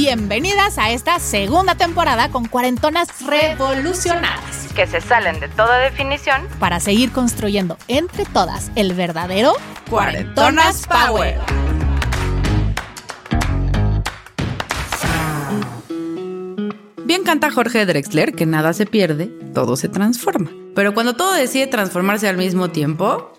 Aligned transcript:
Bienvenidas 0.00 0.78
a 0.78 0.92
esta 0.92 1.18
segunda 1.18 1.74
temporada 1.74 2.28
con 2.28 2.44
cuarentonas 2.44 3.08
revolucionadas 3.26 4.72
que 4.76 4.86
se 4.86 5.00
salen 5.00 5.40
de 5.40 5.48
toda 5.48 5.76
definición. 5.78 6.46
para 6.60 6.78
seguir 6.78 7.10
construyendo 7.10 7.76
entre 7.88 8.24
todas 8.24 8.70
el 8.76 8.92
verdadero 8.92 9.54
Cuarentonas 9.90 10.86
Power. 10.86 11.40
Bien 17.04 17.24
canta 17.24 17.50
Jorge 17.50 17.84
Drexler 17.84 18.34
que 18.34 18.46
nada 18.46 18.74
se 18.74 18.86
pierde, 18.86 19.26
todo 19.52 19.74
se 19.74 19.88
transforma. 19.88 20.52
Pero 20.76 20.94
cuando 20.94 21.16
todo 21.16 21.32
decide 21.32 21.66
transformarse 21.66 22.28
al 22.28 22.36
mismo 22.36 22.70
tiempo. 22.70 23.32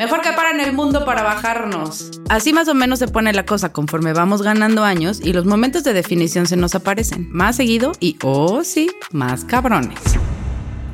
Mejor 0.00 0.22
que 0.22 0.32
paran 0.32 0.60
el 0.60 0.72
mundo 0.72 1.04
para 1.04 1.22
bajarnos. 1.22 2.22
Así 2.30 2.54
más 2.54 2.68
o 2.68 2.74
menos 2.74 2.98
se 3.00 3.06
pone 3.06 3.34
la 3.34 3.44
cosa 3.44 3.70
conforme 3.70 4.14
vamos 4.14 4.40
ganando 4.40 4.82
años 4.82 5.20
y 5.22 5.34
los 5.34 5.44
momentos 5.44 5.84
de 5.84 5.92
definición 5.92 6.46
se 6.46 6.56
nos 6.56 6.74
aparecen 6.74 7.28
más 7.30 7.56
seguido 7.56 7.92
y, 8.00 8.16
oh 8.22 8.64
sí, 8.64 8.90
más 9.12 9.44
cabrones. 9.44 10.00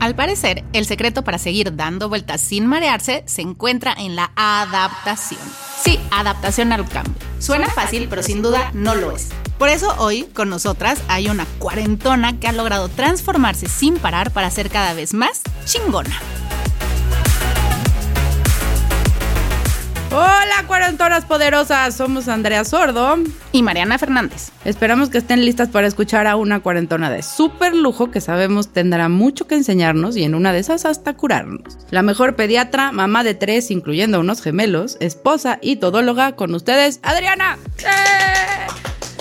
Al 0.01 0.17
parecer, 0.17 0.65
el 0.73 0.87
secreto 0.87 1.23
para 1.23 1.39
seguir 1.39 1.77
dando 1.77 2.09
vueltas 2.09 2.41
sin 2.41 2.67
marearse 2.67 3.23
se 3.27 3.43
encuentra 3.43 3.95
en 3.97 4.17
la 4.17 4.33
adaptación. 4.35 5.41
Sí, 5.81 6.01
adaptación 6.11 6.73
al 6.73 6.89
cambio. 6.89 7.15
Suena 7.39 7.69
fácil, 7.69 8.09
pero 8.11 8.25
sin 8.25 8.43
duda 8.43 8.73
no 8.75 8.97
lo 8.97 9.13
es. 9.13 9.29
Por 9.57 9.69
eso 9.69 9.95
hoy 9.99 10.25
con 10.25 10.49
nosotras 10.49 11.01
hay 11.07 11.29
una 11.29 11.47
cuarentona 11.61 12.41
que 12.41 12.49
ha 12.49 12.53
logrado 12.53 12.89
transformarse 12.89 13.69
sin 13.69 13.99
parar 13.99 14.33
para 14.33 14.51
ser 14.51 14.69
cada 14.69 14.95
vez 14.95 15.15
más 15.15 15.43
chingona. 15.65 16.21
Hola 20.11 20.65
cuarentonas 20.67 21.25
poderosas, 21.25 21.95
somos 21.97 22.29
Andrea 22.29 22.65
Sordo. 22.65 23.17
Y 23.53 23.63
Mariana 23.63 23.99
Fernández. 23.99 24.51
Esperamos 24.65 25.11
que 25.11 25.19
estén 25.19 25.45
listas 25.45 25.69
para 25.69 25.87
escuchar 25.87 26.27
a 26.27 26.37
una 26.37 26.61
cuarentona 26.61 27.11
de 27.11 27.23
súper 27.23 27.75
lujo 27.75 28.11
que 28.11 28.21
sabemos 28.21 28.73
tendrá 28.73 29.09
mucho 29.09 29.47
que 29.47 29.57
enseñarnos 29.57 30.17
y 30.17 30.25
en 30.25 30.35
una 30.35 30.53
de 30.53 30.61
esas 30.61 30.85
hasta 30.85 31.15
curarnos. 31.15 31.79
La 31.91 32.03
mejor 32.03 32.37
pediatra, 32.37 32.93
mamá 32.93 33.25
de 33.25 33.35
tres, 33.35 33.71
incluyendo 33.71 34.21
unos 34.21 34.43
gemelos, 34.43 34.97
esposa 35.01 35.59
y 35.61 35.77
todóloga 35.77 36.33
con 36.33 36.55
ustedes, 36.55 37.01
Adriana. 37.03 37.59
¡Eh! 37.79 38.67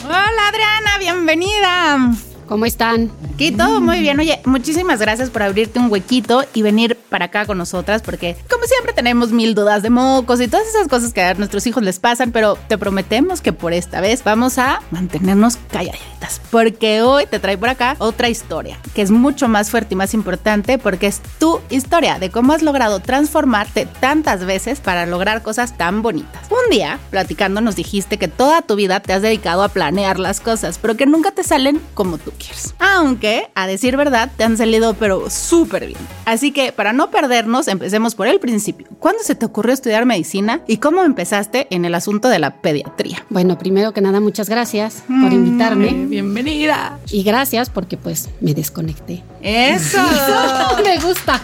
Hola 0.05 0.47
Adriana, 0.49 0.97
bienvenida. 0.99 2.11
¿Cómo 2.47 2.65
están? 2.65 3.11
Aquí 3.33 3.51
todo 3.51 3.81
muy 3.81 4.01
bien. 4.01 4.19
Oye, 4.19 4.39
muchísimas 4.45 4.99
gracias 4.99 5.29
por 5.29 5.41
abrirte 5.41 5.79
un 5.79 5.91
huequito 5.91 6.43
y 6.53 6.61
venir 6.61 6.95
para 7.09 7.25
acá 7.25 7.45
con 7.45 7.57
nosotras, 7.57 8.01
porque 8.01 8.35
como 8.49 8.65
siempre 8.65 8.93
tenemos 8.93 9.31
mil 9.31 9.55
dudas 9.55 9.81
de 9.81 9.89
mocos 9.89 10.39
y 10.41 10.47
todas 10.47 10.67
esas 10.67 10.87
cosas 10.87 11.11
que 11.11 11.21
a 11.21 11.33
nuestros 11.33 11.65
hijos 11.65 11.83
les 11.83 11.99
pasan, 11.99 12.31
pero 12.31 12.57
te 12.67 12.77
prometemos 12.77 13.41
que 13.41 13.51
por 13.51 13.73
esta 13.73 13.99
vez 13.99 14.23
vamos 14.23 14.57
a 14.57 14.81
mantenernos 14.91 15.57
calladitas, 15.71 16.39
porque 16.51 17.01
hoy 17.01 17.25
te 17.25 17.39
trae 17.39 17.57
por 17.57 17.69
acá 17.69 17.95
otra 17.99 18.29
historia, 18.29 18.79
que 18.93 19.01
es 19.01 19.11
mucho 19.11 19.47
más 19.47 19.71
fuerte 19.71 19.95
y 19.95 19.97
más 19.97 20.13
importante, 20.13 20.77
porque 20.77 21.07
es 21.07 21.21
tu 21.39 21.61
historia 21.69 22.19
de 22.19 22.29
cómo 22.29 22.53
has 22.53 22.61
logrado 22.61 22.99
transformarte 22.99 23.87
tantas 23.99 24.45
veces 24.45 24.79
para 24.79 25.05
lograr 25.05 25.41
cosas 25.41 25.77
tan 25.77 26.01
bonitas. 26.01 26.47
Un 26.51 26.69
día, 26.69 26.99
platicando, 27.09 27.59
nos 27.61 27.75
dijiste 27.75 28.17
que 28.17 28.27
toda 28.27 28.61
tu 28.61 28.75
vida 28.75 28.99
te 28.99 29.13
has 29.13 29.21
dedicado 29.21 29.63
a 29.63 29.69
planear 29.69 30.19
las 30.19 30.39
cosas, 30.39 30.77
pero 30.79 30.95
que 30.95 31.05
nunca 31.05 31.31
te 31.31 31.43
salen 31.43 31.81
como 31.93 32.17
tú 32.17 32.31
quieres. 32.35 32.73
Aunque, 32.79 33.49
a 33.55 33.67
decir 33.67 33.97
verdad, 33.97 34.31
te 34.37 34.43
han 34.43 34.57
salido 34.57 34.93
pero 34.93 35.29
súper 35.29 35.87
bien. 35.87 35.99
Así 36.25 36.51
que, 36.51 36.71
para 36.71 36.93
no 36.93 37.11
perdernos, 37.11 37.67
empecemos 37.67 38.15
por 38.15 38.27
el 38.27 38.39
principio. 38.39 38.87
¿Cuándo 38.99 39.23
se 39.23 39.35
te 39.35 39.45
ocurrió 39.45 39.73
estudiar 39.73 40.05
medicina 40.05 40.61
y 40.67 40.77
cómo 40.77 41.03
empezaste 41.03 41.67
en 41.69 41.85
el 41.85 41.95
asunto 41.95 42.29
de 42.29 42.39
la 42.39 42.61
pediatría? 42.61 43.25
Bueno, 43.29 43.57
primero 43.57 43.93
que 43.93 44.01
nada, 44.01 44.19
muchas 44.19 44.49
gracias 44.49 45.03
por 45.07 45.31
Mm, 45.31 45.33
invitarme. 45.33 45.91
Bienvenida. 46.07 46.99
Y 47.11 47.23
gracias 47.23 47.69
porque 47.69 47.97
pues 47.97 48.29
me 48.41 48.53
desconecté. 48.53 49.23
¡Eso! 49.41 49.99
me 50.83 50.97
gusta. 50.99 51.41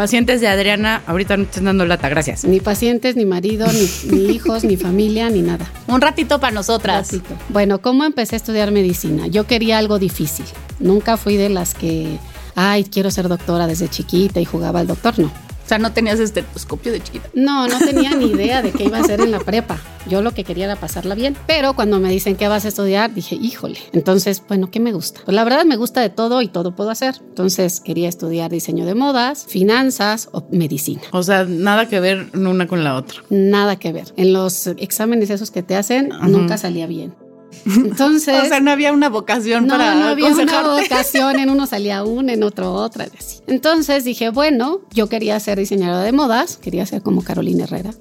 Pacientes 0.00 0.40
de 0.40 0.48
Adriana, 0.48 1.02
ahorita 1.06 1.36
no 1.36 1.42
estén 1.42 1.66
dando 1.66 1.84
lata, 1.84 2.08
gracias. 2.08 2.46
Ni 2.46 2.58
pacientes, 2.58 3.16
ni 3.16 3.26
marido, 3.26 3.66
ni, 3.70 4.16
ni 4.16 4.32
hijos, 4.32 4.64
ni 4.64 4.78
familia, 4.78 5.28
ni 5.28 5.42
nada. 5.42 5.70
Un 5.88 6.00
ratito 6.00 6.40
para 6.40 6.54
nosotras. 6.54 7.12
Ratito. 7.12 7.34
Bueno, 7.50 7.82
¿cómo 7.82 8.04
empecé 8.04 8.36
a 8.36 8.38
estudiar 8.38 8.70
medicina? 8.70 9.26
Yo 9.26 9.46
quería 9.46 9.76
algo 9.76 9.98
difícil. 9.98 10.46
Nunca 10.78 11.18
fui 11.18 11.36
de 11.36 11.50
las 11.50 11.74
que, 11.74 12.16
ay, 12.54 12.84
quiero 12.84 13.10
ser 13.10 13.28
doctora 13.28 13.66
desde 13.66 13.90
chiquita 13.90 14.40
y 14.40 14.46
jugaba 14.46 14.80
al 14.80 14.86
doctor, 14.86 15.18
no. 15.18 15.30
O 15.70 15.72
sea, 15.72 15.78
no 15.78 15.92
tenías 15.92 16.18
estetoscopio 16.18 16.90
de 16.90 17.00
chiquita. 17.00 17.28
No, 17.32 17.68
no 17.68 17.78
tenía 17.78 18.10
ni 18.16 18.26
idea 18.26 18.60
de 18.60 18.72
qué 18.72 18.82
iba 18.82 18.98
a 18.98 19.02
hacer 19.02 19.20
en 19.20 19.30
la 19.30 19.38
prepa. 19.38 19.78
Yo 20.08 20.20
lo 20.20 20.32
que 20.32 20.42
quería 20.42 20.64
era 20.64 20.74
pasarla 20.74 21.14
bien. 21.14 21.36
Pero 21.46 21.74
cuando 21.74 22.00
me 22.00 22.10
dicen 22.10 22.34
qué 22.34 22.48
vas 22.48 22.64
a 22.64 22.68
estudiar, 22.68 23.14
dije, 23.14 23.36
híjole. 23.36 23.78
Entonces, 23.92 24.42
bueno, 24.48 24.68
¿qué 24.68 24.80
me 24.80 24.92
gusta? 24.92 25.20
Pues 25.24 25.32
la 25.32 25.44
verdad 25.44 25.64
me 25.64 25.76
gusta 25.76 26.00
de 26.00 26.10
todo 26.10 26.42
y 26.42 26.48
todo 26.48 26.74
puedo 26.74 26.90
hacer. 26.90 27.14
Entonces 27.20 27.80
quería 27.80 28.08
estudiar 28.08 28.50
diseño 28.50 28.84
de 28.84 28.96
modas, 28.96 29.46
finanzas 29.48 30.28
o 30.32 30.44
medicina. 30.50 31.02
O 31.12 31.22
sea, 31.22 31.44
nada 31.44 31.88
que 31.88 32.00
ver 32.00 32.30
una 32.34 32.66
con 32.66 32.82
la 32.82 32.96
otra. 32.96 33.22
Nada 33.30 33.76
que 33.76 33.92
ver. 33.92 34.12
En 34.16 34.32
los 34.32 34.66
exámenes 34.66 35.30
esos 35.30 35.52
que 35.52 35.62
te 35.62 35.76
hacen, 35.76 36.08
nunca 36.08 36.58
salía 36.58 36.88
bien. 36.88 37.14
Entonces... 37.66 38.42
O 38.44 38.46
sea, 38.46 38.60
no 38.60 38.70
había 38.70 38.92
una 38.92 39.08
vocación 39.08 39.66
no, 39.66 39.76
para 39.76 39.94
no 39.94 40.06
había 40.06 40.28
una 40.28 40.62
vocación, 40.80 41.38
en 41.38 41.50
uno 41.50 41.66
salía 41.66 42.02
una, 42.04 42.32
en 42.32 42.42
otro 42.42 42.72
otra, 42.72 43.06
y 43.06 43.16
así. 43.16 43.38
Entonces 43.46 44.04
dije, 44.04 44.30
bueno, 44.30 44.80
yo 44.92 45.08
quería 45.08 45.38
ser 45.40 45.58
diseñadora 45.58 46.02
de 46.02 46.12
modas, 46.12 46.56
quería 46.56 46.86
ser 46.86 47.02
como 47.02 47.22
Carolina 47.22 47.64
Herrera. 47.64 47.92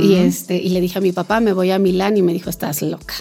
Y, 0.00 0.14
este, 0.14 0.56
y 0.56 0.70
le 0.70 0.80
dije 0.80 0.98
a 0.98 1.00
mi 1.00 1.12
papá, 1.12 1.40
me 1.40 1.52
voy 1.52 1.70
a 1.70 1.78
Milán 1.78 2.16
y 2.16 2.22
me 2.22 2.32
dijo, 2.32 2.50
estás 2.50 2.82
loca. 2.82 3.14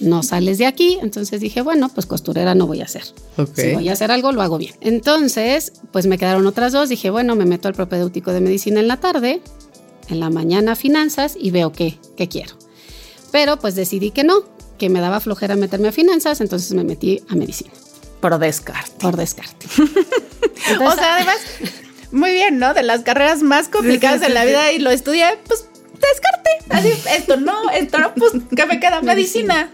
No 0.00 0.22
sales 0.22 0.56
de 0.58 0.66
aquí. 0.66 0.98
Entonces 1.02 1.40
dije, 1.40 1.60
bueno, 1.60 1.90
pues 1.90 2.06
costurera 2.06 2.54
no 2.54 2.66
voy 2.66 2.80
a 2.80 2.84
hacer. 2.84 3.04
Ok. 3.36 3.54
Si 3.54 3.74
voy 3.74 3.88
a 3.90 3.92
hacer 3.92 4.10
algo, 4.10 4.32
lo 4.32 4.40
hago 4.40 4.56
bien. 4.56 4.74
Entonces, 4.80 5.74
pues 5.92 6.06
me 6.06 6.16
quedaron 6.16 6.46
otras 6.46 6.72
dos. 6.72 6.88
Dije, 6.88 7.10
bueno, 7.10 7.36
me 7.36 7.44
meto 7.44 7.68
al 7.68 7.74
propedéutico 7.74 8.32
de 8.32 8.40
medicina 8.40 8.80
en 8.80 8.88
la 8.88 8.96
tarde, 8.96 9.42
en 10.08 10.20
la 10.20 10.30
mañana 10.30 10.74
finanzas 10.74 11.36
y 11.38 11.50
veo 11.50 11.72
qué, 11.72 11.98
qué 12.16 12.28
quiero. 12.28 12.54
Pero 13.30 13.58
pues 13.58 13.74
decidí 13.74 14.10
que 14.10 14.24
no, 14.24 14.44
que 14.80 14.88
me 14.88 15.00
daba 15.00 15.20
flojera 15.20 15.54
meterme 15.54 15.88
a 15.88 15.92
finanzas, 15.92 16.40
entonces 16.40 16.72
me 16.72 16.82
metí 16.82 17.22
a 17.28 17.36
medicina, 17.36 17.70
Por 18.20 18.36
descarte. 18.38 18.90
por 18.98 19.16
descarte. 19.16 19.66
O 20.86 20.92
sea, 20.94 21.16
además, 21.16 21.36
muy 22.12 22.32
bien, 22.32 22.58
¿no? 22.58 22.74
De 22.74 22.82
las 22.82 23.00
carreras 23.02 23.42
más 23.42 23.68
complicadas 23.68 24.20
Sí, 24.20 24.26
sí, 24.26 24.28
de 24.28 24.34
la 24.34 24.44
vida 24.44 24.72
y 24.72 24.78
lo 24.78 24.90
estudié, 24.90 25.26
pues 25.46 25.66
descarte. 26.00 26.50
Así, 26.70 26.88
esto 27.16 27.36
no, 27.36 27.68
esto 27.70 27.98
no, 27.98 28.14
pues, 28.14 28.32
¿qué 28.56 28.66
me 28.66 28.78
queda? 28.80 29.00
Medicina. 29.02 29.70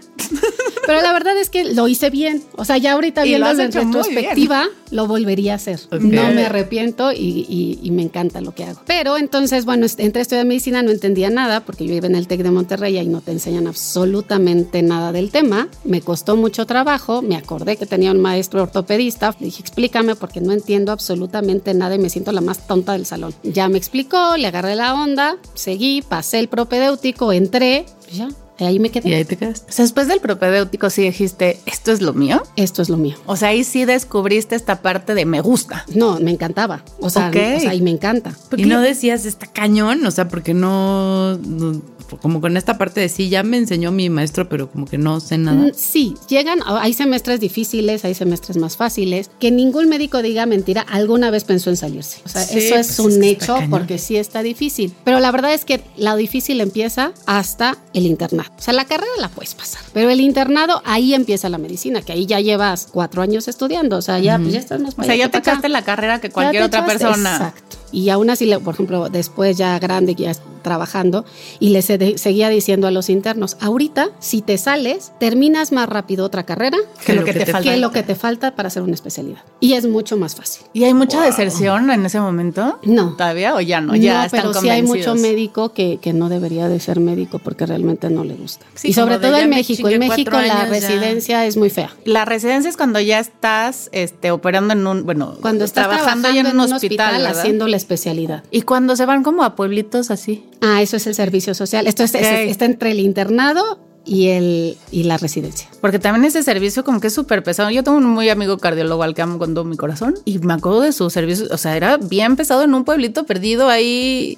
Pero 0.85 1.01
la 1.01 1.13
verdad 1.13 1.37
es 1.37 1.49
que 1.49 1.63
lo 1.73 1.87
hice 1.87 2.09
bien. 2.09 2.43
O 2.55 2.65
sea, 2.65 2.77
ya 2.77 2.93
ahorita 2.93 3.25
Y 3.25 3.37
lo 3.37 3.45
viendo 3.53 3.83
muy 3.83 3.93
retrospectiva, 4.03 4.65
lo 4.91 5.07
volvería 5.07 5.53
a 5.53 5.55
hacer. 5.57 5.79
No 5.91 5.99
me 6.31 6.45
arrepiento 6.45 7.11
y, 7.11 7.45
y- 7.47 7.79
y 7.81 7.91
me 7.91 8.01
encanta 8.01 8.41
lo 8.41 8.53
que 8.53 8.63
hago. 8.63 8.81
Pero 8.85 9.17
entonces, 9.17 9.63
bueno, 9.65 9.85
entré 9.97 10.19
a 10.19 10.23
estudiar 10.23 10.45
medicina, 10.45 10.81
no 10.81 10.91
entendía 10.91 11.29
nada 11.29 11.61
porque 11.61 11.85
yo 11.85 11.93
iba 11.93 12.07
en 12.07 12.15
el 12.15 12.27
TEC 12.27 12.41
de 12.41 12.51
Monterrey 12.51 12.97
y 12.97 13.05
no 13.05 13.21
te 13.21 13.31
enseñan 13.31 13.67
absolutamente 13.67 14.81
nada 14.81 15.11
del 15.11 15.29
tema. 15.31 15.67
Me 15.83 16.01
costó 16.01 16.35
mucho 16.35 16.65
trabajo. 16.65 17.21
Me 17.21 17.35
acordé 17.35 17.77
que 17.77 17.85
tenía 17.85 18.11
un 18.11 18.19
maestro 18.19 18.63
ortopedista. 18.63 19.35
Le 19.39 19.45
dije, 19.47 19.61
explícame 19.61 20.15
porque 20.15 20.41
no 20.41 20.51
entiendo 20.51 20.91
absolutamente 20.91 21.73
nada 21.73 21.95
y 21.95 21.99
me 21.99 22.09
siento 22.09 22.31
la 22.31 22.41
más 22.41 22.65
tonta 22.67 22.93
del 22.93 23.05
salón. 23.05 23.33
Ya 23.43 23.69
me 23.69 23.77
explicó, 23.77 24.35
le 24.37 24.47
agarré 24.47 24.75
la 24.75 24.93
onda, 24.93 25.37
seguí, 25.53 26.01
pasé 26.17 26.39
el 26.39 26.47
propedéutico, 26.49 27.31
entré, 27.31 27.85
ya. 28.11 28.29
y 28.59 28.63
Ahí 28.63 28.79
me 28.79 28.87
Y 28.87 28.91
quedé. 28.91 29.15
ahí 29.15 29.23
te 29.25 29.37
quedaste. 29.37 29.69
O 29.69 29.71
sea, 29.71 29.83
después 29.85 30.07
del 30.07 30.19
propedéutico 30.19 30.89
sí 30.89 31.03
dijiste, 31.03 31.59
¿esto 31.67 31.91
es 31.91 32.01
lo 32.01 32.13
mío? 32.13 32.41
Esto 32.55 32.81
es 32.81 32.89
lo 32.89 32.97
mío. 32.97 33.15
O 33.27 33.35
sea, 33.35 33.49
ahí 33.49 33.63
sí 33.63 33.85
descubriste 33.85 34.55
esta 34.55 34.81
parte 34.81 35.13
de 35.13 35.25
me 35.25 35.41
gusta. 35.41 35.85
No, 35.93 36.19
me 36.19 36.31
encantaba. 36.31 36.83
O 36.99 37.11
sea, 37.11 37.27
Ok. 37.29 37.35
o 37.57 37.59
sea, 37.59 37.75
y 37.75 37.81
me 37.81 37.91
encanta. 37.91 38.33
Y 38.57 38.63
no 38.65 38.81
decías, 38.81 39.25
está 39.25 39.45
cañón, 39.45 40.03
o 40.07 40.09
sea, 40.09 40.27
porque 40.27 40.55
no, 40.55 41.37
no- 41.37 41.81
como 42.21 42.39
con 42.41 42.55
esta 42.57 42.77
parte 42.77 43.01
de 43.01 43.09
sí, 43.09 43.29
ya 43.29 43.43
me 43.43 43.57
enseñó 43.57 43.91
mi 43.91 44.09
maestro, 44.09 44.47
pero 44.49 44.69
como 44.71 44.85
que 44.85 44.97
no 44.97 45.19
sé 45.19 45.37
nada. 45.37 45.57
Mm, 45.67 45.71
Sí, 45.75 46.13
llegan, 46.29 46.59
hay 46.65 46.93
semestres 46.93 47.39
difíciles, 47.39 48.05
hay 48.05 48.13
semestres 48.13 48.57
más 48.57 48.77
fáciles. 48.77 49.29
Que 49.39 49.51
ningún 49.51 49.89
médico 49.89 50.21
diga 50.21 50.45
mentira, 50.45 50.81
alguna 50.81 51.29
vez 51.31 51.43
pensó 51.43 51.69
en 51.69 51.77
salirse. 51.77 52.19
O 52.25 52.29
sea, 52.29 52.43
Sí, 52.43 52.59
eso 52.59 52.75
es 52.75 52.87
pues 52.87 52.99
un 52.99 53.23
es 53.23 53.31
hecho 53.31 53.57
porque 53.69 53.97
sí 53.97 54.15
está 54.17 54.41
difícil. 54.43 54.93
Pero 55.03 55.19
la 55.19 55.31
verdad 55.31 55.53
es 55.53 55.65
que 55.65 55.81
lo 55.97 56.15
difícil 56.15 56.61
empieza 56.61 57.11
hasta 57.25 57.77
el 57.93 58.05
internado. 58.05 58.49
O 58.57 58.61
sea, 58.61 58.73
la 58.73 58.85
carrera 58.85 59.11
la 59.19 59.29
puedes 59.29 59.55
pasar, 59.55 59.81
pero 59.93 60.09
el 60.09 60.21
internado 60.21 60.81
ahí 60.85 61.13
empieza 61.13 61.49
la 61.49 61.57
medicina, 61.57 62.01
que 62.01 62.13
ahí 62.13 62.25
ya 62.25 62.39
llevas 62.39 62.87
cuatro 62.91 63.21
años 63.21 63.47
estudiando. 63.47 63.97
O 63.97 64.01
sea, 64.01 64.19
ya, 64.19 64.37
pues 64.39 64.53
ya 64.53 64.59
estás 64.59 64.79
más 64.79 64.93
O 64.97 65.03
sea, 65.03 65.15
ya 65.15 65.29
te 65.29 65.37
acá. 65.39 65.51
echaste 65.51 65.69
la 65.69 65.83
carrera 65.83 66.21
que 66.21 66.29
cualquier 66.29 66.63
otra 66.63 66.85
echaste- 66.85 66.97
persona. 66.99 67.31
Exacto. 67.35 67.66
Y 67.91 68.09
aún 68.09 68.29
así, 68.29 68.51
por 68.63 68.73
ejemplo, 68.73 69.09
después 69.09 69.57
ya 69.57 69.77
grande, 69.79 70.13
ya 70.15 70.33
trabajando, 70.61 71.23
y 71.59 71.69
le 71.69 71.81
se- 71.81 72.17
seguía 72.17 72.49
diciendo 72.49 72.87
a 72.87 72.91
los 72.91 73.09
internos, 73.09 73.55
ahorita, 73.61 74.09
si 74.19 74.41
te 74.41 74.57
sales, 74.57 75.13
terminas 75.19 75.71
más 75.71 75.87
rápido 75.87 76.25
otra 76.25 76.43
carrera 76.43 76.77
Que 77.05 77.13
lo 77.13 77.23
que 77.23 77.31
te 77.33 77.45
falta. 77.45 77.71
que 77.71 77.77
lo 77.77 77.91
que 77.91 78.03
te 78.03 78.15
falta 78.15 78.53
para 78.55 78.67
hacer 78.67 78.83
una 78.83 78.93
especialidad. 78.93 79.39
Y 79.61 79.73
es 79.73 79.87
mucho 79.87 80.17
más 80.17 80.35
fácil. 80.35 80.65
¿Y 80.73 80.83
hay 80.83 80.93
mucha 80.93 81.21
deserción 81.21 81.89
en 81.89 82.05
ese 82.05 82.19
momento? 82.19 82.79
No. 82.83 83.13
¿Todavía 83.15 83.55
o 83.55 83.61
ya 83.61 83.79
no? 83.79 83.95
Ya 83.95 84.25
están 84.25 84.41
pero 84.41 84.53
sí 84.59 84.69
hay 84.69 84.83
mucho 84.83 85.15
médico 85.15 85.71
que, 85.73 85.99
que 86.01 86.11
no 86.11 86.27
debería 86.27 86.67
de 86.67 86.79
ser 86.81 86.99
médico 86.99 87.39
porque 87.39 87.65
realmente 87.65 88.09
no 88.09 88.25
le 88.25 88.33
gusta. 88.33 88.65
Sí, 88.75 88.89
y 88.89 88.93
sobre 88.93 89.19
todo 89.19 89.37
en 89.37 89.49
México. 89.49 89.87
En 89.87 89.99
México 89.99 90.31
la 90.31 90.39
años, 90.39 90.51
ya. 90.53 90.65
residencia 90.65 91.45
es 91.45 91.55
muy 91.55 91.69
fea. 91.69 91.91
La 92.03 92.25
residencia 92.25 92.69
es 92.69 92.75
cuando 92.75 92.99
ya 92.99 93.19
estás 93.19 93.89
este, 93.93 94.31
operando 94.31 94.73
en 94.73 94.85
un, 94.85 95.05
bueno, 95.05 95.35
Cuando 95.41 95.63
estás 95.63 95.87
trabajando, 95.87 96.29
ya 96.31 96.41
en 96.41 96.47
un 96.59 96.59
hospital, 96.73 97.21
¿verdad? 97.21 97.39
haciendo 97.39 97.67
la 97.77 97.81
especialidad. 97.81 98.43
Y 98.51 98.61
cuando 98.63 98.95
se 98.95 99.05
van 99.05 99.23
como 99.23 99.43
a 99.43 99.55
pueblitos 99.55 100.09
así. 100.11 100.43
Ah, 100.61 100.81
eso 100.81 100.97
es 100.97 101.05
el 101.07 101.13
servicio 101.15 101.53
social. 101.53 101.85
Esto 101.87 102.03
es- 102.03 102.15
está 102.15 102.65
entre 102.65 102.91
el 102.91 102.99
internado 102.99 103.79
y, 104.05 104.27
el, 104.29 104.77
y 104.91 105.03
la 105.03 105.17
residencia. 105.17 105.67
Porque 105.81 105.99
también 105.99 106.25
ese 106.25 106.41
servicio 106.41 106.83
como 106.83 106.99
que 106.99 107.07
es 107.07 107.13
súper 107.13 107.43
pesado. 107.43 107.69
Yo 107.69 107.83
tengo 107.83 107.97
un 107.97 108.05
muy 108.05 108.29
amigo 108.29 108.57
cardiólogo 108.57 109.03
al 109.03 109.13
que 109.13 109.21
amo 109.21 109.37
con 109.37 109.53
todo 109.53 109.63
mi 109.65 109.77
corazón 109.77 110.15
y 110.25 110.39
me 110.39 110.53
acuerdo 110.53 110.81
de 110.81 110.91
su 110.91 111.09
servicio. 111.09 111.47
O 111.51 111.57
sea, 111.57 111.75
era 111.77 111.97
bien 111.97 112.35
pesado 112.35 112.63
en 112.63 112.73
un 112.73 112.83
pueblito 112.83 113.25
perdido 113.25 113.69
ahí 113.69 114.37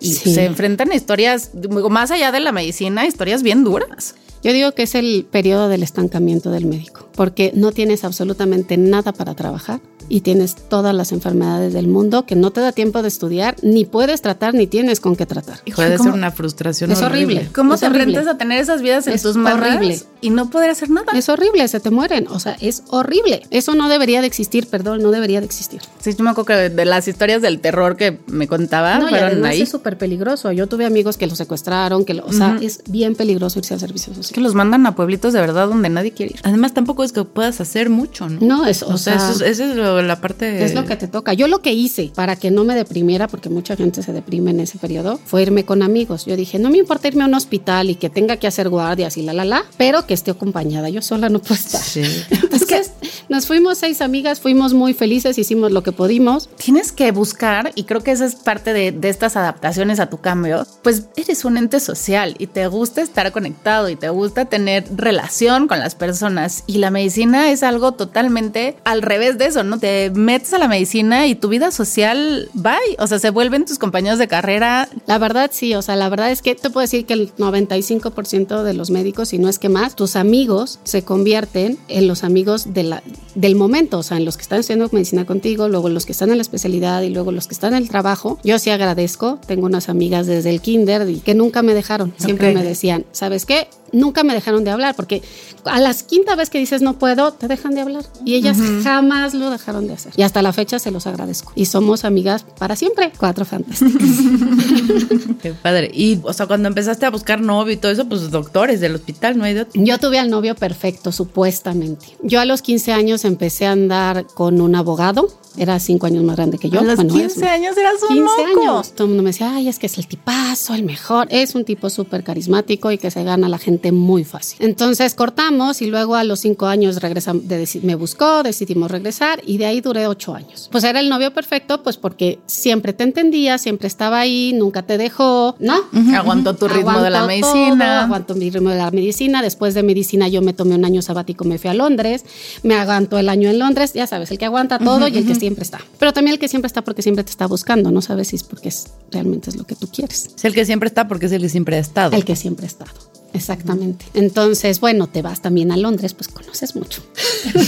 y 0.00 0.12
Sí. 0.14 0.34
se 0.34 0.44
enfrentan 0.46 0.90
a 0.90 0.94
historias, 0.94 1.50
más 1.90 2.10
allá 2.10 2.32
de 2.32 2.40
la 2.40 2.52
medicina, 2.52 3.06
historias 3.06 3.42
bien 3.42 3.62
duras. 3.64 4.14
Yo 4.42 4.54
digo 4.54 4.72
que 4.72 4.84
es 4.84 4.94
el 4.94 5.26
periodo 5.30 5.68
del 5.68 5.82
estancamiento 5.82 6.50
del 6.50 6.64
médico, 6.64 7.06
porque 7.14 7.52
no 7.54 7.72
tienes 7.72 8.04
absolutamente 8.04 8.78
nada 8.78 9.12
para 9.12 9.34
trabajar 9.34 9.80
y 10.10 10.20
tienes 10.20 10.56
todas 10.56 10.94
las 10.94 11.12
enfermedades 11.12 11.72
del 11.72 11.88
mundo 11.88 12.26
que 12.26 12.34
no 12.36 12.50
te 12.50 12.60
da 12.60 12.72
tiempo 12.72 13.00
de 13.00 13.08
estudiar, 13.08 13.56
ni 13.62 13.86
puedes 13.86 14.20
tratar, 14.20 14.52
ni 14.52 14.66
tienes 14.66 15.00
con 15.00 15.16
qué 15.16 15.24
tratar. 15.24 15.60
Puede 15.74 15.96
¿cómo? 15.96 16.10
ser 16.10 16.18
una 16.18 16.30
frustración 16.32 16.90
Es 16.90 17.00
horrible. 17.00 17.48
¿Cómo 17.54 17.74
Es 17.74 17.80
te 17.80 17.86
horrible. 17.86 18.02
enfrentas 18.04 18.34
a 18.34 18.36
tener 18.36 18.60
esas 18.60 18.82
vidas 18.82 19.06
en 19.06 19.14
Es 19.14 19.22
tus 19.22 19.36
manos 19.36 19.66
horrible. 19.66 19.98
y 20.20 20.30
no 20.30 20.50
poder 20.50 20.68
hacer 20.70 20.90
nada? 20.90 21.12
Es 21.16 21.28
horrible, 21.28 21.66
se 21.68 21.80
te 21.80 21.90
mueren, 21.90 22.26
o 22.28 22.40
sea, 22.40 22.56
es 22.60 22.82
horrible. 22.88 23.42
Eso 23.50 23.74
no 23.74 23.88
debería 23.88 24.20
de 24.20 24.26
existir, 24.26 24.66
perdón, 24.66 25.00
no 25.02 25.10
debería 25.12 25.40
de 25.40 25.46
existir. 25.46 25.80
Sí, 26.00 26.12
yo 26.14 26.24
me 26.24 26.30
acuerdo 26.30 26.46
que 26.46 26.54
de 26.70 26.84
las 26.84 27.06
historias 27.08 27.40
del 27.40 27.60
terror 27.60 27.96
que 27.96 28.18
me 28.26 28.48
contaba 28.48 28.98
no, 28.98 29.06
y 29.06 29.10
fueron 29.10 29.44
ahí. 29.46 29.62
es 29.62 29.68
súper 29.70 29.96
peligroso. 29.96 30.50
Yo 30.50 30.66
tuve 30.66 30.84
amigos 30.86 31.16
que 31.16 31.28
lo 31.28 31.36
secuestraron, 31.36 32.04
que 32.04 32.14
lo, 32.14 32.26
o 32.26 32.32
sea, 32.32 32.58
es 32.60 32.82
bien 32.88 33.14
peligroso 33.14 33.60
irse 33.60 33.74
al 33.74 33.80
servicio 33.80 34.12
social. 34.12 34.34
que 34.34 34.40
los 34.40 34.54
mandan 34.54 34.84
a 34.86 34.96
pueblitos 34.96 35.32
de 35.32 35.40
verdad 35.40 35.68
donde 35.68 35.88
nadie 35.88 36.10
quiere 36.12 36.32
ir. 36.34 36.40
Además, 36.42 36.74
tampoco 36.74 37.04
es 37.04 37.12
que 37.12 37.22
puedas 37.24 37.60
hacer 37.60 37.90
mucho, 37.90 38.28
¿no? 38.28 38.40
No, 38.40 38.66
es, 38.66 38.82
O, 38.82 38.98
sea, 38.98 39.14
eso 39.16 39.44
es 39.44 39.58
lo- 39.76 39.99
la 40.02 40.20
parte. 40.20 40.64
Es 40.64 40.74
lo 40.74 40.84
que 40.84 40.96
te 40.96 41.08
toca. 41.08 41.32
Yo 41.32 41.48
lo 41.48 41.60
que 41.62 41.72
hice 41.72 42.10
para 42.14 42.36
que 42.36 42.50
no 42.50 42.64
me 42.64 42.74
deprimiera, 42.74 43.28
porque 43.28 43.48
mucha 43.48 43.76
gente 43.76 44.02
se 44.02 44.12
deprime 44.12 44.50
en 44.50 44.60
ese 44.60 44.78
periodo, 44.78 45.18
fue 45.24 45.42
irme 45.42 45.64
con 45.64 45.82
amigos. 45.82 46.26
Yo 46.26 46.36
dije, 46.36 46.58
no 46.58 46.70
me 46.70 46.78
importa 46.78 47.08
irme 47.08 47.24
a 47.24 47.26
un 47.26 47.34
hospital 47.34 47.90
y 47.90 47.94
que 47.94 48.10
tenga 48.10 48.36
que 48.36 48.46
hacer 48.46 48.68
guardias 48.68 49.16
y 49.16 49.22
la, 49.22 49.32
la, 49.32 49.44
la, 49.44 49.64
pero 49.76 50.06
que 50.06 50.14
esté 50.14 50.30
acompañada. 50.30 50.88
Yo 50.88 51.02
sola 51.02 51.28
no 51.28 51.40
puedo 51.40 51.54
estar. 51.54 51.82
Sí. 51.82 52.02
Entonces, 52.30 52.92
nos 53.28 53.46
fuimos 53.46 53.78
seis 53.78 54.00
amigas, 54.00 54.40
fuimos 54.40 54.74
muy 54.74 54.94
felices, 54.94 55.38
hicimos 55.38 55.72
lo 55.72 55.82
que 55.82 55.92
pudimos. 55.92 56.48
Tienes 56.56 56.92
que 56.92 57.12
buscar, 57.12 57.72
y 57.74 57.84
creo 57.84 58.02
que 58.02 58.12
esa 58.12 58.26
es 58.26 58.34
parte 58.34 58.72
de, 58.72 58.92
de 58.92 59.08
estas 59.08 59.36
adaptaciones 59.36 60.00
a 60.00 60.08
tu 60.08 60.18
cambio, 60.18 60.66
pues 60.82 61.04
eres 61.16 61.44
un 61.44 61.56
ente 61.56 61.80
social 61.80 62.34
y 62.38 62.46
te 62.46 62.66
gusta 62.66 63.02
estar 63.02 63.30
conectado 63.32 63.88
y 63.88 63.96
te 63.96 64.08
gusta 64.08 64.46
tener 64.46 64.84
relación 64.94 65.68
con 65.68 65.78
las 65.78 65.94
personas. 65.94 66.64
Y 66.66 66.78
la 66.78 66.90
medicina 66.90 67.50
es 67.50 67.62
algo 67.62 67.92
totalmente 67.92 68.76
al 68.84 69.02
revés 69.02 69.38
de 69.38 69.46
eso, 69.46 69.62
¿no? 69.64 69.78
Te 69.78 69.86
metes 70.14 70.52
a 70.52 70.58
la 70.58 70.68
medicina 70.68 71.26
y 71.26 71.34
tu 71.34 71.48
vida 71.48 71.70
social, 71.70 72.48
bye. 72.54 72.96
O 72.98 73.06
sea, 73.06 73.18
se 73.18 73.30
vuelven 73.30 73.64
tus 73.64 73.78
compañeros 73.78 74.18
de 74.18 74.28
carrera. 74.28 74.88
La 75.06 75.18
verdad, 75.18 75.50
sí, 75.52 75.74
o 75.74 75.82
sea, 75.82 75.96
la 75.96 76.08
verdad 76.08 76.30
es 76.30 76.42
que 76.42 76.54
te 76.54 76.70
puedo 76.70 76.82
decir 76.82 77.06
que 77.06 77.14
el 77.14 77.34
95% 77.36 78.62
de 78.62 78.74
los 78.74 78.90
médicos, 78.90 79.28
si 79.28 79.38
no 79.38 79.48
es 79.48 79.58
que 79.58 79.68
más, 79.68 79.96
tus 79.96 80.16
amigos 80.16 80.80
se 80.84 81.02
convierten 81.02 81.78
en 81.88 82.06
los 82.06 82.24
amigos 82.24 82.72
de 82.72 82.82
la, 82.84 83.02
del 83.34 83.56
momento, 83.56 83.98
o 83.98 84.02
sea, 84.02 84.16
en 84.16 84.24
los 84.24 84.36
que 84.36 84.42
están 84.42 84.60
estudiando 84.60 84.88
medicina 84.92 85.26
contigo, 85.26 85.68
luego 85.68 85.88
los 85.88 86.06
que 86.06 86.12
están 86.12 86.30
en 86.30 86.38
la 86.38 86.42
especialidad 86.42 87.02
y 87.02 87.10
luego 87.10 87.32
los 87.32 87.46
que 87.46 87.54
están 87.54 87.74
en 87.74 87.82
el 87.82 87.88
trabajo. 87.88 88.38
Yo 88.44 88.58
sí 88.58 88.70
agradezco, 88.70 89.38
tengo 89.46 89.66
unas 89.66 89.88
amigas 89.88 90.26
desde 90.26 90.50
el 90.50 90.60
kinder 90.60 91.08
y 91.08 91.20
que 91.20 91.34
nunca 91.34 91.62
me 91.62 91.74
dejaron, 91.74 92.12
siempre 92.16 92.54
me 92.54 92.62
decían, 92.62 93.06
¿sabes 93.12 93.46
qué? 93.46 93.68
Nunca 93.92 94.24
me 94.24 94.34
dejaron 94.34 94.64
de 94.64 94.70
hablar, 94.70 94.94
porque 94.94 95.22
a 95.64 95.80
las 95.80 96.02
quinta 96.02 96.36
vez 96.36 96.50
que 96.50 96.58
dices 96.58 96.82
no 96.82 96.98
puedo, 96.98 97.32
te 97.32 97.48
dejan 97.48 97.74
de 97.74 97.80
hablar. 97.80 98.04
Y 98.24 98.34
ellas 98.34 98.58
jamás 98.82 99.34
lo 99.34 99.50
dejaron 99.50 99.86
de 99.86 99.94
hacer. 99.94 100.12
Y 100.16 100.22
hasta 100.22 100.42
la 100.42 100.52
fecha 100.52 100.78
se 100.78 100.90
los 100.90 101.06
agradezco. 101.06 101.52
Y 101.54 101.66
somos 101.66 102.04
amigas 102.04 102.44
para 102.58 102.76
siempre. 102.76 103.12
Cuatro 103.18 103.44
fantásticas. 103.44 104.08
Qué 105.42 105.52
padre. 105.54 105.90
Y, 105.92 106.18
o 106.22 106.32
sea, 106.32 106.46
cuando 106.46 106.68
empezaste 106.68 107.06
a 107.06 107.10
buscar 107.10 107.40
novio 107.40 107.72
y 107.72 107.76
todo 107.76 107.92
eso, 107.92 108.08
pues 108.08 108.30
doctores 108.30 108.80
del 108.80 108.94
hospital, 108.94 109.38
no 109.38 109.44
hay 109.44 109.54
de 109.54 109.62
otro. 109.62 109.82
Yo 109.82 109.98
tuve 109.98 110.18
al 110.18 110.30
novio 110.30 110.54
perfecto, 110.54 111.12
supuestamente. 111.12 112.06
Yo 112.22 112.40
a 112.40 112.44
los 112.44 112.62
15 112.62 112.92
años 112.92 113.24
empecé 113.24 113.66
a 113.66 113.72
andar 113.72 114.26
con 114.26 114.60
un 114.60 114.74
abogado. 114.74 115.28
Era 115.56 115.80
cinco 115.80 116.06
años 116.06 116.22
más 116.22 116.36
grande 116.36 116.58
que 116.58 116.70
yo. 116.70 116.78
a 116.78 116.82
los 116.84 116.94
Bueno, 116.94 117.16
es 117.18 117.34
15 117.34 117.48
años 117.48 117.76
eras 117.76 117.94
un 118.02 118.08
15 118.08 118.22
moco. 118.22 118.60
años. 118.60 118.92
Todo 118.92 119.04
el 119.04 119.08
mundo 119.08 119.22
me 119.24 119.30
decía, 119.30 119.52
ay, 119.54 119.68
es 119.68 119.78
que 119.80 119.86
es 119.86 119.98
el 119.98 120.06
tipazo, 120.06 120.74
el 120.74 120.84
mejor. 120.84 121.26
Es 121.30 121.54
un 121.56 121.64
tipo 121.64 121.90
súper 121.90 122.22
carismático 122.22 122.92
y 122.92 122.98
que 122.98 123.10
se 123.10 123.24
gana 123.24 123.48
a 123.48 123.50
la 123.50 123.58
gente 123.58 123.79
muy 123.92 124.24
fácil. 124.24 124.58
Entonces 124.60 125.14
cortamos 125.14 125.80
y 125.82 125.86
luego 125.86 126.14
a 126.14 126.24
los 126.24 126.40
cinco 126.40 126.66
años 126.66 127.00
regresam- 127.00 127.42
de 127.42 127.66
me 127.82 127.94
buscó, 127.94 128.42
decidimos 128.42 128.90
regresar 128.90 129.40
y 129.46 129.58
de 129.58 129.66
ahí 129.66 129.80
duré 129.80 130.06
ocho 130.06 130.34
años. 130.34 130.68
Pues 130.70 130.84
era 130.84 131.00
el 131.00 131.08
novio 131.08 131.32
perfecto, 131.32 131.82
pues 131.82 131.96
porque 131.96 132.38
siempre 132.46 132.92
te 132.92 133.04
entendía, 133.04 133.58
siempre 133.58 133.88
estaba 133.88 134.20
ahí, 134.20 134.52
nunca 134.54 134.82
te 134.82 134.98
dejó, 134.98 135.56
¿no? 135.58 135.74
Aguantó 136.14 136.54
tu 136.56 136.68
ritmo 136.68 137.00
de 137.00 137.10
la 137.10 137.26
medicina. 137.26 137.76
todo, 137.76 138.04
aguantó 138.04 138.34
mi 138.34 138.50
ritmo 138.50 138.70
de 138.70 138.76
la 138.76 138.90
medicina. 138.90 139.42
Después 139.42 139.74
de 139.74 139.82
medicina 139.82 140.28
yo 140.28 140.42
me 140.42 140.52
tomé 140.52 140.74
un 140.74 140.84
año 140.84 141.00
sabático, 141.02 141.44
me 141.44 141.58
fui 141.58 141.70
a 141.70 141.74
Londres, 141.74 142.24
me 142.62 142.74
aguantó 142.74 143.18
el 143.18 143.28
año 143.28 143.48
en 143.48 143.58
Londres, 143.58 143.92
ya 143.94 144.06
sabes, 144.06 144.30
el 144.30 144.38
que 144.38 144.44
aguanta 144.44 144.78
todo 144.78 145.08
y 145.08 145.16
el 145.18 145.26
que 145.26 145.34
siempre 145.34 145.62
está. 145.62 145.80
Pero 145.98 146.12
también 146.12 146.34
el 146.34 146.38
que 146.38 146.48
siempre 146.48 146.66
está 146.66 146.82
porque 146.82 147.02
siempre 147.02 147.24
te 147.24 147.30
está 147.30 147.46
buscando, 147.46 147.90
no 147.90 148.02
sabes 148.02 148.28
si 148.28 148.36
es 148.36 148.42
porque 148.42 148.68
es, 148.68 148.88
realmente 149.10 149.50
es 149.50 149.56
lo 149.56 149.64
que 149.64 149.74
tú 149.76 149.88
quieres. 149.88 150.30
Es 150.36 150.44
el 150.44 150.54
que 150.54 150.64
siempre 150.64 150.88
está 150.88 151.06
porque 151.08 151.26
es 151.26 151.32
el 151.32 151.42
que 151.42 151.48
siempre 151.48 151.76
ha 151.76 151.80
estado. 151.80 152.16
El 152.16 152.24
que 152.24 152.36
siempre 152.36 152.66
ha 152.66 152.68
estado. 152.68 152.90
Exactamente. 153.32 154.04
Entonces, 154.14 154.80
bueno, 154.80 155.06
te 155.06 155.22
vas 155.22 155.40
también 155.40 155.70
a 155.72 155.76
Londres, 155.76 156.14
pues 156.14 156.28
conoces 156.28 156.74
mucho. 156.74 157.02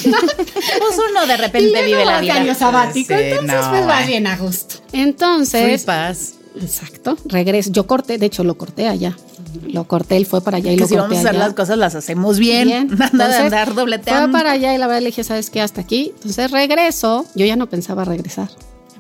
Pues 0.05 0.99
uno 1.11 1.27
de 1.27 1.37
repente 1.37 1.83
vive 1.85 2.05
la 2.05 2.21
vida. 2.21 2.35
año 2.37 2.55
sabático, 2.55 3.15
Sí, 3.15 3.21
entonces 3.23 3.61
no, 3.65 3.71
pues 3.71 3.87
vas 3.87 4.05
eh. 4.05 4.07
bien 4.07 4.27
a 4.27 4.37
gusto. 4.37 4.77
Entonces, 4.93 5.85
pass. 5.85 6.35
exacto, 6.61 7.17
regreso. 7.25 7.71
Yo 7.73 7.87
corté, 7.87 8.19
de 8.19 8.27
hecho 8.27 8.45
lo 8.45 8.57
corté 8.59 8.89
allá. 8.89 9.17
Lo 9.69 9.85
corté, 9.87 10.17
él 10.17 10.27
fue 10.27 10.41
para 10.43 10.57
allá 10.59 10.73
y 10.73 10.77
Que 10.77 10.83
lo 10.83 10.89
si 10.89 10.95
corté 10.95 11.09
vamos 11.15 11.17
a 11.19 11.21
hacer 11.29 11.37
allá. 11.37 11.47
las 11.47 11.55
cosas, 11.55 11.79
las 11.79 11.95
hacemos 11.95 12.39
bien. 12.39 12.69
Bien. 12.69 12.87
Nada 12.91 13.07
de 13.09 13.13
Entonces, 13.13 13.41
andar 13.41 13.75
dobleteando. 13.75 14.31
Fue 14.31 14.33
para 14.41 14.53
allá 14.53 14.75
y 14.75 14.79
la 14.79 14.87
verdad 14.87 15.01
le 15.03 15.07
dije, 15.07 15.25
¿sabes 15.25 15.51
qué? 15.51 15.61
Hasta 15.61 15.81
aquí. 15.81 16.13
Entonces 16.17 16.51
regreso. 16.51 17.27
Yo 17.35 17.47
ya 17.47 17.57
no 17.57 17.69
pensaba 17.69 18.05
regresar. 18.05 18.49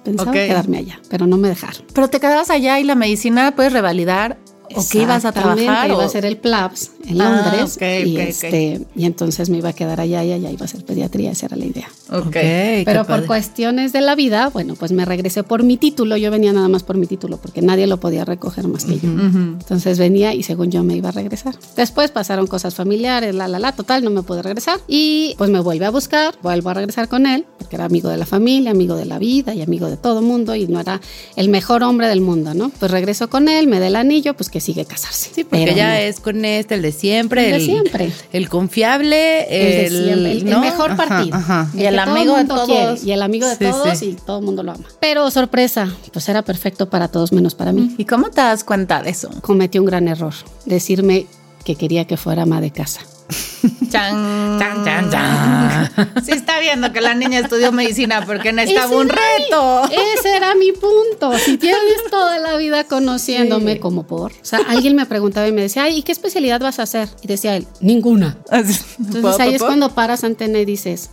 Pensaba 0.04 0.30
Ok. 0.32 0.36
quedarme 0.36 0.78
allá, 0.78 1.00
pero 1.08 1.26
no 1.26 1.36
me 1.36 1.48
dejaron. 1.48 1.84
Pero 1.94 2.08
te 2.08 2.18
quedabas 2.20 2.50
allá 2.50 2.80
y 2.80 2.84
la 2.84 2.94
medicina 2.96 3.54
puedes 3.54 3.72
revalidar. 3.72 4.36
¿O 4.76 4.84
qué 4.90 5.02
ibas 5.02 5.24
a 5.24 5.32
trabajar? 5.32 5.88
Iba 5.88 5.98
o- 5.98 6.00
a 6.00 6.04
hacer 6.04 6.24
el 6.24 6.36
PLABS 6.36 6.90
en 7.06 7.20
Ah, 7.20 7.42
Londres. 7.52 7.78
y, 8.06 8.16
este, 8.18 8.80
y 8.94 9.04
entonces 9.06 9.48
me 9.50 9.58
iba 9.58 9.70
a 9.70 9.72
quedar 9.72 10.00
allá 10.00 10.24
y 10.24 10.32
allá 10.32 10.50
iba 10.50 10.62
a 10.62 10.64
hacer 10.64 10.84
pediatría. 10.84 11.32
Esa 11.32 11.46
era 11.46 11.56
la 11.56 11.64
idea. 11.66 11.88
Ok. 12.12 12.26
Ok, 12.26 12.32
qué 12.32 12.82
Pero 12.84 13.00
por 13.00 13.06
padre. 13.16 13.26
cuestiones 13.26 13.92
de 13.92 14.00
la 14.00 14.14
vida, 14.14 14.48
bueno, 14.52 14.74
pues 14.74 14.92
me 14.92 15.04
regresé 15.04 15.42
por 15.42 15.62
mi 15.62 15.76
título. 15.76 16.16
Yo 16.16 16.30
venía 16.30 16.52
nada 16.52 16.68
más 16.68 16.82
por 16.82 16.96
mi 16.96 17.06
título 17.06 17.36
porque 17.38 17.62
nadie 17.62 17.86
lo 17.86 17.98
podía 17.98 18.24
recoger 18.24 18.68
más 18.68 18.84
que 18.84 18.98
yo. 18.98 19.08
Entonces 19.10 19.98
venía 19.98 20.34
y 20.34 20.42
según 20.42 20.70
yo 20.70 20.82
me 20.82 20.94
iba 20.96 21.08
a 21.10 21.12
regresar. 21.12 21.54
Después 21.76 22.10
pasaron 22.10 22.46
cosas 22.46 22.74
familiares, 22.74 23.34
la, 23.34 23.48
la, 23.48 23.58
la, 23.58 23.72
total, 23.72 24.04
no 24.04 24.10
me 24.10 24.22
pude 24.22 24.42
regresar. 24.42 24.78
Y 24.88 25.34
pues 25.38 25.50
me 25.50 25.60
vuelve 25.60 25.86
a 25.86 25.90
buscar, 25.90 26.34
vuelvo 26.42 26.70
a 26.70 26.74
regresar 26.74 27.08
con 27.08 27.26
él, 27.26 27.44
porque 27.58 27.76
era 27.76 27.84
amigo 27.84 28.08
de 28.08 28.16
la 28.16 28.26
familia, 28.26 28.70
amigo 28.70 28.94
de 28.96 29.04
la 29.06 29.18
vida 29.18 29.54
y 29.54 29.62
amigo 29.62 29.88
de 29.88 29.96
todo 29.96 30.22
mundo 30.22 30.54
y 30.54 30.66
no 30.66 30.80
era 30.80 31.00
el 31.36 31.48
mejor 31.48 31.82
hombre 31.82 32.08
del 32.08 32.20
mundo, 32.20 32.54
¿no? 32.54 32.70
Pues 32.70 32.90
regreso 32.90 33.28
con 33.30 33.48
él, 33.48 33.66
me 33.66 33.80
da 33.80 33.86
el 33.88 33.96
anillo, 33.96 34.34
pues 34.34 34.48
que 34.50 34.60
sigue 34.60 34.84
casarse. 34.84 35.30
Sí, 35.34 35.44
porque 35.44 35.64
Pero 35.64 35.76
ya 35.76 35.88
no. 35.90 35.94
es 35.96 36.20
con 36.20 36.44
este, 36.44 36.74
el 36.74 36.82
de 36.82 36.92
siempre. 36.92 37.46
El 37.46 37.58
de 37.58 37.64
siempre. 37.64 38.12
El 38.32 38.48
confiable. 38.48 39.42
El 39.44 39.72
de 39.72 39.86
El, 39.86 39.90
siempre, 40.04 40.32
el, 40.32 40.44
mejor 40.60 40.90
Ajá, 40.92 40.96
partido. 41.08 41.36
ajá. 41.36 41.68
Y 41.76 41.84
el 41.84 41.98
amigo 42.02 42.36
de 42.36 42.44
todos. 42.44 42.66
quiere, 42.66 42.94
y 43.04 43.12
el 43.12 43.22
amigo 43.22 43.46
de 43.46 43.56
Sí, 43.56 43.64
todos 43.64 43.98
sí. 43.98 44.04
y 44.10 44.14
todo 44.14 44.38
el 44.38 44.44
mundo 44.44 44.62
lo 44.62 44.72
ama. 44.72 44.84
Pero 45.00 45.30
sorpresa, 45.30 45.88
pues 46.12 46.28
era 46.28 46.42
perfecto 46.42 46.88
para 46.90 47.08
todos 47.08 47.32
menos 47.32 47.54
para 47.54 47.72
mí. 47.72 47.94
¿Y 47.98 48.04
cómo 48.04 48.30
te 48.30 48.40
das 48.40 48.64
cuenta 48.64 49.02
de 49.02 49.10
eso? 49.10 49.30
Cometí 49.40 49.78
un 49.78 49.86
gran 49.86 50.08
error, 50.08 50.34
decirme 50.66 51.26
que 51.64 51.76
quería 51.76 52.06
que 52.06 52.16
fuera 52.16 52.42
ama 52.42 52.60
de 52.60 52.70
casa. 52.70 53.00
Chan, 53.90 54.58
Chan, 54.58 54.84
chan, 54.84 55.10
chan. 55.10 55.90
Sí 56.24 56.32
está 56.32 56.58
viendo 56.60 56.92
que 56.92 57.00
la 57.00 57.14
niña 57.14 57.38
estudió 57.38 57.70
medicina 57.72 58.24
porque 58.26 58.52
necesitaba 58.52 58.96
un 58.96 59.08
reto. 59.08 59.82
Ese 60.18 60.34
era 60.36 60.54
mi 60.54 60.72
punto. 60.72 61.38
Si 61.38 61.56
tienes 61.58 61.80
toda 62.10 62.38
la 62.38 62.56
vida 62.56 62.84
conociéndome 62.84 63.78
como 63.80 64.04
por. 64.04 64.32
O 64.32 64.34
sea, 64.42 64.60
alguien 64.68 64.96
me 64.96 65.06
preguntaba 65.06 65.46
y 65.46 65.52
me 65.52 65.60
decía, 65.62 65.84
ay, 65.84 65.98
¿y 65.98 66.02
qué 66.02 66.12
especialidad 66.12 66.60
vas 66.60 66.78
a 66.78 66.82
hacer? 66.84 67.08
Y 67.22 67.26
decía 67.28 67.54
él, 67.56 67.66
ninguna. 67.80 68.38
Entonces 68.50 69.40
ahí 69.40 69.54
es 69.54 69.62
cuando 69.62 69.90
paras 69.90 70.24
antena 70.24 70.58
y 70.58 70.64
dices, 70.64 71.10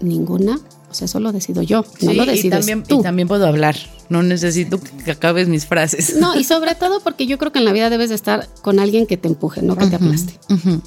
¿ninguna? 0.00 0.58
O 0.88 0.94
sea, 0.94 1.06
eso 1.06 1.18
lo 1.20 1.32
decido 1.32 1.62
yo, 1.62 1.84
no 2.00 2.10
Sí, 2.12 2.16
lo 2.16 2.22
y 2.22 2.26
decides 2.26 2.50
también, 2.60 2.82
tú. 2.84 3.00
y 3.00 3.02
también 3.02 3.28
puedo 3.28 3.46
hablar. 3.46 3.76
No 4.08 4.22
necesito 4.22 4.78
que 5.04 5.10
acabes 5.10 5.48
mis 5.48 5.66
frases. 5.66 6.14
No, 6.16 6.36
y 6.38 6.44
sobre 6.44 6.74
todo 6.80 7.00
porque 7.00 7.26
yo 7.26 7.38
creo 7.38 7.50
que 7.50 7.58
en 7.58 7.64
la 7.64 7.72
vida 7.72 7.90
debes 7.90 8.08
de 8.08 8.14
estar 8.14 8.48
con 8.62 8.78
alguien 8.78 9.06
que 9.06 9.16
te 9.16 9.26
empuje, 9.26 9.62
no 9.62 9.76
que 9.76 9.86
te 9.88 9.96
aplaste. 9.96 10.38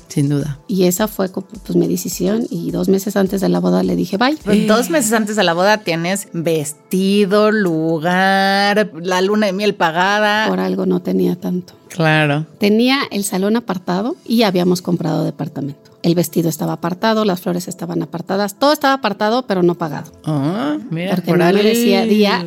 Sin 0.07 0.29
duda. 0.29 0.57
Y 0.69 0.85
esa 0.85 1.07
fue 1.09 1.29
pues 1.29 1.75
mi 1.75 1.87
decisión 1.87 2.47
y 2.49 2.71
dos 2.71 2.87
meses 2.87 3.17
antes 3.17 3.41
de 3.41 3.49
la 3.49 3.59
boda 3.59 3.83
le 3.83 3.97
dije, 3.97 4.15
bye. 4.17 4.37
Pues 4.43 4.67
Dos 4.67 4.89
meses 4.89 5.11
antes 5.11 5.35
de 5.35 5.43
la 5.43 5.53
boda 5.53 5.79
tienes 5.79 6.29
vestido, 6.33 7.51
lugar, 7.51 8.91
la 9.01 9.21
luna 9.21 9.47
de 9.47 9.53
miel 9.53 9.75
pagada. 9.75 10.47
Por 10.47 10.59
algo 10.61 10.85
no 10.85 11.01
tenía 11.01 11.35
tanto. 11.35 11.73
Claro. 11.89 12.45
Tenía 12.57 12.99
el 13.11 13.23
salón 13.25 13.57
apartado 13.57 14.15
y 14.25 14.43
habíamos 14.43 14.81
comprado 14.81 15.23
departamento. 15.25 15.88
El 16.01 16.15
vestido 16.15 16.48
estaba 16.50 16.74
apartado, 16.74 17.25
las 17.25 17.41
flores 17.41 17.68
estaban 17.68 18.01
apartadas, 18.01 18.58
todo 18.58 18.72
estaba 18.72 18.94
apartado 18.94 19.46
pero 19.48 19.63
no 19.63 19.75
pagado. 19.75 20.12
Ah, 20.25 20.77
mira, 20.89 21.12
Porque 21.15 21.27
por 21.32 21.38
no 21.39 21.44
me 21.44 21.50
algo. 21.50 21.63
decía 21.63 22.03
día 22.06 22.46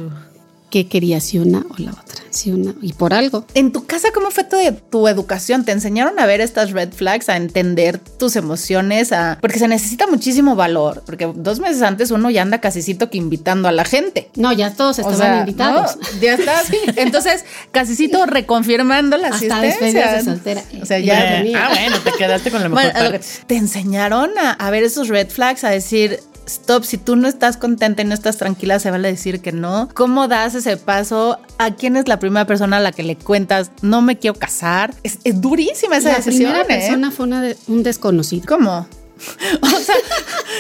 que 0.73 0.89
quería 0.89 1.21
si 1.21 1.39
una 1.39 1.59
o 1.69 1.75
la 1.77 1.91
otra, 1.91 2.25
si 2.31 2.51
una 2.51 2.75
y 2.81 2.95
por 2.95 3.13
algo. 3.13 3.45
En 3.55 3.73
tu 3.73 3.85
casa, 3.85 4.09
¿cómo 4.15 4.31
fue 4.31 4.45
tu, 4.45 4.57
tu 4.91 5.07
educación? 5.07 5.65
¿Te 5.67 5.71
enseñaron 5.73 6.19
a 6.19 6.25
ver 6.27 6.41
estas 6.41 6.71
red 6.73 6.93
flags, 6.93 7.29
a 7.29 7.37
entender 7.37 7.99
tus 7.99 8.37
emociones? 8.37 9.13
A... 9.13 9.37
Porque 9.41 9.59
se 9.59 9.69
necesita 9.69 10.07
muchísimo 10.07 10.57
valor, 10.57 11.03
porque 11.05 11.31
dos 11.35 11.61
meses 11.61 11.83
antes 11.83 12.11
uno 12.11 12.31
ya 12.31 12.41
anda 12.43 12.61
casicito 12.63 13.11
que 13.11 13.19
invitando 13.19 13.69
a 13.69 13.73
la 13.73 13.85
gente. 13.85 14.31
No, 14.35 14.53
ya 14.53 14.73
todos 14.75 14.99
O 14.99 15.03
estaban 15.03 15.19
sea, 15.19 15.39
invitados. 15.41 15.97
¿no? 15.97 16.21
Ya 16.23 16.35
estás. 16.35 16.69
Entonces, 16.97 17.45
casicito 17.71 18.25
reconfirmando 18.57 19.19
la 19.19 19.29
Hasta 19.29 19.61
asistencia. 19.61 20.13
de 20.15 20.25
soltera. 20.25 20.63
O 20.81 20.87
sea, 20.87 20.99
ya. 20.99 21.23
ya 21.25 21.33
venía. 21.39 21.67
Ah, 21.67 21.69
bueno, 21.69 21.97
te 22.03 22.13
quedaste 22.13 22.51
con 22.51 22.63
la 22.63 22.69
mejor 22.71 22.85
Bueno, 22.93 23.11
parte. 23.11 23.27
te 23.47 23.57
enseñaron 23.57 24.31
a, 24.39 24.53
a 24.53 24.71
ver 24.71 24.85
esos 24.85 25.09
red 25.09 25.29
flags, 25.29 25.65
a 25.65 25.69
decir, 25.71 26.19
stop, 26.47 26.85
si 26.85 26.99
tú 26.99 27.17
no 27.17 27.29
estás 27.29 27.57
contenta 27.57 28.03
y 28.03 28.05
no 28.05 28.15
estás 28.15 28.37
tranquila, 28.37 28.79
se 28.79 28.91
vale 28.91 29.09
decir 29.09 29.41
que 29.41 29.53
no. 29.53 29.89
¿Cómo 29.95 30.29
das 30.29 30.55
ese 30.55 30.77
paso? 30.77 31.39
¿A 31.59 31.75
quién 31.75 31.97
es 31.97 32.09
la 32.09 32.19
primera 32.19 32.47
persona 32.47 32.79
a 32.79 32.81
la 32.81 32.93
que 32.93 33.03
le 33.03 33.17
cuentas, 33.17 33.71
no 33.83 34.03
me 34.03 34.19
quiero 34.19 34.39
casar? 34.39 34.95
Es, 35.03 35.19
es 35.25 35.41
durísima 35.41 35.97
esa 35.99 36.11
la 36.11 36.17
decisión. 36.17 36.53
primera 36.53 36.63
¿eh? 36.63 36.67
persona 36.81 37.11
fue 37.11 37.27
una 37.27 37.43
de- 37.43 37.57
un 37.69 37.83
desconocido. 37.83 38.45
¿Cómo? 38.49 38.87
O 39.63 39.69
sea, 39.69 39.95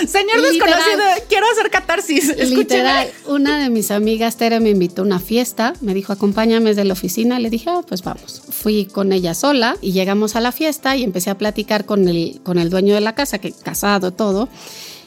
señor 0.07 0.39
Literal. 0.39 0.53
desconocido, 0.79 1.03
quiero 1.29 1.47
hacer 1.53 1.69
catarsis. 1.71 2.29
Escúcheme. 2.29 2.55
Literal, 2.57 3.09
una 3.27 3.59
de 3.59 3.71
mis 3.71 3.91
amigas, 3.91 4.37
Tere, 4.37 4.61
me 4.61 4.71
invitó 4.71 5.03
a 5.03 5.05
una 5.05 5.19
fiesta, 5.19 5.73
me 5.81 5.95
dijo, 5.95 6.13
acompáñame 6.13 6.71
desde 6.71 6.85
la 6.85 6.93
oficina, 6.93 7.41
le 7.41 7.51
dije, 7.51 7.71
ah, 7.71 7.81
pues 7.87 8.03
vamos. 8.03 8.41
Fui 8.51 8.87
con 8.87 9.13
ella 9.13 9.35
sola 9.35 9.77
y 9.81 9.91
llegamos 9.93 10.37
a 10.37 10.41
la 10.41 10.53
fiesta 10.53 10.97
y 10.97 11.03
empecé 11.03 11.31
a 11.31 11.39
platicar 11.39 11.85
con 11.87 12.09
el, 12.09 12.41
con 12.45 12.59
el 12.59 12.71
dueño 12.71 12.95
de 12.95 13.01
la 13.01 13.17
casa, 13.17 13.39
que 13.39 13.51
casado, 13.53 14.13
todo, 14.13 14.49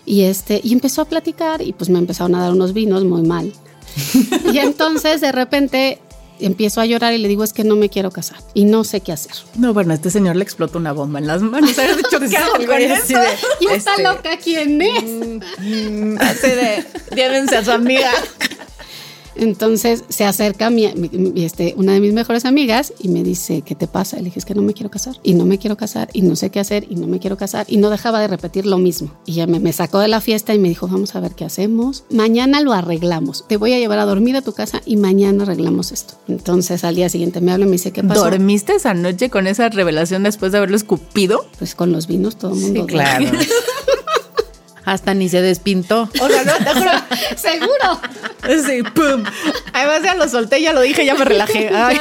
y, 0.05 0.23
este, 0.23 0.61
y 0.63 0.73
empezó 0.73 1.01
a 1.01 1.05
platicar 1.05 1.61
y 1.61 1.73
pues 1.73 1.89
me 1.89 1.99
empezaron 1.99 2.35
a 2.35 2.41
dar 2.41 2.51
unos 2.51 2.73
vinos 2.73 3.03
muy 3.03 3.21
mal. 3.23 3.51
y 4.53 4.57
entonces 4.59 5.21
de 5.21 5.31
repente 5.31 5.99
empiezo 6.39 6.81
a 6.81 6.85
llorar 6.85 7.13
y 7.13 7.17
le 7.17 7.27
digo, 7.29 7.43
es 7.45 7.53
que 7.53 7.63
no 7.63 7.75
me 7.77 7.87
quiero 7.89 8.11
casar 8.11 8.39
y 8.53 8.65
no 8.65 8.83
sé 8.83 8.99
qué 8.99 9.13
hacer. 9.13 9.31
No, 9.55 9.73
bueno, 9.73 9.91
a 9.93 9.95
este 9.95 10.09
señor 10.11 10.35
le 10.35 10.43
explotó 10.43 10.77
una 10.79 10.91
bomba 10.91 11.19
en 11.19 11.27
las 11.27 11.41
manos. 11.41 11.71
¿qué 11.73 11.81
hago 12.37 12.53
con 12.65 12.81
eso? 12.81 13.17
de- 13.19 13.25
Y 13.61 13.67
Este- 13.67 14.03
loca, 14.03 14.37
¿quién 14.43 14.81
es? 14.81 15.03
Mm, 15.03 16.17
Así 16.19 16.47
de, 16.47 16.85
llévense 17.15 17.55
a 17.57 17.63
su 17.63 17.71
amiga. 17.71 18.11
Entonces 19.35 20.03
se 20.09 20.23
acerca 20.25 20.69
mi, 20.69 20.87
mi- 20.95 21.43
este, 21.43 21.73
una 21.77 21.93
de 21.93 21.99
mis 21.99 22.13
mejores 22.13 22.45
amigas 22.45 22.93
y 22.99 23.09
me 23.09 23.23
dice, 23.23 23.61
¿qué 23.61 23.75
te 23.75 23.87
pasa? 23.87 24.17
Le 24.17 24.23
dije, 24.23 24.39
es 24.39 24.45
que 24.45 24.55
no 24.55 24.61
me 24.61 24.73
quiero 24.73 24.89
casar 24.89 25.15
y 25.23 25.33
no 25.33 25.45
me 25.45 25.57
quiero 25.57 25.77
casar 25.77 26.09
y 26.13 26.21
no 26.21 26.35
sé 26.35 26.49
qué 26.49 26.59
hacer 26.59 26.85
y 26.89 26.95
no 26.95 27.07
me 27.07 27.19
quiero 27.19 27.37
casar 27.37 27.65
y 27.69 27.77
no 27.77 27.89
dejaba 27.89 28.19
de 28.19 28.27
repetir 28.27 28.65
lo 28.65 28.77
mismo. 28.77 29.11
Y 29.25 29.33
ella 29.33 29.47
me, 29.47 29.59
me 29.59 29.73
sacó 29.73 29.99
de 29.99 30.07
la 30.07 30.21
fiesta 30.21 30.53
y 30.53 30.59
me 30.59 30.69
dijo, 30.69 30.87
vamos 30.87 31.15
a 31.15 31.19
ver 31.19 31.33
qué 31.35 31.45
hacemos. 31.45 32.03
Mañana 32.09 32.61
lo 32.61 32.73
arreglamos. 32.73 33.45
Te 33.47 33.57
voy 33.57 33.73
a 33.73 33.77
llevar 33.79 33.99
a 33.99 34.05
dormir 34.05 34.35
a 34.37 34.41
tu 34.41 34.53
casa 34.53 34.81
y 34.85 34.95
mañana 34.97 35.43
arreglamos 35.43 35.91
esto. 35.91 36.15
Entonces 36.27 36.83
al 36.83 36.95
día 36.95 37.09
siguiente 37.09 37.41
me 37.41 37.51
habla 37.51 37.65
y 37.65 37.69
me 37.69 37.73
dice, 37.73 37.91
¿qué 37.91 38.03
pasó? 38.03 38.23
¿Dormiste 38.23 38.75
esa 38.75 38.93
noche 38.93 39.29
con 39.29 39.47
esa 39.47 39.69
revelación 39.69 40.23
después 40.23 40.51
de 40.51 40.59
haberlo 40.59 40.75
escupido? 40.77 41.45
Pues 41.59 41.75
con 41.75 41.91
los 41.91 42.07
vinos 42.07 42.37
todo 42.37 42.53
el 42.53 42.59
mundo. 42.61 42.81
duerme. 42.87 42.93
Claro. 42.93 43.25
Hasta 44.85 45.13
ni 45.13 45.29
se 45.29 45.41
despintó. 45.41 46.09
O 46.21 46.29
sea, 46.29 46.43
no, 46.43 46.53
te 46.57 46.73
juro. 46.73 46.91
Seguro. 47.35 48.01
Sí, 48.65 48.83
pum. 48.83 49.23
Además 49.73 50.03
ya 50.03 50.15
lo 50.15 50.29
solté, 50.29 50.61
ya 50.61 50.73
lo 50.73 50.81
dije, 50.81 51.05
ya 51.05 51.15
me 51.15 51.25
relajé. 51.25 51.69
Ay. 51.73 51.99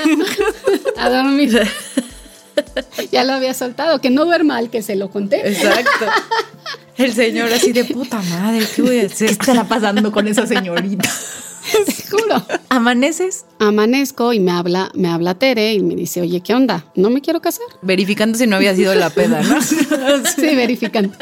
A 0.98 1.08
dormir. 1.08 1.66
ya 3.10 3.24
lo 3.24 3.32
había 3.32 3.54
soltado, 3.54 4.00
que 4.00 4.10
no 4.10 4.24
duerma 4.26 4.58
al 4.58 4.70
que 4.70 4.82
se 4.82 4.96
lo 4.96 5.10
conté. 5.10 5.48
Exacto. 5.48 6.06
El 6.96 7.12
señor 7.12 7.52
así 7.52 7.72
de 7.72 7.84
puta 7.86 8.20
madre, 8.22 8.64
¿qué 8.76 8.82
voy 8.82 8.98
a 8.98 9.00
¿Qué 9.00 9.06
hacer? 9.06 9.30
estará 9.30 9.64
pasando 9.64 10.12
con 10.12 10.28
esa 10.28 10.46
señorita? 10.46 11.08
Seguro. 11.86 12.44
¿Amaneces? 12.68 13.44
amanezco 13.58 14.32
y 14.32 14.40
me 14.40 14.50
habla, 14.50 14.90
me 14.94 15.08
habla 15.08 15.34
Tere 15.34 15.74
y 15.74 15.80
me 15.80 15.94
dice, 15.94 16.20
oye, 16.20 16.40
¿qué 16.40 16.54
onda? 16.54 16.84
No 16.94 17.10
me 17.10 17.20
quiero 17.20 17.40
casar. 17.40 17.66
Verificando 17.82 18.36
si 18.38 18.46
no 18.46 18.56
había 18.56 18.74
sido 18.74 18.94
la 18.94 19.10
peda, 19.10 19.42
¿no? 19.42 19.60
Sí, 20.36 20.54
verificando. 20.54 21.14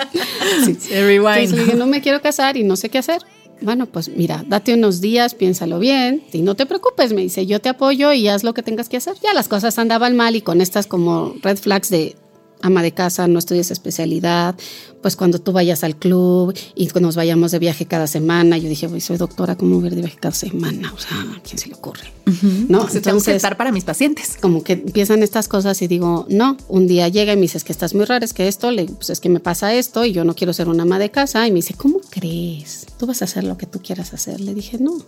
Sí. 0.64 0.76
Entonces 0.90 1.52
le 1.52 1.64
dije, 1.64 1.74
no 1.74 1.86
me 1.86 2.00
quiero 2.00 2.20
casar 2.20 2.56
y 2.56 2.64
no 2.64 2.76
sé 2.76 2.88
qué 2.88 2.98
hacer. 2.98 3.22
Bueno, 3.60 3.86
pues 3.86 4.08
mira, 4.08 4.44
date 4.48 4.74
unos 4.74 5.00
días, 5.00 5.34
piénsalo 5.34 5.78
bien 5.78 6.24
y 6.32 6.42
no 6.42 6.56
te 6.56 6.66
preocupes, 6.66 7.12
me 7.12 7.22
dice, 7.22 7.46
yo 7.46 7.60
te 7.60 7.68
apoyo 7.68 8.12
y 8.12 8.26
haz 8.26 8.42
lo 8.42 8.54
que 8.54 8.62
tengas 8.62 8.88
que 8.88 8.96
hacer. 8.96 9.14
Ya 9.22 9.32
las 9.34 9.46
cosas 9.46 9.78
andaban 9.78 10.16
mal 10.16 10.34
y 10.34 10.42
con 10.42 10.60
estas 10.60 10.88
como 10.88 11.34
red 11.42 11.58
flags 11.58 11.88
de 11.88 12.16
ama 12.62 12.82
de 12.82 12.92
casa, 12.92 13.28
no 13.28 13.38
estudies 13.38 13.70
especialidad, 13.70 14.54
pues 15.02 15.16
cuando 15.16 15.40
tú 15.40 15.52
vayas 15.52 15.82
al 15.84 15.96
club 15.96 16.54
y 16.74 16.86
cuando 16.88 17.08
nos 17.08 17.16
vayamos 17.16 17.50
de 17.50 17.58
viaje 17.58 17.86
cada 17.86 18.06
semana, 18.06 18.56
yo 18.58 18.68
dije, 18.68 18.86
"Uy, 18.86 19.00
soy 19.00 19.16
doctora, 19.16 19.56
¿cómo 19.56 19.76
voy 19.76 19.84
a 19.84 19.86
ir 19.88 19.94
de 19.96 20.00
viaje 20.02 20.16
cada 20.20 20.34
semana? 20.34 20.92
O 20.94 20.98
sea, 20.98 21.20
¿a 21.36 21.40
quién 21.42 21.58
se 21.58 21.68
le 21.68 21.74
ocurre? 21.74 22.12
No, 22.24 22.32
Se 22.32 22.38
tengo 22.38 22.92
que 22.92 22.98
entonces 22.98 23.36
estar 23.36 23.56
para 23.56 23.72
mis 23.72 23.84
pacientes. 23.84 24.36
como 24.40 24.62
que 24.62 24.74
empiezan 24.74 25.22
estas 25.22 25.48
cosas 25.48 25.82
y 25.82 25.88
digo, 25.88 26.26
no, 26.28 26.56
un 26.68 26.86
día 26.86 27.08
llega 27.08 27.32
y 27.32 27.36
me 27.36 27.42
dice, 27.42 27.58
es 27.58 27.64
que 27.64 27.72
estás 27.72 27.94
muy 27.94 28.04
rara, 28.04 28.24
es 28.24 28.32
que 28.32 28.46
esto, 28.48 28.70
le 28.70 28.84
pues 28.86 29.10
es 29.10 29.18
que 29.20 29.28
me 29.28 29.40
pasa 29.40 29.74
esto 29.74 30.04
y 30.04 30.12
yo 30.12 30.24
no 30.24 30.34
quiero 30.34 30.52
ser 30.52 30.68
una 30.68 30.84
ama 30.84 30.98
de 31.00 31.10
casa. 31.10 31.46
Y 31.46 31.50
me 31.50 31.56
dice, 31.56 31.74
¿cómo 31.74 32.00
crees? 32.10 32.86
Tú 32.98 33.06
vas 33.06 33.22
a 33.22 33.24
hacer 33.24 33.42
lo 33.44 33.56
que 33.58 33.66
tú 33.66 33.80
quieras 33.82 34.12
hacer. 34.14 34.40
Le 34.40 34.54
dije, 34.54 34.78
no, 34.78 34.98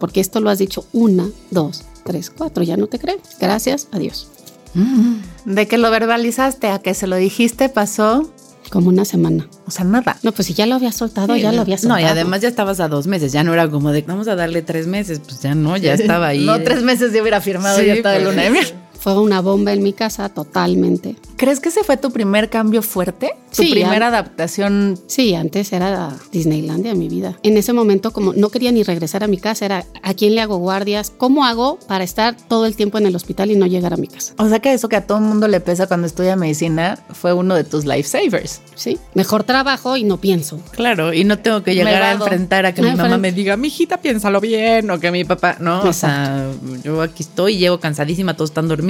porque 0.00 0.20
esto 0.20 0.40
lo 0.40 0.50
has 0.50 0.58
dicho 0.58 0.84
una, 0.92 1.28
dos, 1.50 1.84
tres, 2.04 2.30
cuatro, 2.30 2.64
ya 2.64 2.76
no 2.76 2.88
te 2.88 2.98
creo. 2.98 3.18
Gracias, 3.40 3.86
adiós. 3.92 4.28
De 5.44 5.66
que 5.68 5.78
lo 5.78 5.90
verbalizaste 5.90 6.68
a 6.68 6.78
que 6.78 6.94
se 6.94 7.06
lo 7.06 7.16
dijiste 7.16 7.68
pasó, 7.68 8.32
Como 8.70 8.88
una 8.90 9.04
semana. 9.04 9.48
o 9.66 9.70
sea, 9.70 9.84
nada. 9.84 10.16
No, 10.22 10.32
pues 10.32 10.46
si 10.46 10.54
ya 10.54 10.66
lo 10.66 10.74
había 10.74 10.92
soltado, 10.92 11.34
ya 11.36 11.52
lo 11.52 11.62
había 11.62 11.78
soltado. 11.78 12.00
No, 12.00 12.06
y 12.06 12.10
además 12.10 12.42
ya 12.42 12.48
estabas 12.48 12.80
a 12.80 12.88
dos 12.88 13.06
meses, 13.06 13.32
ya 13.32 13.42
no 13.44 13.52
era 13.54 13.68
como 13.68 13.92
de 13.92 14.02
vamos 14.02 14.28
a 14.28 14.34
darle 14.36 14.62
tres 14.62 14.86
meses, 14.86 15.20
pues 15.20 15.40
ya 15.40 15.54
no, 15.54 15.76
ya 15.76 15.94
estaba 15.94 16.28
ahí. 16.28 16.44
No, 16.46 16.60
tres 16.62 16.82
meses 16.82 17.12
de 17.12 17.22
hubiera 17.22 17.40
firmado 17.40 17.78
Sí, 17.78 17.86
ya 17.86 17.94
está 17.94 18.10
de 18.10 18.20
pues. 18.20 18.28
luna 18.30 18.42
de 18.42 18.50
miel. 18.50 18.66
Fue 18.98 19.18
una 19.18 19.40
bomba 19.40 19.72
en 19.72 19.82
mi 19.82 19.92
casa, 19.92 20.28
totalmente. 20.28 21.16
¿Crees 21.36 21.60
que 21.60 21.68
ese 21.68 21.84
fue 21.84 21.96
tu 21.96 22.10
primer 22.10 22.50
cambio 22.50 22.82
fuerte? 22.82 23.30
Tu 23.54 23.62
Sí, 23.62 23.70
primera 23.70 24.08
adaptación. 24.08 24.98
Sí, 25.06 25.34
antes 25.34 25.72
era 25.72 26.16
Disneylandia 26.32 26.94
mi 26.94 27.08
vida. 27.08 27.38
En 27.44 27.56
ese 27.56 27.72
momento, 27.72 28.12
como 28.12 28.32
no 28.32 28.50
quería 28.50 28.72
ni 28.72 28.82
regresar 28.82 29.22
a 29.22 29.28
mi 29.28 29.38
casa, 29.38 29.64
era 29.64 29.84
¿a 30.02 30.14
quién 30.14 30.34
le 30.34 30.40
hago 30.40 30.56
guardias? 30.56 31.12
¿Cómo 31.16 31.44
hago 31.44 31.78
para 31.86 32.02
estar 32.02 32.36
todo 32.48 32.66
el 32.66 32.74
tiempo 32.74 32.98
en 32.98 33.06
el 33.06 33.14
hospital 33.14 33.52
y 33.52 33.56
no 33.56 33.66
llegar 33.66 33.94
a 33.94 33.96
mi 33.96 34.08
casa? 34.08 34.34
O 34.38 34.48
sea 34.48 34.58
que 34.58 34.72
eso 34.72 34.88
que 34.88 34.96
a 34.96 35.06
todo 35.06 35.18
el 35.18 35.24
mundo 35.24 35.46
le 35.46 35.60
pesa 35.60 35.86
cuando 35.86 36.06
estudia 36.08 36.34
medicina 36.34 36.98
fue 37.12 37.32
uno 37.32 37.54
de 37.54 37.62
tus 37.62 37.84
lifesavers. 37.86 38.60
Sí, 38.74 38.98
mejor 39.14 39.44
trabajo 39.44 39.96
y 39.96 40.02
no 40.02 40.18
pienso. 40.18 40.60
Claro, 40.72 41.12
y 41.12 41.22
no 41.22 41.38
tengo 41.38 41.62
que 41.62 41.74
llegar 41.74 42.02
a 42.02 42.12
enfrentar 42.12 42.66
a 42.66 42.74
que 42.74 42.82
mi 42.82 42.92
mamá 42.94 43.16
me 43.16 43.30
diga, 43.30 43.56
mijita, 43.56 43.98
piénsalo 43.98 44.40
bien, 44.40 44.90
o 44.90 44.98
que 44.98 45.12
mi 45.12 45.24
papá, 45.24 45.56
no, 45.60 45.82
o 45.82 45.92
sea, 45.92 46.50
yo 46.82 47.00
aquí 47.00 47.22
estoy, 47.22 47.58
llego 47.58 47.78
cansadísima, 47.78 48.34
todos 48.34 48.50
están 48.50 48.66
dormidos. 48.66 48.87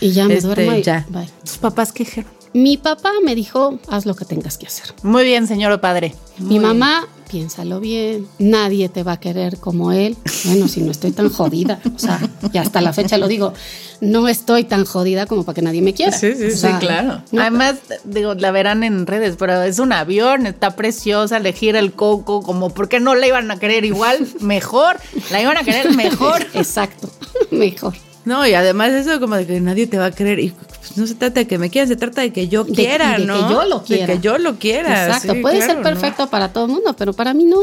Y 0.00 0.10
ya 0.12 0.26
me 0.26 0.34
Este, 0.34 0.46
duermo 0.46 0.74
y 0.74 0.82
ya. 0.82 1.06
bye. 1.08 1.28
¿Tus 1.44 1.58
papás 1.58 1.92
qué 1.92 2.04
dijeron? 2.04 2.30
Mi 2.54 2.76
papá 2.78 3.12
me 3.24 3.34
dijo, 3.34 3.78
haz 3.88 4.06
lo 4.06 4.14
que 4.16 4.24
tengas 4.24 4.56
que 4.58 4.66
hacer. 4.66 4.94
Muy 5.02 5.24
bien, 5.24 5.46
señor 5.46 5.70
o 5.70 5.80
padre. 5.82 6.14
Mi 6.38 6.58
mamá, 6.58 7.06
piénsalo 7.30 7.78
bien, 7.78 8.26
nadie 8.38 8.88
te 8.88 9.02
va 9.02 9.12
a 9.12 9.20
querer 9.20 9.58
como 9.58 9.92
él. 9.92 10.16
Bueno, 10.44 10.66
si 10.66 10.80
no 10.80 10.90
estoy 10.90 11.10
tan 11.12 11.28
jodida, 11.28 11.78
o 11.94 11.98
sea, 11.98 12.18
y 12.50 12.56
hasta 12.56 12.80
la 12.80 12.94
fecha 12.94 13.18
lo 13.18 13.28
digo, 13.28 13.52
no 14.00 14.28
estoy 14.28 14.64
tan 14.64 14.86
jodida 14.86 15.26
como 15.26 15.44
para 15.44 15.56
que 15.56 15.62
nadie 15.62 15.82
me 15.82 15.92
quiera. 15.92 16.16
Sí, 16.16 16.32
sí, 16.34 16.46
O 16.46 16.50
sí, 16.50 16.68
claro. 16.80 17.22
no, 17.32 17.42
Además, 17.42 17.74
digo, 18.04 18.32
la 18.34 18.50
verán 18.50 18.82
en 18.82 19.06
redes, 19.06 19.36
pero 19.38 19.62
es 19.62 19.78
un 19.78 19.92
avión, 19.92 20.46
está 20.46 20.74
preciosa, 20.74 21.40
le 21.40 21.52
gira 21.52 21.78
el 21.80 21.92
coco, 21.92 22.42
como, 22.42 22.70
¿por 22.70 22.88
qué 22.88 22.98
no 22.98 23.14
la 23.14 23.26
iban 23.26 23.50
a 23.50 23.58
querer 23.58 23.84
igual? 23.84 24.26
Mejor, 24.40 24.96
la 25.30 25.42
iban 25.42 25.58
a 25.58 25.64
querer 25.64 25.94
mejor. 25.94 26.46
Exacto, 26.54 27.10
mejor. 27.50 27.92
No, 28.28 28.46
y 28.46 28.52
además 28.52 28.90
eso 28.92 29.18
como 29.20 29.36
de 29.36 29.46
que 29.46 29.58
nadie 29.60 29.86
te 29.86 29.96
va 29.96 30.06
a 30.06 30.10
querer 30.10 30.38
y 30.38 30.50
pues, 30.50 30.98
no 30.98 31.06
se 31.06 31.14
trata 31.14 31.40
de 31.40 31.46
que 31.46 31.56
me 31.56 31.70
quieran, 31.70 31.88
se 31.88 31.96
trata 31.96 32.20
de 32.20 32.30
que 32.30 32.46
yo 32.48 32.64
De- 32.64 32.72
quiera, 32.74 33.18
de 33.18 33.24
¿no? 33.24 33.34
que 33.48 33.54
yo 33.54 33.64
lo 33.64 33.82
quiera. 33.82 34.06
De 34.06 34.12
que 34.12 34.18
yo 34.20 34.36
lo 34.36 34.58
quiera. 34.58 35.06
Exacto, 35.06 35.32
sí, 35.32 35.40
puede 35.40 35.56
claro, 35.56 35.72
ser 35.72 35.76
¿no? 35.78 35.82
perfecto 35.82 36.26
para 36.28 36.52
todo 36.52 36.66
el 36.66 36.72
mundo, 36.72 36.94
pero 36.96 37.14
para 37.14 37.32
mí 37.32 37.44
no. 37.46 37.58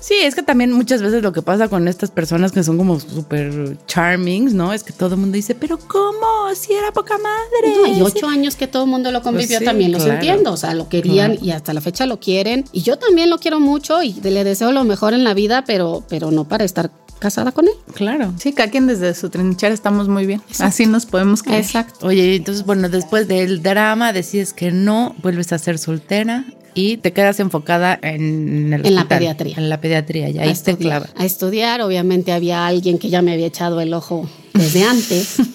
Sí, 0.00 0.14
es 0.22 0.34
que 0.34 0.42
también 0.42 0.72
muchas 0.72 1.02
veces 1.02 1.22
lo 1.22 1.30
que 1.30 1.42
pasa 1.42 1.68
con 1.68 1.86
estas 1.86 2.10
personas 2.10 2.52
que 2.52 2.62
son 2.64 2.78
como 2.78 2.98
súper 2.98 3.76
charming, 3.86 4.56
¿no? 4.56 4.72
Es 4.72 4.82
que 4.82 4.94
todo 4.94 5.10
el 5.14 5.20
mundo 5.20 5.36
dice, 5.36 5.54
pero 5.54 5.78
¿cómo? 5.78 6.54
Si 6.54 6.72
era 6.72 6.90
poca 6.90 7.18
madre. 7.18 7.76
No, 7.76 7.86
y 7.86 8.00
ocho 8.00 8.26
años 8.26 8.56
que 8.56 8.66
todo 8.66 8.84
el 8.84 8.88
mundo 8.90 9.12
lo 9.12 9.20
convivió, 9.20 9.48
Pues 9.48 9.58
sí, 9.58 9.64
también 9.66 9.92
los 9.92 10.06
entiendo. 10.06 10.52
O 10.52 10.56
sea, 10.56 10.72
lo 10.72 10.88
querían 10.88 11.36
y 11.42 11.50
hasta 11.50 11.74
la 11.74 11.82
fecha 11.82 12.06
lo 12.06 12.18
quieren. 12.18 12.64
Y 12.72 12.80
yo 12.80 12.96
también 12.96 13.28
lo 13.28 13.38
quiero 13.38 13.60
mucho 13.60 14.02
y 14.02 14.14
le 14.14 14.42
deseo 14.42 14.72
lo 14.72 14.84
mejor 14.84 15.12
en 15.12 15.22
la 15.22 15.34
vida, 15.34 15.64
pero, 15.66 16.02
pero 16.08 16.30
no 16.30 16.48
para 16.48 16.64
estar 16.64 16.90
casada 17.20 17.52
con 17.52 17.68
él. 17.68 17.74
Claro. 17.94 18.32
Sí, 18.38 18.52
cada 18.52 18.70
quien 18.70 18.88
desde 18.88 19.14
su 19.14 19.30
trinchera 19.30 19.72
estamos 19.72 20.08
muy 20.08 20.26
bien. 20.26 20.42
Así 20.58 20.86
nos 20.86 21.06
podemos 21.06 21.42
quedar. 21.44 21.60
Exacto. 21.60 22.06
Oye, 22.06 22.34
entonces, 22.34 22.66
bueno, 22.66 22.88
después 22.88 23.28
del 23.28 23.62
drama 23.62 24.12
decides 24.12 24.52
que 24.52 24.72
no, 24.72 25.14
vuelves 25.22 25.52
a 25.52 25.58
ser 25.58 25.78
soltera 25.78 26.44
y 26.74 26.96
te 26.98 27.12
quedas 27.12 27.40
enfocada 27.40 27.98
en 28.02 28.72
el 28.72 28.86
En 28.86 28.94
la 28.94 29.06
pediatría. 29.08 29.54
En 29.56 29.68
la 29.68 29.80
pediatría, 29.80 30.28
y 30.30 30.38
a 30.38 30.42
ahí 30.42 30.48
te 30.48 30.52
estudiar, 30.52 30.78
clava. 30.78 31.06
a 31.16 31.24
estudiar. 31.24 31.80
Obviamente 31.82 32.32
había 32.32 32.66
alguien 32.66 32.98
que 32.98 33.08
ya 33.10 33.22
me 33.22 33.32
había 33.32 33.46
echado 33.46 33.80
el 33.80 33.92
ojo 33.94 34.28
desde 34.54 34.84
antes. 34.84 35.36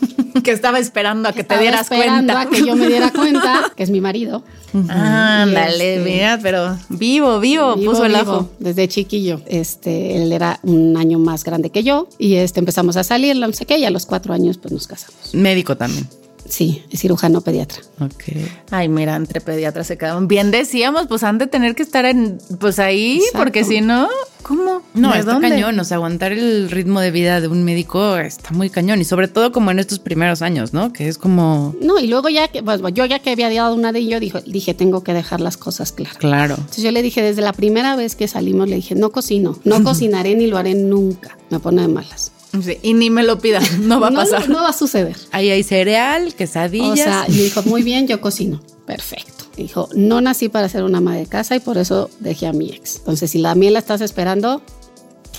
Que 0.44 0.52
estaba 0.52 0.80
esperando 0.80 1.30
a 1.30 1.32
que 1.32 1.38
te 1.38 1.42
Estaba 1.44 1.62
dieras 1.62 1.82
esperando 1.90 2.34
cuenta. 2.34 2.42
a 2.42 2.52
que 2.54 2.68
yo 2.68 2.76
me 2.76 2.88
diera 2.88 3.10
cuenta, 3.16 3.72
que 3.76 3.84
es 3.84 3.90
mi 3.90 4.02
marido. 4.02 4.44
Ándale, 4.90 5.96
este- 5.96 6.12
mira, 6.12 6.40
pero 6.44 6.78
vivo, 6.90 7.40
vivo, 7.40 7.76
Vivo, 7.76 7.92
puso 7.92 8.06
el 8.06 8.14
vivo, 8.14 8.32
ojo. 8.34 8.50
Desde 8.60 8.88
chiquillo. 8.90 9.42
Este, 9.48 10.22
él 10.22 10.32
era 10.34 10.60
un 10.64 10.98
año 10.98 11.20
más 11.20 11.46
grande 11.46 11.70
que 11.70 11.84
yo. 11.84 12.10
Y 12.20 12.36
este 12.36 12.60
empezamos 12.60 12.98
a 12.98 13.04
salir, 13.06 13.36
no 13.38 13.52
sé 13.54 13.66
qué, 13.66 13.80
y 13.80 13.86
a 13.86 13.90
los 13.90 14.06
cuatro 14.06 14.34
años 14.34 14.58
pues 14.58 14.74
nos 14.74 14.88
casamos. 14.88 15.34
Médico 15.34 15.78
también. 15.78 16.06
Sí, 16.48 16.84
es 16.92 17.00
cirujano 17.02 17.42
pediatra. 17.42 17.82
Ok. 18.00 18.24
Ay, 18.72 18.88
mira, 18.88 19.16
entre 19.16 19.42
pediatras 19.42 19.88
se 19.88 19.98
quedaron. 19.98 20.28
Bien 20.28 20.52
decíamos, 20.52 21.08
pues 21.08 21.24
han 21.24 21.38
de 21.38 21.48
tener 21.48 21.76
que 21.76 21.84
estar 21.84 22.06
en, 22.06 22.38
pues 22.60 22.78
ahí, 22.80 23.18
Exacto. 23.18 23.38
porque 23.40 23.64
si 23.64 23.82
no, 23.82 24.08
¿cómo? 24.44 24.84
No, 24.94 25.12
¿De 25.14 25.20
está 25.20 25.34
dónde? 25.34 25.50
cañón, 25.50 25.80
o 25.80 25.84
sea, 25.84 25.96
aguantar 25.98 26.32
el 26.34 26.70
ritmo 26.70 27.00
de 27.00 27.10
vida 27.12 27.42
de 27.42 27.48
un 27.48 27.64
médico 27.64 28.18
está 28.18 28.52
muy 28.52 28.70
cañón 28.70 29.02
y 29.02 29.06
sobre 29.06 29.28
todo 29.28 29.52
como 29.52 29.72
en 29.72 29.80
estos 29.80 29.98
primeros 30.00 30.42
años, 30.44 30.72
¿no? 30.74 30.94
Que 30.94 31.08
es 31.08 31.18
como, 31.18 31.76
No, 31.82 31.98
y 32.00 32.08
luego 32.08 32.30
ya 32.30 32.48
que, 32.50 32.62
pues, 32.62 32.80
yo 32.94 33.06
ya 33.06 33.20
que 33.20 33.32
había 33.32 33.50
dado 33.50 33.74
una 33.74 33.92
de 33.92 34.00
ellos, 34.00 34.20
dije, 34.22 34.44
dije, 34.46 34.74
tengo 34.76 35.04
que 35.04 35.14
dejar 35.14 35.42
las 35.42 35.58
cosas 35.58 35.92
claras. 35.92 36.18
claro. 36.18 36.56
Entonces 36.58 36.84
yo 36.84 36.92
le 36.92 37.02
dije, 37.02 37.22
desde 37.24 37.42
la 37.42 37.54
primera 37.54 37.96
vez 37.96 38.16
que 38.16 38.28
salimos, 38.28 38.70
le 38.70 38.76
dije, 38.76 38.94
no 38.94 39.12
cocino, 39.12 39.58
no 39.64 39.84
cocinaré 39.84 40.36
ni 40.36 40.46
lo 40.48 40.58
haré 40.58 40.76
nunca. 40.76 41.38
Me 41.50 41.60
pone 41.60 41.82
de 41.82 41.88
malas. 41.88 42.32
Sí, 42.64 42.78
y 42.82 42.94
ni 42.94 43.10
me 43.10 43.24
lo 43.24 43.40
pida, 43.40 43.60
no 43.82 44.00
va 44.00 44.08
a 44.08 44.12
no, 44.12 44.20
pasar. 44.20 44.50
No, 44.50 44.62
va 44.62 44.70
a 44.70 44.74
suceder. 44.74 45.16
Ahí 45.32 45.50
hay 45.50 45.64
cereal, 45.64 46.34
quesadillas. 46.36 46.92
O 46.92 46.96
sea, 46.96 47.26
me 47.28 47.36
dijo, 47.36 47.64
muy 47.64 47.84
bien, 47.84 48.08
yo 48.08 48.22
cocino. 48.22 48.62
Perfecto. 48.86 49.46
Dijo, 49.58 49.90
no 49.96 50.20
nací 50.22 50.50
para 50.50 50.68
ser 50.70 50.84
una 50.84 50.98
ama 50.98 51.16
de 51.16 51.26
casa 51.28 51.56
y 51.56 51.60
por 51.60 51.78
eso 51.78 52.10
dejé 52.20 52.48
a 52.48 52.54
mi 52.54 52.70
ex. 52.72 52.98
Entonces, 52.98 53.32
si 53.32 53.40
la 53.40 53.56
miel 53.56 53.74
la 53.74 53.80
estás 53.80 54.02
esperando, 54.02 54.62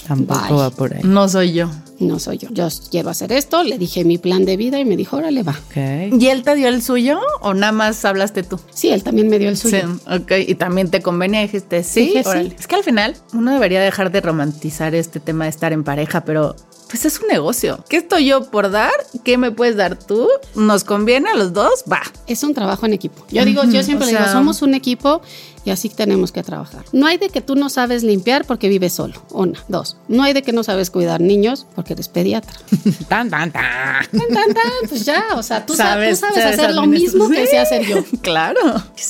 Tampoco 0.06 0.40
Bye. 0.49 0.56
va 0.56 0.70
por 0.70 0.94
ahí. 0.94 1.00
No 1.02 1.28
soy 1.28 1.52
yo. 1.52 1.68
no 1.99 2.18
soy 2.18 2.38
yo. 2.38 2.49
Yo 2.52 2.68
quiero 2.90 3.11
hacer 3.11 3.32
esto. 3.32 3.64
Le 3.64 3.76
dije 3.78 4.04
mi 4.04 4.18
plan 4.18 4.44
de 4.44 4.56
vida 4.56 4.78
y 4.78 4.85
me 4.85 4.96
dijo, 4.96 5.16
órale, 5.16 5.42
va. 5.42 5.58
¿Y 5.75 6.26
él 6.28 6.42
te 6.42 6.54
dio 6.54 6.68
el 6.68 6.82
suyo 6.82 7.18
o 7.40 7.54
nada 7.54 7.73
más 7.73 8.04
hablaste 8.04 8.42
tú? 8.42 8.61
Sí, 8.73 8.90
él 8.90 9.02
también 9.02 9.28
me 9.28 9.38
dio 9.38 9.49
el 9.49 9.56
suyo. 9.56 9.78
Sí, 9.80 10.14
ok. 10.14 10.32
Y 10.46 10.54
también 10.54 10.90
te 10.90 11.02
convenía, 11.02 11.40
dijiste, 11.40 11.82
sí, 11.82 12.00
Dije, 12.06 12.23
sí. 12.23 12.28
órale. 12.28 12.56
Es 12.58 12.66
que 12.66 12.76
al 12.76 12.85
final 12.85 13.16
uno 13.32 13.52
debería 13.52 13.80
dejar 13.80 14.12
de 14.12 14.20
romantizar 14.20 14.94
este 14.94 15.18
tema 15.20 15.44
de 15.44 15.50
estar 15.50 15.73
en 15.73 15.82
pareja, 15.82 16.25
pero 16.25 16.54
pues 16.88 17.05
es 17.05 17.21
un 17.21 17.28
negocio. 17.28 17.85
¿Qué 17.88 17.97
estoy 17.97 18.26
yo 18.26 18.50
por 18.50 18.71
dar? 18.71 18.93
¿Qué 19.25 19.38
me 19.38 19.50
puedes 19.50 19.76
dar 19.76 19.99
tú? 19.99 20.28
¿Nos 20.55 20.85
conviene 20.85 21.31
a 21.31 21.35
los 21.35 21.52
dos? 21.52 21.85
Va. 21.90 22.02
Es 22.26 22.43
un 22.43 22.55
trabajo 22.55 22.87
en 22.87 22.93
equipo. 22.93 23.26
Yo 23.31 23.45
digo, 23.45 23.64
yo 23.64 23.83
siempre 23.83 24.07
o 24.07 24.11
digo, 24.11 24.25
somos 24.31 24.62
un 24.62 24.75
equipo 24.75 25.21
y 25.66 25.70
así 25.73 25.88
tenemos 25.88 26.30
que 26.30 26.44
trabajar. 26.44 26.85
No 26.92 27.06
hay 27.08 27.18
de 27.18 27.28
que 27.28 27.40
tú 27.40 27.56
no 27.56 27.68
sabes 27.68 28.04
limpiar 28.04 28.44
porque 28.44 28.68
vives 28.68 28.92
solo. 28.92 29.14
Una, 29.30 29.58
dos. 29.66 29.96
No 30.06 30.23
hay 30.23 30.32
de 30.32 30.42
que 30.42 30.52
no 30.52 30.62
sabes 30.62 30.90
cuidar 30.90 31.20
niños 31.20 31.66
porque 31.75 31.94
eres 31.94 32.06
pediatra. 32.08 32.52
Tan, 33.08 33.28
tan, 33.28 33.50
tan. 33.50 34.06
Tan, 34.12 34.28
tan, 34.28 34.54
tan, 34.54 34.88
pues 34.88 35.04
ya, 35.04 35.25
o 35.35 35.42
sea, 35.42 35.66
tú 35.66 35.75
sabes, 35.75 36.20
tú 36.20 36.26
sabes 36.26 36.42
sabes 36.42 36.58
hacer 36.61 36.75
lo 36.75 36.87
mismo 36.87 37.28
que 37.28 37.46
sé 37.49 37.58
hacer 37.58 37.85
yo. 37.85 37.96
Claro. 38.23 38.61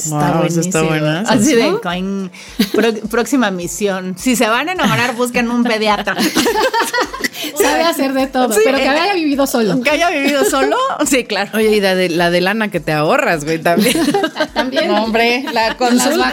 Wow, 0.08 0.44
eso 0.46 0.60
está 0.60 0.82
buenazo. 0.82 1.30
Así 1.32 1.54
de 1.54 1.70
¿No? 1.70 1.80
coin. 1.80 2.30
Pro- 2.72 2.94
próxima 3.10 3.50
misión. 3.50 4.14
Si 4.18 4.34
se 4.34 4.46
van 4.48 4.68
a 4.68 4.72
enamorar, 4.72 5.14
busquen 5.14 5.50
un 5.50 5.62
pediatra. 5.62 6.16
Sabe 7.60 7.84
hacer 7.84 8.12
de 8.12 8.26
todo, 8.26 8.52
Sí, 8.52 8.60
pero 8.64 8.78
que 8.78 8.84
eh, 8.84 8.88
haya 8.88 9.14
vivido 9.14 9.46
solo. 9.46 9.80
Que 9.82 9.90
haya 9.90 10.10
vivido 10.10 10.44
solo. 10.44 10.76
Sí, 11.06 11.24
claro. 11.24 11.50
Oye, 11.54 11.76
y 11.76 11.80
la 11.80 11.94
de, 11.94 12.08
la 12.08 12.30
de 12.30 12.40
lana 12.40 12.68
que 12.70 12.80
te 12.80 12.92
ahorras, 12.92 13.44
güey, 13.44 13.58
también. 13.60 13.96
También. 14.54 14.88
No, 14.88 15.04
hombre, 15.04 15.44
la 15.52 15.76
consulta. 15.76 16.32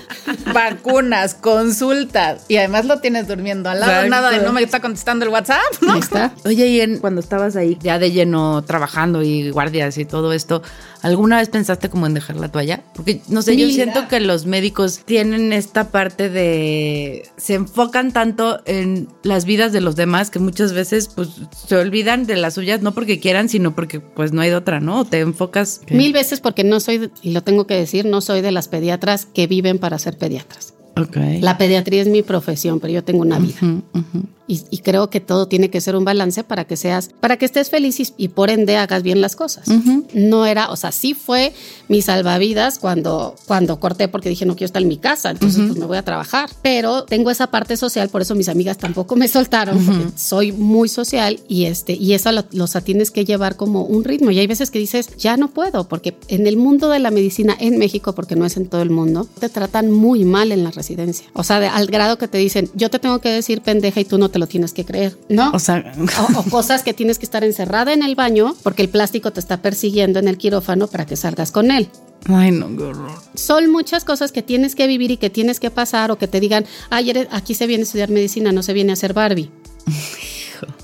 vacunas. 0.53 1.35
Consultas. 1.35 2.45
Y 2.47 2.57
además 2.57 2.85
lo 2.85 2.99
tienes 2.99 3.27
durmiendo 3.27 3.69
al 3.69 3.79
lado. 3.79 3.91
Exacto. 3.91 4.09
Nada 4.09 4.31
de 4.31 4.39
no 4.45 4.51
me 4.53 4.61
está 4.61 4.79
contestando 4.79 5.25
el 5.25 5.31
WhatsApp, 5.31 5.59
¿no? 5.81 5.93
Ahí 5.93 5.99
está. 5.99 6.33
Oye, 6.45 6.67
y 6.67 6.81
en- 6.81 6.99
cuando 6.99 7.21
estabas 7.21 7.55
ahí 7.55 7.77
ya 7.81 7.99
de 7.99 8.11
lleno 8.11 8.63
trabajando 8.63 9.21
y 9.23 9.49
guardias 9.51 9.97
y 9.97 10.05
todo 10.05 10.33
esto, 10.33 10.61
¿alguna 11.01 11.37
vez 11.37 11.49
pensaste 11.49 11.89
como 11.89 12.05
en 12.07 12.13
dejar 12.13 12.35
la 12.37 12.49
toalla? 12.49 12.81
Porque, 12.93 13.21
no 13.27 13.41
sé, 13.41 13.55
yo 13.57 13.65
Mira. 13.67 13.75
siento 13.83 14.07
que 14.07 14.19
los 14.19 14.45
médicos 14.45 14.99
tienen 15.05 15.53
esta 15.53 15.89
parte 15.89 16.29
de... 16.29 17.29
se 17.37 17.55
enfocan 17.55 18.11
tanto 18.11 18.61
en 18.65 19.07
las 19.23 19.45
vidas 19.45 19.71
de 19.71 19.81
los 19.81 19.95
demás 19.95 20.29
que 20.29 20.39
muchas 20.39 20.73
veces 20.73 21.09
pues 21.13 21.29
se 21.67 21.75
olvidan 21.75 22.25
de 22.25 22.37
las 22.37 22.55
suyas, 22.55 22.81
no 22.81 22.93
porque 22.93 23.19
quieran, 23.19 23.49
sino 23.49 23.73
porque 23.75 23.99
pues 23.99 24.31
no 24.31 24.41
hay 24.41 24.49
de 24.49 24.55
otra, 24.55 24.79
¿no? 24.79 25.05
Te 25.05 25.19
enfocas... 25.19 25.81
Mil 25.89 26.13
veces 26.13 26.39
porque 26.39 26.63
no 26.63 26.79
soy, 26.79 27.11
y 27.21 27.31
lo 27.31 27.41
tengo 27.43 27.67
que 27.67 27.75
decir, 27.75 28.05
no 28.05 28.21
soy 28.21 28.41
de 28.41 28.51
las 28.51 28.67
pediatras 28.67 29.25
que 29.25 29.47
viven 29.47 29.79
para 29.79 29.97
ser 29.99 30.17
pediatras. 30.43 30.73
La 31.41 31.57
pediatría 31.57 32.01
es 32.01 32.07
mi 32.07 32.21
profesión, 32.21 32.79
pero 32.79 32.93
yo 32.93 33.03
tengo 33.03 33.21
una 33.21 33.39
vida. 33.39 33.59
Y, 34.51 34.63
y 34.69 34.79
creo 34.79 35.09
que 35.09 35.21
todo 35.21 35.47
tiene 35.47 35.69
que 35.69 35.79
ser 35.79 35.95
un 35.95 36.03
balance 36.03 36.43
para 36.43 36.65
que 36.65 36.75
seas, 36.75 37.09
para 37.21 37.37
que 37.37 37.45
estés 37.45 37.69
feliz 37.69 37.99
y, 38.01 38.07
y 38.17 38.27
por 38.27 38.49
ende 38.49 38.75
hagas 38.75 39.01
bien 39.01 39.21
las 39.21 39.35
cosas. 39.37 39.65
No 40.13 40.45
era, 40.45 40.69
o 40.71 40.75
sea, 40.75 40.91
sí 40.91 41.13
fue 41.13 41.53
mi 41.87 42.01
salvavidas 42.01 42.77
cuando, 42.79 43.35
cuando 43.47 43.79
corté 43.79 44.07
porque 44.09 44.27
dije 44.29 44.45
no 44.45 44.55
quiero 44.55 44.65
estar 44.65 44.81
en 44.81 44.87
mi 44.89 44.97
casa, 44.97 45.31
entonces 45.31 45.61
pues 45.67 45.77
me 45.79 45.85
voy 45.85 45.97
a 45.97 46.03
trabajar. 46.03 46.49
Pero 46.61 47.03
tengo 47.05 47.31
esa 47.31 47.47
parte 47.47 47.77
social, 47.77 48.09
por 48.09 48.21
eso 48.23 48.35
mis 48.35 48.49
amigas 48.49 48.77
tampoco 48.77 49.15
me 49.15 49.27
soltaron, 49.29 49.85
porque 49.85 50.05
soy 50.17 50.51
muy 50.51 50.89
social 50.89 51.39
y 51.47 51.65
este, 51.65 51.93
y 51.93 52.13
eso 52.13 52.31
lo, 52.33 52.43
los 52.51 52.71
tienes 52.83 53.09
que 53.11 53.23
llevar 53.23 53.55
como 53.55 53.83
un 53.83 54.03
ritmo. 54.03 54.31
Y 54.31 54.39
hay 54.39 54.47
veces 54.47 54.69
que 54.71 54.79
dices, 54.79 55.15
ya 55.17 55.37
no 55.37 55.49
puedo, 55.49 55.87
porque 55.87 56.17
en 56.27 56.45
el 56.47 56.57
mundo 56.57 56.89
de 56.89 56.99
la 56.99 57.11
medicina 57.11 57.55
en 57.59 57.77
México, 57.77 58.13
porque 58.13 58.35
no 58.35 58.45
es 58.45 58.57
en 58.57 58.67
todo 58.67 58.81
el 58.81 58.89
mundo, 58.89 59.27
te 59.39 59.47
tratan 59.49 59.91
muy 59.91 60.25
mal 60.25 60.51
en 60.51 60.63
la 60.63 60.71
residencia. 60.71 61.27
O 61.33 61.43
sea, 61.43 61.59
de- 61.59 61.67
al 61.67 61.87
grado 61.87 62.17
que 62.17 62.27
te 62.27 62.37
dicen, 62.37 62.69
yo 62.73 62.89
te 62.89 62.99
tengo 62.99 63.19
que 63.19 63.29
decir 63.29 63.61
pendeja 63.61 63.99
y 64.01 64.05
tú 64.05 64.17
no 64.17 64.29
te 64.29 64.39
lo 64.41 64.47
tienes 64.47 64.73
que 64.73 64.83
creer, 64.83 65.17
¿no? 65.29 65.51
O 65.53 65.59
sea, 65.59 65.93
O, 66.35 66.39
o 66.39 66.43
cosas 66.49 66.83
que 66.83 66.93
tienes 66.93 67.17
que 67.17 67.25
estar 67.25 67.45
encerrada 67.45 67.93
en 67.93 68.03
el 68.03 68.15
baño 68.15 68.53
porque 68.63 68.81
el 68.81 68.89
plástico 68.89 69.31
te 69.31 69.39
está 69.39 69.61
persiguiendo 69.61 70.19
en 70.19 70.27
el 70.27 70.37
quirófano 70.37 70.87
para 70.87 71.05
que 71.05 71.15
salgas 71.15 71.51
con 71.53 71.71
él. 71.71 71.87
ay 72.27 72.51
no, 72.51 72.67
qué 72.75 72.83
horror. 72.83 73.11
Son 73.35 73.71
muchas 73.71 74.03
cosas 74.03 74.33
que 74.33 74.41
tienes 74.43 74.75
que 74.75 74.87
vivir 74.87 75.11
y 75.11 75.17
que 75.17 75.29
tienes 75.29 75.59
que 75.61 75.71
pasar 75.71 76.11
o 76.11 76.17
que 76.17 76.27
te 76.27 76.41
digan, 76.41 76.65
ay, 76.89 77.11
eres- 77.11 77.27
aquí 77.31 77.53
se 77.55 77.65
viene 77.67 77.83
a 77.83 77.85
estudiar 77.85 78.09
medicina, 78.09 78.51
no 78.51 78.61
se 78.63 78.73
viene 78.73 78.91
a 78.91 78.93
hacer 78.93 79.13
Barbie. 79.13 79.49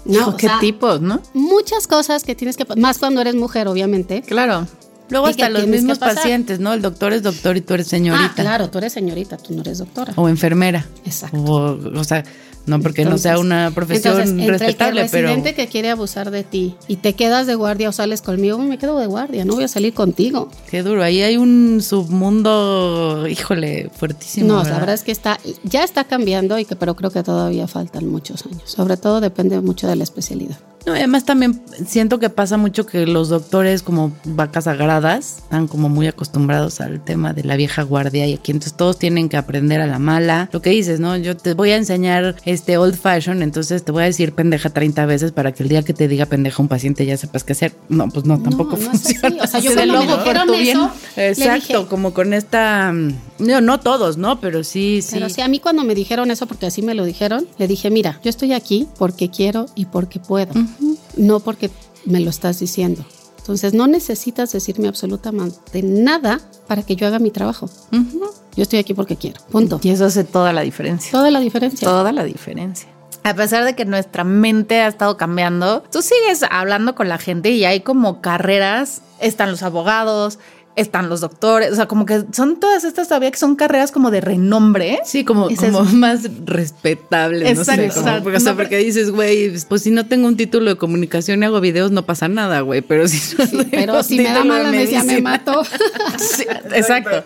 No, 0.06 0.30
o 0.30 0.38
qué 0.38 0.48
sea, 0.48 0.60
tipos, 0.60 1.02
¿no? 1.02 1.22
muchas 1.34 1.86
cosas 1.86 2.24
que 2.24 2.34
tienes 2.34 2.58
que 2.58 2.66
más 2.78 2.98
cuando 2.98 3.22
eres 3.22 3.36
mujer, 3.36 3.68
obviamente. 3.68 4.22
Claro. 4.24 4.66
Luego 5.10 5.28
hasta 5.28 5.50
los 5.50 5.68
mismos 5.68 6.00
pacientes, 6.00 6.60
¿no? 6.60 6.74
El 6.74 6.82
doctor 6.82 7.14
es 7.14 7.22
doctor 7.24 7.56
y 7.58 7.62
tú 7.62 7.76
eres 7.76 7.88
señorita. 7.88 8.26
Ah, 8.32 8.34
claro, 8.36 8.70
tú 8.70 8.80
eres 8.80 8.94
señorita, 8.94 9.38
tú 9.38 9.54
no 9.54 9.62
eres 9.62 9.78
doctora. 9.78 10.14
O 10.16 10.28
enfermera. 10.30 10.86
Exacto. 11.06 11.38
O, 11.38 12.00
o 12.00 12.04
sea, 12.04 12.24
no 12.68 12.80
porque 12.82 13.06
no 13.06 13.18
sea 13.18 13.40
una 13.40 13.72
profesión 13.74 14.20
entonces, 14.20 14.48
respetable, 14.48 15.02
el 15.02 15.08
que 15.08 15.12
pero... 15.12 15.28
residente 15.30 15.56
que 15.56 15.68
quiere 15.68 15.90
abusar 15.90 16.32
de 16.32 16.44
ti 16.44 16.76
y 16.88 16.98
te 16.98 17.14
quedas 17.14 17.48
de 17.48 17.56
guardia 17.56 17.90
o 17.90 17.92
sales 17.92 18.22
conmigo, 18.22 18.58
me 18.60 18.78
quedo 18.78 19.00
de 19.00 19.08
guardia, 19.08 19.46
no 19.46 19.56
voy 19.56 19.64
a 19.64 19.68
salir 19.68 19.94
contigo. 19.94 20.50
Qué 20.70 20.84
duro. 20.84 21.02
Ahí 21.02 21.22
hay 21.22 21.38
un 21.38 21.82
submundo, 21.82 23.26
híjole, 23.28 23.90
fuertísimo. 23.98 24.48
No, 24.48 24.64
la 24.64 24.80
verdad 24.80 24.96
es 24.96 25.04
que 25.04 25.12
está, 25.12 25.40
ya 25.64 25.84
está 25.84 26.04
cambiando 26.04 26.60
y 26.60 26.66
que, 26.66 26.76
pero 26.76 26.96
creo 26.96 27.10
que 27.10 27.24
todavía 27.24 27.68
faltan 27.68 28.08
muchos 28.08 28.46
años. 28.46 28.64
Sobre 28.66 28.98
todo 28.98 29.22
depende 29.22 29.60
mucho 29.62 29.88
de 29.88 29.96
la 29.96 30.04
especialidad. 30.04 30.58
No, 30.86 30.94
además 30.94 31.26
también 31.26 31.62
siento 31.86 32.18
que 32.20 32.30
pasa 32.30 32.56
mucho 32.56 32.86
que 32.86 33.06
los 33.06 33.28
doctores 33.28 33.84
como 33.84 34.14
vacas 34.24 34.64
sagradas 34.66 35.38
están 35.40 35.68
como 35.68 35.90
muy 35.90 36.08
acostumbrados 36.08 36.80
al 36.80 37.04
tema 37.04 37.34
de 37.34 37.44
la 37.44 37.58
vieja 37.58 37.84
guardia 37.84 38.26
y 38.26 38.34
aquí 38.36 38.52
entonces 38.52 38.78
todos 38.78 38.98
tienen 38.98 39.28
que 39.28 39.36
aprender 39.36 39.82
a 39.82 39.88
la 39.88 40.00
mala. 40.00 40.50
Lo 40.54 40.62
que 40.62 40.70
dices, 40.70 41.00
¿no? 41.02 41.18
Yo 41.18 41.36
te 41.36 41.54
voy 41.56 41.72
a 41.72 41.76
enseñar 41.76 42.36
este 42.46 42.78
old 42.78 42.96
fashion, 42.96 43.42
entonces 43.42 43.84
te 43.84 43.92
voy 43.92 44.04
a 44.04 44.06
decir 44.06 44.32
pendeja 44.34 44.70
30 44.70 45.06
veces 45.06 45.32
para 45.34 45.52
que 45.52 45.64
el 45.64 45.70
día 45.70 45.84
que 45.84 45.94
te 45.94 46.08
diga 46.08 46.26
pendeja 46.26 46.62
un 46.62 46.70
paciente 46.70 47.06
ya 47.06 47.18
sepas 47.18 47.44
qué 47.44 47.52
hacer. 47.52 47.74
No, 47.90 48.08
pues 48.08 48.26
no, 48.26 48.42
tampoco 48.42 48.78
no 48.78 48.90
funciona. 48.92 49.44
O 49.44 49.48
sea, 49.48 49.60
yo 49.60 49.72
cuando 49.76 50.00
me 50.04 50.08
dijeron 50.08 50.50
eso, 50.54 50.92
bien. 51.18 51.28
Exacto, 51.30 51.80
dije- 51.82 51.88
como 51.90 52.14
con 52.14 52.34
esta... 52.34 52.94
mm, 52.94 53.12
No, 53.40 53.60
no 53.62 53.80
todos, 53.82 54.18
¿no? 54.18 54.40
Pero 54.40 54.64
sí, 54.64 55.02
sí. 55.02 55.16
Pero 55.16 55.28
sí, 55.30 55.42
a 55.42 55.48
mí 55.50 55.60
cuando 55.60 55.84
me 55.84 55.96
dijeron 55.96 56.32
eso, 56.32 56.46
porque 56.48 56.66
así 56.68 56.82
me 56.82 56.94
lo 56.94 57.04
dijeron, 57.04 57.46
le 57.58 57.68
dije, 57.68 57.90
mira, 57.90 58.20
yo 58.24 58.30
estoy 58.30 58.54
aquí 58.54 58.88
porque 58.98 59.30
quiero 59.30 59.66
y 59.76 59.86
porque 59.86 60.20
puedo, 60.20 60.52
no 61.16 61.40
porque 61.40 61.70
me 62.06 62.20
lo 62.20 62.30
estás 62.30 62.60
diciendo. 62.60 63.06
Entonces 63.38 63.74
no 63.74 63.88
necesitas 63.88 64.52
decirme 64.52 64.90
absolutamente 64.90 65.82
nada 65.82 66.42
para 66.68 66.84
que 66.84 66.98
yo 66.98 67.08
haga 67.08 67.18
mi 67.18 67.32
trabajo. 67.32 67.70
Yo 67.92 68.64
estoy 68.64 68.80
aquí 68.80 68.94
porque 68.94 69.16
quiero. 69.16 69.40
Punto. 69.50 69.80
Y 69.84 69.90
eso 69.90 70.06
hace 70.06 70.24
toda 70.26 70.52
la 70.52 70.62
diferencia. 70.62 71.12
Toda 71.12 71.32
la 71.32 71.40
diferencia. 71.40 71.88
Toda 71.88 72.12
la 72.12 72.24
diferencia. 72.26 72.90
A 73.24 73.34
pesar 73.34 73.64
de 73.64 73.76
que 73.76 73.86
nuestra 73.86 74.24
mente 74.24 74.82
ha 74.82 74.88
estado 74.88 75.16
cambiando, 75.16 75.84
tú 75.92 76.02
sigues 76.02 76.44
hablando 76.50 76.96
con 76.96 77.08
la 77.08 77.18
gente 77.18 77.52
y 77.52 77.66
hay 77.66 77.82
como 77.82 78.22
carreras, 78.22 79.02
están 79.20 79.52
los 79.52 79.64
abogados, 79.64 80.40
están 80.78 81.10
los 81.10 81.22
doctores, 81.22 81.72
o 81.72 81.76
sea, 81.76 81.88
como 81.88 82.06
que 82.06 82.24
son 82.32 82.60
todas 82.60 82.84
estas 82.84 83.08
todavía 83.08 83.32
que 83.32 83.38
son 83.38 83.56
carreras 83.56 83.92
como 83.92 84.12
de 84.12 84.22
renombre. 84.22 85.00
Sí, 85.04 85.26
como, 85.26 85.50
más 85.94 86.30
respetable, 86.46 87.54
no 87.54 87.64
sé. 87.64 87.74
Exacto, 87.74 87.96
como- 87.96 88.08
exacto. 88.08 88.24
porque, 88.24 88.38
o 88.38 88.40
sea, 88.40 88.56
porque 88.56 88.78
dices, 88.78 89.10
güey, 89.12 89.52
pues 89.68 89.82
si 89.82 89.92
no 89.92 90.06
tengo 90.06 90.28
un 90.28 90.38
título 90.38 90.70
de 90.70 90.78
comunicación 90.78 91.42
y 91.42 91.46
hago 91.48 91.60
videos, 91.60 91.92
no 91.92 92.06
pasa 92.06 92.28
nada, 92.28 92.62
güey. 92.62 92.82
Pero 92.82 93.08
si 93.08 93.36
no 93.36 93.66
Pero 93.72 94.04
si 94.04 94.18
me 94.18 94.26
da 94.26 94.44
mala 94.44 94.70
medicina, 94.72 95.04
me 95.04 95.22
mato. 95.22 95.64
Sí, 96.20 96.46
exacto. 96.74 97.24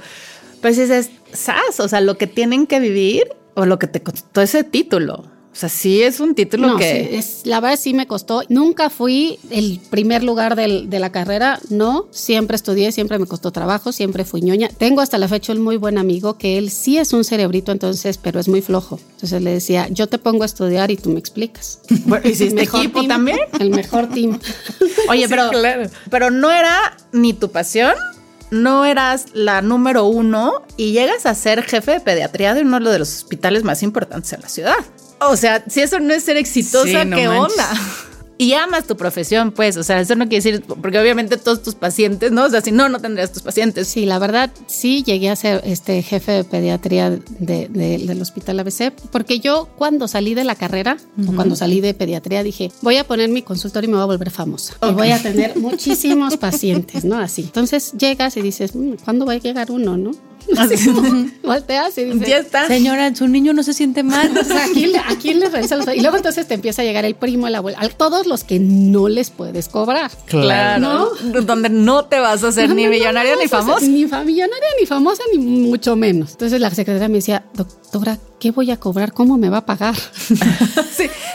Pues 0.61 0.77
dices, 0.77 1.11
sas, 1.33 1.79
o 1.79 1.87
sea, 1.87 1.99
lo 2.01 2.17
que 2.17 2.27
tienen 2.27 2.67
que 2.67 2.79
vivir 2.79 3.23
o 3.55 3.65
lo 3.65 3.79
que 3.79 3.87
te 3.87 4.01
costó 4.01 4.41
ese 4.41 4.63
título. 4.63 5.25
O 5.53 5.55
sea, 5.61 5.67
sí 5.67 6.01
es 6.01 6.21
un 6.21 6.33
título 6.33 6.69
No, 6.69 6.77
que... 6.77 7.07
sí, 7.09 7.15
es, 7.17 7.41
la 7.45 7.59
verdad 7.59 7.77
sí 7.77 7.93
me 7.93 8.07
costó. 8.07 8.41
Nunca 8.47 8.89
fui 8.89 9.37
el 9.49 9.81
primer 9.89 10.23
lugar 10.23 10.55
del- 10.55 10.89
de 10.89 10.97
la 10.99 11.11
carrera, 11.11 11.59
no. 11.69 12.07
Siempre 12.11 12.55
estudié, 12.55 12.93
siempre 12.93 13.19
me 13.19 13.25
costó 13.25 13.51
trabajo, 13.51 13.91
siempre 13.91 14.23
fui 14.23 14.41
ñoña. 14.41 14.69
Tengo 14.69 15.01
hasta 15.01 15.17
la 15.17 15.27
fecha 15.27 15.51
un 15.51 15.61
muy 15.61 15.75
buen 15.75 15.97
amigo 15.97 16.37
que 16.37 16.57
él 16.57 16.71
sí 16.71 16.97
es 16.97 17.11
un 17.11 17.25
cerebrito, 17.25 17.73
entonces, 17.73 18.17
pero 18.17 18.39
es 18.39 18.47
muy 18.47 18.61
flojo. 18.61 18.97
Entonces 19.15 19.41
le 19.41 19.51
decía, 19.51 19.87
yo 19.89 20.07
te 20.07 20.17
pongo 20.19 20.43
a 20.43 20.45
estudiar 20.45 20.89
y 20.89 20.95
tú 20.95 21.09
me 21.09 21.19
explicas. 21.19 21.79
Bueno, 22.05 22.27
¿Hiciste 22.29 22.55
Mejor 22.55 22.79
equipo 22.79 22.99
team, 22.99 23.09
también? 23.09 23.39
El 23.59 23.71
mejor 23.71 24.07
team. 24.09 24.39
Oye, 25.09 25.23
Sí, 25.23 25.27
pero, 25.29 25.49
claro. 25.49 25.89
pero 26.09 26.31
no 26.31 26.49
era 26.49 26.95
ni 27.11 27.33
tu 27.33 27.51
pasión, 27.51 27.93
no 28.51 28.85
eras 28.85 29.25
la 29.33 29.61
número 29.61 30.05
uno 30.05 30.61
y 30.77 30.93
llegas 30.93 31.25
a 31.25 31.35
ser 31.35 31.61
jefe 31.63 31.91
de 31.91 31.99
pediatría 31.99 32.53
de 32.53 32.61
uno 32.61 32.79
de 32.79 32.99
los 32.99 33.09
hospitales 33.15 33.63
más 33.63 33.83
importantes 33.83 34.31
en 34.33 34.41
la 34.41 34.49
ciudad. 34.49 34.75
O 35.21 35.35
sea, 35.37 35.63
si 35.67 35.81
eso 35.81 35.99
no 35.99 36.13
es 36.13 36.23
ser 36.23 36.37
exitosa, 36.37 37.03
Sí, 37.03 37.07
no 37.07 37.15
¿qué 37.15 37.27
manches. 37.27 37.51
onda? 37.53 37.69
Y 38.37 38.53
amas 38.53 38.87
tu 38.87 38.97
profesión, 38.97 39.51
pues, 39.51 39.77
o 39.77 39.83
sea, 39.83 39.99
eso 39.99 40.15
no 40.15 40.27
quiere 40.27 40.43
decir, 40.43 40.63
porque 40.81 40.97
obviamente 40.97 41.37
todos 41.37 41.61
tus 41.61 41.75
pacientes, 41.75 42.31
¿no? 42.31 42.45
O 42.45 42.49
sea, 42.49 42.61
si 42.61 42.71
no, 42.71 42.89
no 42.89 42.99
tendrías 42.99 43.31
tus 43.31 43.43
pacientes. 43.43 43.87
Sí, 43.87 44.07
la 44.07 44.17
verdad, 44.17 44.49
sí 44.65 45.03
llegué 45.03 45.29
a 45.29 45.35
ser 45.35 45.61
este 45.63 46.01
jefe 46.01 46.31
de 46.31 46.43
pediatría 46.43 47.11
de- 47.11 47.67
de- 47.67 47.99
del 47.99 48.19
hospital 48.19 48.59
ABC, 48.61 48.91
porque 49.11 49.39
yo 49.39 49.69
cuando 49.77 50.07
salí 50.07 50.33
de 50.33 50.43
la 50.43 50.55
carrera 50.55 50.97
o 51.29 51.33
cuando 51.35 51.55
salí 51.55 51.81
de 51.81 51.93
pediatría 51.93 52.41
dije, 52.41 52.71
voy 52.81 52.97
a 52.97 53.03
poner 53.03 53.29
mi 53.29 53.43
consultorio 53.43 53.87
y 53.87 53.91
me 53.91 53.97
voy 53.97 54.03
a 54.03 54.07
volver 54.07 54.31
famosa. 54.31 54.73
Y 54.89 54.91
voy 54.93 55.11
a 55.11 55.21
tener 55.21 55.55
muchísimos 55.59 56.35
pacientes, 56.37 57.05
¿no? 57.05 57.19
Así. 57.19 57.43
Entonces 57.43 57.91
llegas 57.91 58.37
y 58.37 58.41
dices, 58.41 58.75
"Mm, 58.75 58.93
¿cuándo 59.05 59.27
va 59.27 59.33
a 59.33 59.37
llegar 59.37 59.69
uno, 59.69 59.97
no? 59.97 60.13
Así 60.57 60.85
como 60.89 61.01
volteas 61.43 61.97
y 61.97 62.05
dices, 62.05 62.27
Ya 62.27 62.37
está. 62.37 62.67
Señora, 62.67 63.13
su 63.15 63.27
niño 63.27 63.53
no 63.53 63.63
se 63.63 63.73
siente 63.73 64.03
mal. 64.03 64.27
entonces, 64.27 64.55
¿a 64.55 64.65
quién, 64.73 64.91
le- 64.91 64.99
a 64.99 65.15
quién 65.21 65.39
le 65.39 65.49
revisas 65.49 65.85
los- 65.85 65.95
Y 65.95 66.01
luego 66.01 66.17
entonces 66.17 66.47
te 66.47 66.53
empieza 66.53 66.81
a 66.81 66.85
llegar 66.85 67.05
el 67.05 67.15
primo, 67.15 67.47
el 67.47 67.55
abuelo, 67.55 67.77
a 67.79 67.87
todos 67.89 68.27
los 68.27 68.43
que 68.43 68.59
no 68.59 69.07
les 69.07 69.29
puedes 69.29 69.67
cobrar. 69.69 70.11
Claro. 70.25 71.09
Donde 71.43 71.69
no 71.69 72.05
te 72.05 72.19
vas 72.19 72.43
a 72.43 72.49
hacer 72.49 72.69
ni 72.75 72.83
No, 72.83 72.89
no, 72.89 72.95
millonaria 72.95 73.35
no, 73.35 73.41
ni 73.41 73.47
famosa. 73.47 73.85
Ni 73.85 74.05
millonaria, 74.05 74.67
ni 74.79 74.85
famosa, 74.85 75.23
ni 75.31 75.37
mucho 75.39 75.95
menos. 75.95 76.31
Entonces 76.31 76.59
la 76.59 76.69
secretaria 76.69 77.07
me 77.09 77.15
decía, 77.15 77.43
doctora, 77.53 78.17
¿qué 78.39 78.51
voy 78.51 78.71
a 78.71 78.77
cobrar? 78.77 79.13
¿Cómo 79.13 79.37
me 79.37 79.49
va 79.49 79.57
a 79.57 79.65
pagar? 79.65 79.95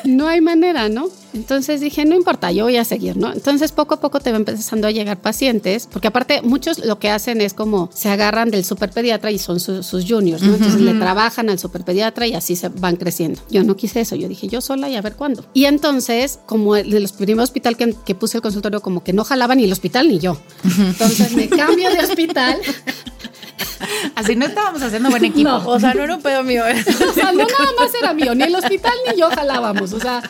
No 0.04 0.28
hay 0.28 0.40
manera, 0.40 0.88
¿no? 0.88 1.08
Entonces 1.36 1.80
dije, 1.80 2.04
no 2.04 2.14
importa, 2.16 2.50
yo 2.50 2.64
voy 2.64 2.76
a 2.76 2.84
seguir, 2.84 3.16
¿no? 3.16 3.32
Entonces 3.32 3.70
poco 3.72 3.94
a 3.94 4.00
poco 4.00 4.20
te 4.20 4.30
va 4.32 4.38
empezando 4.38 4.86
a 4.88 4.90
llegar 4.90 5.20
pacientes, 5.20 5.88
porque 5.92 6.08
aparte 6.08 6.42
muchos 6.42 6.78
lo 6.84 6.98
que 6.98 7.10
hacen 7.10 7.40
es 7.40 7.54
como 7.54 7.90
se 7.94 8.08
agarran 8.08 8.50
del 8.50 8.64
superpediatra 8.64 9.30
y 9.30 9.38
son 9.38 9.60
su- 9.60 9.82
sus 9.82 10.04
juniors, 10.08 10.42
¿no? 10.42 10.54
Entonces 10.54 10.80
le 10.80 10.94
trabajan 10.94 11.48
al 11.50 11.58
superpediatra 11.58 12.26
y 12.26 12.34
así 12.34 12.56
se 12.56 12.68
van 12.70 12.96
creciendo. 12.96 13.40
Yo 13.50 13.62
no 13.62 13.76
quise 13.76 14.00
eso, 14.00 14.16
yo 14.16 14.28
dije, 14.28 14.48
yo 14.48 14.60
sola 14.60 14.88
y 14.88 14.96
a 14.96 15.02
ver 15.02 15.14
cuándo. 15.14 15.44
Y 15.54 15.66
entonces, 15.66 16.38
como 16.46 16.74
el 16.76 16.90
de 16.90 17.00
los 17.00 17.12
primeros 17.12 17.44
hospital 17.44 17.76
que, 17.76 17.94
que 18.04 18.14
puse 18.14 18.38
el 18.38 18.42
consultorio, 18.42 18.80
como 18.80 19.04
que 19.04 19.12
no 19.12 19.22
jalaba 19.24 19.54
ni 19.54 19.64
el 19.64 19.72
hospital 19.72 20.08
ni 20.08 20.18
yo. 20.18 20.36
Entonces 20.64 21.32
me 21.32 21.48
cambio 21.48 21.90
de 21.90 21.98
hospital. 22.00 22.56
Así 24.14 24.34
no 24.36 24.46
estábamos 24.46 24.82
haciendo 24.82 25.10
buen 25.10 25.24
equipo. 25.24 25.48
No. 25.50 25.68
O 25.68 25.78
sea, 25.78 25.92
no 25.94 26.02
era 26.02 26.16
un 26.16 26.22
pedo 26.22 26.42
mío. 26.42 26.64
O 27.10 27.12
sea, 27.12 27.32
no 27.32 27.38
nada 27.44 27.70
más 27.78 27.90
era 28.00 28.12
mío, 28.14 28.34
ni 28.34 28.44
el 28.44 28.54
hospital 28.54 28.92
ni 29.10 29.18
yo 29.20 29.28
jalábamos, 29.30 29.92
o 29.92 30.00
sea, 30.00 30.22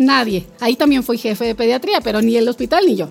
nadie. 0.00 0.46
Ahí 0.60 0.76
también 0.76 1.02
fui 1.02 1.18
jefe 1.18 1.44
de 1.44 1.54
pediatría, 1.54 2.00
pero 2.00 2.22
ni 2.22 2.36
el 2.36 2.48
hospital 2.48 2.86
ni 2.86 2.96
yo. 2.96 3.10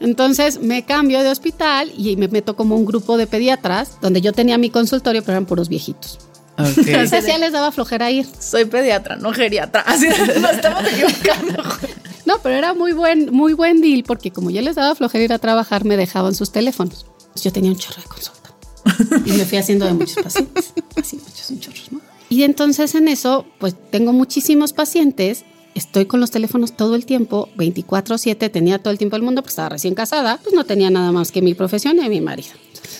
Entonces 0.00 0.60
me 0.60 0.84
cambio 0.84 1.22
de 1.22 1.30
hospital 1.30 1.92
y 1.96 2.16
me 2.16 2.28
meto 2.28 2.56
como 2.56 2.76
un 2.76 2.84
grupo 2.84 3.16
de 3.16 3.26
pediatras 3.26 3.98
donde 4.00 4.20
yo 4.20 4.32
tenía 4.32 4.58
mi 4.58 4.70
consultorio, 4.70 5.22
pero 5.22 5.32
eran 5.32 5.46
puros 5.46 5.68
viejitos. 5.68 6.18
Ok. 6.58 6.78
Entonces 6.86 7.26
ya 7.26 7.38
les 7.38 7.52
daba 7.52 7.72
flojera 7.72 8.10
ir. 8.10 8.26
Soy 8.38 8.64
pediatra, 8.64 9.16
no 9.16 9.32
geriatra. 9.32 9.80
Así 9.86 10.06
no 10.40 10.50
estamos 10.50 10.84
equivocando. 10.86 11.62
No, 12.26 12.38
pero 12.42 12.54
era 12.54 12.72
muy 12.72 12.92
buen, 12.92 13.30
muy 13.32 13.52
buen 13.52 13.82
deal 13.82 14.02
porque 14.02 14.30
como 14.30 14.48
ya 14.48 14.62
les 14.62 14.76
daba 14.76 14.94
flojera 14.94 15.24
ir 15.24 15.32
a 15.34 15.38
trabajar, 15.38 15.84
me 15.84 15.98
dejaban 15.98 16.34
sus 16.34 16.52
teléfonos. 16.52 17.04
Yo 17.34 17.52
tenía 17.52 17.70
un 17.70 17.76
chorro 17.76 18.00
de 18.00 18.08
consulta. 18.08 18.50
Y 19.26 19.32
me 19.32 19.44
fui 19.44 19.58
haciendo 19.58 19.84
de 19.84 19.92
muchos 19.92 20.24
pacientes. 20.24 20.72
Así, 20.96 21.16
muchos, 21.16 21.50
un 21.50 21.60
chorro, 21.60 21.76
¿no? 21.90 22.00
Y 22.30 22.44
entonces 22.44 22.94
en 22.94 23.08
eso, 23.08 23.44
pues 23.58 23.76
tengo 23.90 24.14
muchísimos 24.14 24.72
pacientes. 24.72 25.44
Estoy 25.74 26.06
con 26.06 26.20
los 26.20 26.30
teléfonos 26.30 26.72
todo 26.76 26.94
el 26.94 27.04
tiempo, 27.06 27.48
24/7, 27.56 28.48
tenía 28.50 28.78
todo 28.78 28.92
el 28.92 28.98
tiempo 28.98 29.16
del 29.16 29.22
mundo, 29.24 29.42
porque 29.42 29.50
estaba 29.50 29.68
recién 29.70 29.94
casada, 29.94 30.38
pues 30.42 30.54
no 30.54 30.64
tenía 30.64 30.90
nada 30.90 31.10
más 31.12 31.32
que 31.32 31.42
mi 31.42 31.54
profesión 31.54 31.98
y 32.02 32.08
mi 32.08 32.20
marido. 32.20 32.50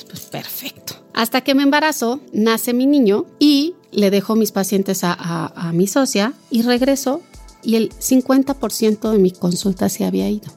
Pues 0.08 0.22
perfecto. 0.22 0.94
Hasta 1.12 1.42
que 1.42 1.54
me 1.54 1.62
embarazo, 1.62 2.20
nace 2.32 2.72
mi 2.74 2.86
niño 2.86 3.26
y 3.38 3.74
le 3.92 4.10
dejo 4.10 4.34
mis 4.34 4.50
pacientes 4.50 5.04
a, 5.04 5.12
a- 5.12 5.68
a 5.68 5.72
mi 5.72 5.86
socia 5.86 6.32
y 6.50 6.62
regreso 6.62 7.20
y 7.62 7.76
el 7.76 7.90
50% 7.90 9.10
de 9.12 9.18
mi 9.18 9.30
consulta 9.30 9.88
se 9.88 10.04
había 10.04 10.28
ido. 10.28 10.52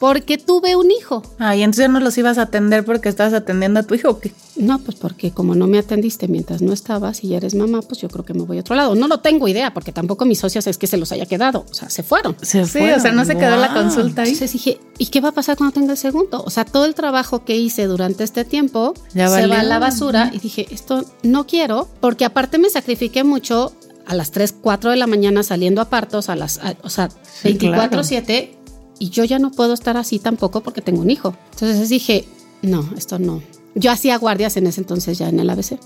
Porque 0.00 0.38
tuve 0.38 0.76
un 0.76 0.90
hijo. 0.90 1.22
Ay, 1.38 1.62
entonces 1.62 1.82
ya 1.84 1.88
no 1.88 2.00
los 2.00 2.16
ibas 2.16 2.38
a 2.38 2.42
atender 2.42 2.84
porque 2.86 3.10
estabas 3.10 3.34
atendiendo 3.34 3.80
a 3.80 3.82
tu 3.82 3.94
hijo 3.94 4.08
o 4.08 4.18
qué? 4.18 4.32
No, 4.56 4.78
pues 4.78 4.96
porque 4.96 5.30
como 5.30 5.54
no 5.54 5.66
me 5.66 5.78
atendiste 5.78 6.26
mientras 6.26 6.62
no 6.62 6.72
estabas 6.72 7.22
y 7.22 7.28
ya 7.28 7.36
eres 7.36 7.54
mamá, 7.54 7.82
pues 7.82 8.00
yo 8.00 8.08
creo 8.08 8.24
que 8.24 8.32
me 8.32 8.42
voy 8.44 8.56
a 8.56 8.60
otro 8.60 8.74
lado. 8.76 8.94
No 8.94 9.08
lo 9.08 9.20
tengo 9.20 9.46
idea, 9.46 9.74
porque 9.74 9.92
tampoco 9.92 10.24
mis 10.24 10.38
socias 10.38 10.66
es 10.66 10.78
que 10.78 10.86
se 10.86 10.96
los 10.96 11.12
haya 11.12 11.26
quedado. 11.26 11.66
O 11.70 11.74
sea, 11.74 11.90
se 11.90 12.02
fueron. 12.02 12.34
Se 12.40 12.64
Sí, 12.64 12.78
fue. 12.78 12.94
o 12.94 12.98
sea, 13.00 13.12
no 13.12 13.26
se 13.26 13.36
quedó 13.36 13.56
la 13.56 13.74
consulta 13.74 14.22
ahí. 14.22 14.30
Entonces 14.30 14.52
dije, 14.54 14.80
¿y 14.96 15.06
qué 15.06 15.20
va 15.20 15.28
a 15.28 15.32
pasar 15.32 15.58
cuando 15.58 15.74
tenga 15.74 15.92
el 15.92 15.98
segundo? 15.98 16.42
O 16.46 16.50
sea, 16.50 16.64
todo 16.64 16.86
el 16.86 16.94
trabajo 16.94 17.44
que 17.44 17.56
hice 17.56 17.84
durante 17.86 18.24
este 18.24 18.46
tiempo 18.46 18.94
Ya 19.12 19.26
se 19.28 19.34
valió. 19.34 19.50
va 19.50 19.60
a 19.60 19.64
la 19.64 19.78
basura 19.78 20.30
y 20.32 20.38
dije, 20.38 20.66
esto 20.70 21.04
no 21.22 21.46
quiero, 21.46 21.88
porque 22.00 22.24
aparte 22.24 22.56
me 22.56 22.70
sacrifiqué 22.70 23.22
mucho 23.22 23.74
a 24.06 24.14
las 24.14 24.30
3, 24.30 24.54
4 24.62 24.90
de 24.92 24.96
la 24.96 25.06
mañana 25.06 25.42
saliendo 25.42 25.82
a 25.82 25.90
partos, 25.90 26.30
a 26.30 26.36
las, 26.36 26.58
a- 26.58 26.74
o 26.82 26.88
sea, 26.88 27.10
Sí, 27.42 27.50
24/7 27.58 28.56
y 29.00 29.10
yo 29.10 29.24
ya 29.24 29.40
no 29.40 29.50
puedo 29.50 29.74
estar 29.74 29.96
así 29.96 30.20
tampoco 30.20 30.60
porque 30.60 30.82
tengo 30.82 31.00
un 31.00 31.10
hijo. 31.10 31.34
Entonces 31.52 31.88
dije, 31.88 32.26
no, 32.62 32.88
esto 32.96 33.18
no. 33.18 33.42
Yo 33.74 33.90
hacía 33.90 34.18
guardias 34.18 34.56
en 34.56 34.68
ese 34.68 34.80
entonces 34.80 35.18
ya 35.18 35.28
en 35.28 35.40
el 35.40 35.50
ABC 35.50 35.78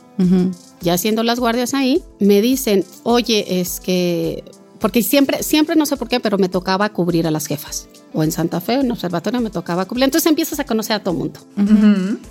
ya 0.84 0.94
haciendo 0.94 1.22
las 1.22 1.40
guardias 1.40 1.74
ahí, 1.74 2.02
me 2.20 2.40
dicen, 2.40 2.84
oye, 3.02 3.60
es 3.60 3.80
que, 3.80 4.44
porque 4.84 5.02
siempre, 5.02 5.42
siempre 5.42 5.76
no 5.76 5.86
sé 5.86 5.96
por 5.96 6.08
qué, 6.08 6.20
pero 6.20 6.36
me 6.36 6.50
tocaba 6.50 6.90
cubrir 6.90 7.26
a 7.26 7.30
las 7.30 7.46
jefas. 7.46 7.88
O 8.12 8.22
en 8.22 8.30
Santa 8.30 8.60
Fe, 8.60 8.74
en 8.74 8.90
observatorio, 8.92 9.40
me 9.40 9.48
tocaba 9.48 9.86
cubrir. 9.86 10.04
Entonces 10.04 10.28
empiezas 10.28 10.60
a 10.60 10.66
conocer 10.66 10.96
a 10.96 11.02
todo 11.02 11.14
mundo. 11.14 11.40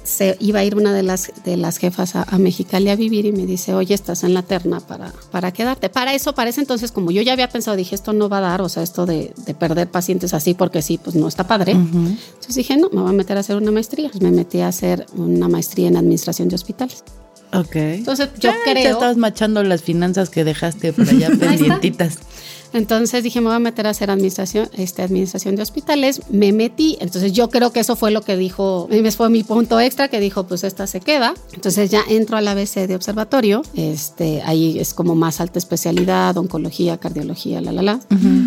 Se 0.04 0.38
iba 0.40 0.60
a 0.60 0.64
ir 0.64 0.76
una 0.76 0.94
de 0.94 1.02
las, 1.02 1.32
de 1.46 1.58
las 1.58 1.78
jefas 1.80 2.16
a, 2.16 2.22
a 2.30 2.38
Mexicali 2.38 2.92
a 2.92 2.96
vivir 2.96 3.26
y 3.26 3.32
me 3.32 3.48
dice, 3.48 3.74
oye, 3.74 3.96
estás 3.96 4.24
en 4.24 4.36
la 4.36 4.44
terna 4.44 4.82
para, 4.82 5.12
para 5.32 5.52
quedarte. 5.52 5.90
Para 5.90 6.14
eso, 6.14 6.36
para 6.36 6.52
ese 6.52 6.62
entonces, 6.62 6.92
como 6.92 7.10
yo 7.10 7.24
ya 7.24 7.34
había 7.34 7.50
pensado, 7.50 7.76
dije, 7.76 7.96
esto 7.96 8.14
no 8.14 8.30
va 8.30 8.38
a 8.38 8.42
dar, 8.42 8.62
o 8.62 8.70
sea, 8.70 8.84
esto 8.84 9.08
de, 9.08 9.34
de 9.48 9.56
perder 9.56 9.90
pacientes 9.90 10.36
así 10.36 10.54
porque 10.54 10.84
sí, 10.84 11.00
pues 11.04 11.16
no 11.16 11.28
está 11.28 11.48
padre. 11.48 11.72
Entonces 11.72 12.54
dije, 12.54 12.78
no, 12.78 12.92
me 12.92 13.02
voy 13.02 13.10
a 13.10 13.14
meter 13.14 13.36
a 13.36 13.40
hacer 13.40 13.56
una 13.56 13.72
maestría. 13.72 14.10
Pues 14.12 14.22
me 14.22 14.30
metí 14.30 14.60
a 14.60 14.68
hacer 14.68 15.08
una 15.16 15.48
maestría 15.48 15.88
en 15.88 15.98
administración 15.98 16.50
de 16.50 16.56
hospitales. 16.56 17.04
Ok. 17.54 17.76
Entonces 17.76 18.30
yo 18.40 18.50
Ya 18.50 18.56
creo... 18.64 18.94
estabas 18.94 19.18
machando 19.18 19.64
las 19.64 19.84
finanzas 19.84 20.30
que 20.30 20.44
dejaste 20.44 20.92
por 20.94 21.08
allá 21.08 21.30
pendientitas. 21.40 22.18
Entonces 22.74 23.24
dije, 23.24 23.40
me 23.40 23.48
voy 23.48 23.56
a 23.56 23.60
meter 23.60 23.88
a 23.88 23.92
hacer 23.92 24.10
administración, 24.10 24.70
este, 24.74 25.02
administración 25.04 25.56
de 25.56 25.62
hospitales. 25.62 26.22
Me 26.30 26.52
metí. 26.52 26.98
Entonces 27.00 27.32
yo 27.32 27.50
creo 27.50 27.72
que 27.72 27.80
eso 27.80 27.96
fue 27.96 28.12
lo 28.12 28.22
que 28.22 28.36
dijo, 28.36 28.88
ese 28.92 29.12
fue 29.12 29.30
mi 29.30 29.44
punto 29.44 29.80
extra, 29.80 30.08
que 30.08 30.20
dijo, 30.20 30.46
pues 30.48 30.64
esta 30.64 30.88
se 30.88 31.00
queda. 31.00 31.34
Entonces 31.54 31.90
ya 31.92 32.04
entro 32.10 32.38
al 32.38 32.48
ABC 32.48 32.88
de 32.88 32.96
observatorio. 32.96 33.62
Este, 33.76 34.42
ahí 34.44 34.80
es 34.80 34.94
como 34.94 35.16
más 35.16 35.40
alta 35.40 35.60
especialidad, 35.60 36.36
oncología, 36.38 36.98
cardiología, 36.98 37.62
la, 37.62 37.72
la, 37.72 37.82
la. 37.82 38.00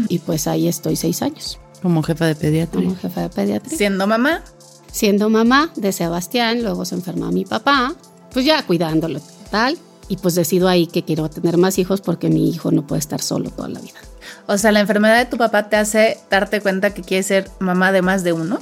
Y 0.09 0.19
pues 0.19 0.47
ahí 0.47 0.69
estoy 0.69 0.97
seis 0.97 1.23
años 1.23 1.59
Como 1.83 2.03
jefa 2.03 2.27
de 2.27 2.35
pediatra. 2.35 2.81
como 2.83 2.97
jefa 2.97 3.23
de 3.23 3.29
pediatría. 3.31 3.77
Siendo 3.79 4.07
mamá. 4.07 4.43
Siendo 4.91 5.29
mamá 5.29 5.71
de 5.77 5.93
Sebastián, 5.93 6.63
luego 6.63 6.85
se 6.87 6.95
enferma 6.95 7.31
mi 7.31 7.45
papá, 7.45 7.95
pues 8.33 8.47
ya 8.47 8.65
cuidándolo, 8.67 9.21
tal. 9.51 9.77
Y 10.09 10.17
pues 10.17 10.35
decido 10.35 10.69
ahí 10.69 10.87
que 10.87 11.03
quiero 11.05 11.29
tener 11.29 11.59
más 11.59 11.79
hijos 11.79 12.01
porque 12.01 12.31
mi 12.31 12.49
hijo 12.49 12.71
no 12.71 12.87
puede 12.87 13.01
estar 13.01 13.21
solo 13.21 13.51
toda 13.51 13.69
la 13.69 13.81
vida. 13.81 13.99
O 14.47 14.59
sea, 14.59 14.73
la 14.73 14.81
enfermedad 14.81 15.19
de 15.19 15.27
tu 15.27 15.37
papá 15.37 15.69
te 15.69 15.77
hace 15.77 16.19
darte 16.31 16.61
cuenta 16.61 16.95
que 16.95 17.03
quieres 17.03 17.27
ser 17.27 17.51
mamá 17.59 17.93
de 17.93 18.03
más 18.03 18.25
de 18.25 18.33
uno. 18.33 18.59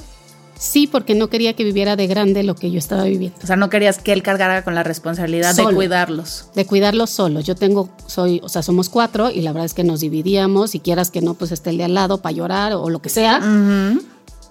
Sí, 0.57 0.87
porque 0.87 1.15
no 1.15 1.29
quería 1.29 1.53
que 1.53 1.63
viviera 1.63 1.95
de 1.95 2.07
grande 2.07 2.43
lo 2.43 2.55
que 2.55 2.71
yo 2.71 2.79
estaba 2.79 3.03
viviendo. 3.03 3.37
O 3.43 3.47
sea, 3.47 3.55
no 3.55 3.69
querías 3.69 3.97
que 3.97 4.13
él 4.13 4.23
cargara 4.23 4.63
con 4.63 4.73
la 4.73 4.83
responsabilidad 4.83 5.53
de 5.53 5.63
Solo. 5.63 5.75
cuidarlos. 5.75 6.47
De 6.55 6.65
cuidarlos 6.65 7.09
solos. 7.09 7.43
Yo 7.43 7.55
tengo, 7.55 7.89
soy, 8.07 8.39
o 8.41 8.49
sea, 8.49 8.63
somos 8.63 8.89
cuatro 8.89 9.29
y 9.29 9.41
la 9.41 9.51
verdad 9.51 9.65
es 9.65 9.73
que 9.73 9.83
nos 9.83 9.99
dividíamos. 9.99 10.71
Si 10.71 10.79
quieras 10.79 11.11
que 11.11 11.21
no, 11.21 11.33
pues 11.33 11.51
esté 11.51 11.71
el 11.71 11.77
de 11.77 11.83
al 11.83 11.93
lado 11.93 12.21
para 12.21 12.33
llorar 12.33 12.73
o 12.73 12.89
lo 12.89 13.01
que 13.01 13.09
sea. 13.09 13.41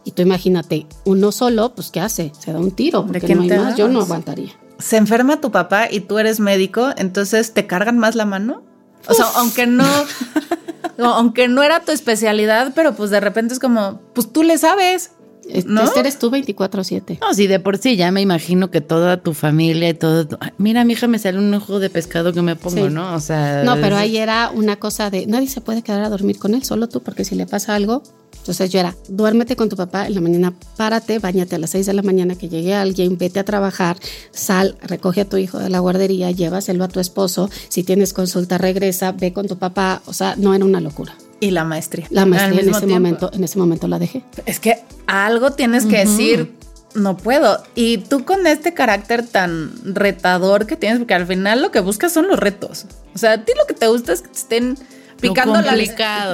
Y 0.05 0.11
tú 0.11 0.21
imagínate, 0.21 0.87
uno 1.05 1.33
solo, 1.33 1.75
pues 1.75 1.91
¿qué 1.91 2.01
hace? 2.01 2.33
Se 2.39 2.53
da 2.53 2.59
un 2.59 2.73
tiro, 2.73 3.01
¿De 3.03 3.07
porque 3.07 3.21
quién 3.21 3.39
no 3.39 3.45
hay 3.45 3.49
te 3.49 3.59
más. 3.59 3.77
Yo 3.77 3.89
no 3.89 4.03
aguantaría. 4.03 4.53
Se 4.79 4.99
enferma 4.99 5.41
tu 5.41 5.51
papá 5.51 5.89
y 5.91 6.01
tú 6.01 6.19
eres 6.19 6.41
médico, 6.41 6.91
entonces 6.99 7.55
te 7.55 7.67
cargan 7.67 7.97
más 7.97 8.15
la 8.15 8.27
mano. 8.27 8.63
O 9.09 9.15
sea, 9.15 9.27
aunque 9.37 9.67
no, 9.67 9.85
aunque 10.99 11.49
no 11.49 11.63
era 11.63 11.81
tu 11.81 11.93
especialidad, 11.93 12.73
pero 12.75 12.95
pues 12.95 13.11
de 13.11 13.21
repente 13.21 13.55
es 13.55 13.61
como, 13.61 14.01
pues 14.15 14.33
tú 14.33 14.43
le 14.43 14.59
sabes. 14.59 15.11
Este, 15.47 15.71
¿No? 15.71 15.83
este 15.83 16.01
eres 16.01 16.19
tú 16.19 16.31
24-7. 16.31 17.19
No, 17.21 17.35
sí, 17.35 17.47
de 17.47 17.61
por 17.61 17.77
sí 17.77 17.97
ya 17.97 18.11
me 18.11 18.23
imagino 18.23 18.71
que 18.71 18.81
toda 18.81 19.19
tu 19.19 19.35
familia 19.35 19.91
y 19.91 19.95
todo. 19.95 20.27
tu- 20.27 20.39
Ay, 20.41 20.53
Mira, 20.57 20.85
mi 20.87 20.95
hija 20.95 21.07
me 21.07 21.19
sale 21.19 21.39
un 21.39 21.53
ojo 21.53 21.81
de 21.81 21.91
pescado 21.91 22.33
que 22.33 22.41
me 22.41 22.57
pongo, 22.57 22.87
Sí. 22.89 22.91
¿no? 22.95 23.15
O 23.15 23.21
sea. 23.21 23.63
No, 23.63 23.75
pero 23.75 23.97
es- 23.97 24.03
ahí 24.03 24.17
era 24.17 24.51
una 24.55 24.77
cosa 24.77 25.11
de 25.11 25.27
nadie 25.27 25.49
se 25.49 25.61
puede 25.61 25.83
quedar 25.83 26.03
a 26.03 26.09
dormir 26.09 26.39
con 26.39 26.55
él, 26.55 26.65
solo 26.65 26.89
tú, 26.89 27.03
porque 27.03 27.27
si 27.27 27.35
le 27.35 27.45
pasa 27.45 27.75
algo. 27.75 28.03
Entonces 28.45 28.69
yo 28.69 28.79
era, 28.79 28.95
duérmete 29.09 29.57
con 29.57 29.71
tu 29.71 29.77
papá 29.77 30.07
en 30.07 30.15
la 30.15 30.21
mañana, 30.21 30.53
párate, 30.77 31.19
bañate 31.19 31.55
a 31.55 31.59
las 31.59 31.71
6 31.71 31.87
de 31.87 31.95
la 31.95 32.03
mañana 32.03 32.35
que 32.35 32.51
llegue 32.51 32.75
alguien, 32.75 33.17
vete 33.17 33.41
a 33.41 33.45
trabajar, 33.45 33.97
sal, 34.33 34.77
recoge 34.83 35.23
a 35.23 35.25
tu 35.25 35.39
hijo 35.39 35.59
de 35.59 35.71
la 35.71 35.79
guardería, 35.79 36.31
llévaselo 36.31 36.85
a 36.85 36.89
tu 36.89 37.01
esposo, 37.01 37.49
si 37.71 37.85
tienes 37.85 38.13
consulta 38.13 38.59
regresa, 38.59 39.13
ve 39.13 39.33
con 39.33 39.49
tu 39.49 39.57
papá, 39.57 40.03
o 40.05 40.13
sea, 40.13 40.35
no 40.37 40.53
era 40.55 40.63
una 40.63 40.83
locura. 40.83 41.17
Y 41.41 41.53
la 41.53 41.65
maestría. 41.65 42.07
La 42.11 42.27
maestría 42.27 42.61
en 42.61 42.69
ese 42.69 42.81
tiempo. 42.81 42.95
momento, 42.95 43.31
en 43.33 43.45
ese 43.45 43.59
momento 43.59 43.89
la 43.89 43.99
dejé. 43.99 44.23
Es 44.45 44.61
que 44.61 44.77
algo 45.07 45.53
tienes 45.53 45.87
que 45.87 46.05
decir, 46.05 46.53
no 46.95 47.17
puedo. 47.17 47.63
Y 47.75 47.97
tú 47.97 48.27
con 48.27 48.47
este 48.47 48.75
carácter 48.75 49.27
tan 49.27 49.73
retador 49.95 50.67
que 50.67 50.77
tienes, 50.77 50.99
porque 50.99 51.15
al 51.15 51.27
final 51.27 51.63
lo 51.63 51.71
que 51.71 51.81
buscas 51.81 52.13
son 52.13 52.29
los 52.29 52.39
retos. 52.39 52.85
O 53.15 53.19
sea, 53.19 53.33
a 53.33 53.45
ti 53.45 53.53
lo 53.57 53.67
que 53.67 53.73
te 53.73 53.87
gusta 53.87 54.13
es 54.13 54.21
que 54.21 54.29
te 54.29 54.39
estén 54.39 54.79
picando 55.21 55.61
la. 55.61 55.77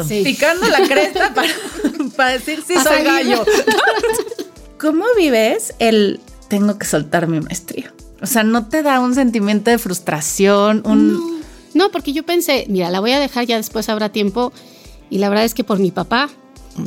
Sí. 0.06 0.22
picando 0.24 0.68
la 0.68 0.86
cresta 0.88 1.32
para, 1.34 1.48
para 2.16 2.32
decir 2.32 2.62
sí 2.66 2.74
Pa' 2.74 2.84
soy 2.84 3.02
gallo. 3.04 3.44
¿Cómo 4.78 5.04
vives 5.16 5.74
el 5.78 6.20
tengo 6.48 6.78
que 6.78 6.86
soltar 6.86 7.26
mi 7.28 7.40
maestría? 7.40 7.92
O 8.22 8.26
sea, 8.26 8.42
¿no 8.42 8.66
te 8.66 8.82
da 8.82 9.00
un 9.00 9.14
sentimiento 9.14 9.70
de 9.70 9.78
frustración? 9.78 10.82
Un 10.84 11.42
No, 11.74 11.90
porque 11.90 12.12
yo 12.12 12.24
pensé, 12.24 12.66
mira, 12.68 12.90
la 12.90 13.00
voy 13.00 13.12
a 13.12 13.20
dejar, 13.20 13.46
ya 13.46 13.56
después 13.56 13.88
habrá 13.88 14.08
tiempo, 14.10 14.52
y 15.08 15.18
la 15.18 15.28
verdad 15.28 15.44
es 15.44 15.54
que 15.54 15.64
por 15.64 15.78
mi 15.78 15.90
papá, 15.90 16.28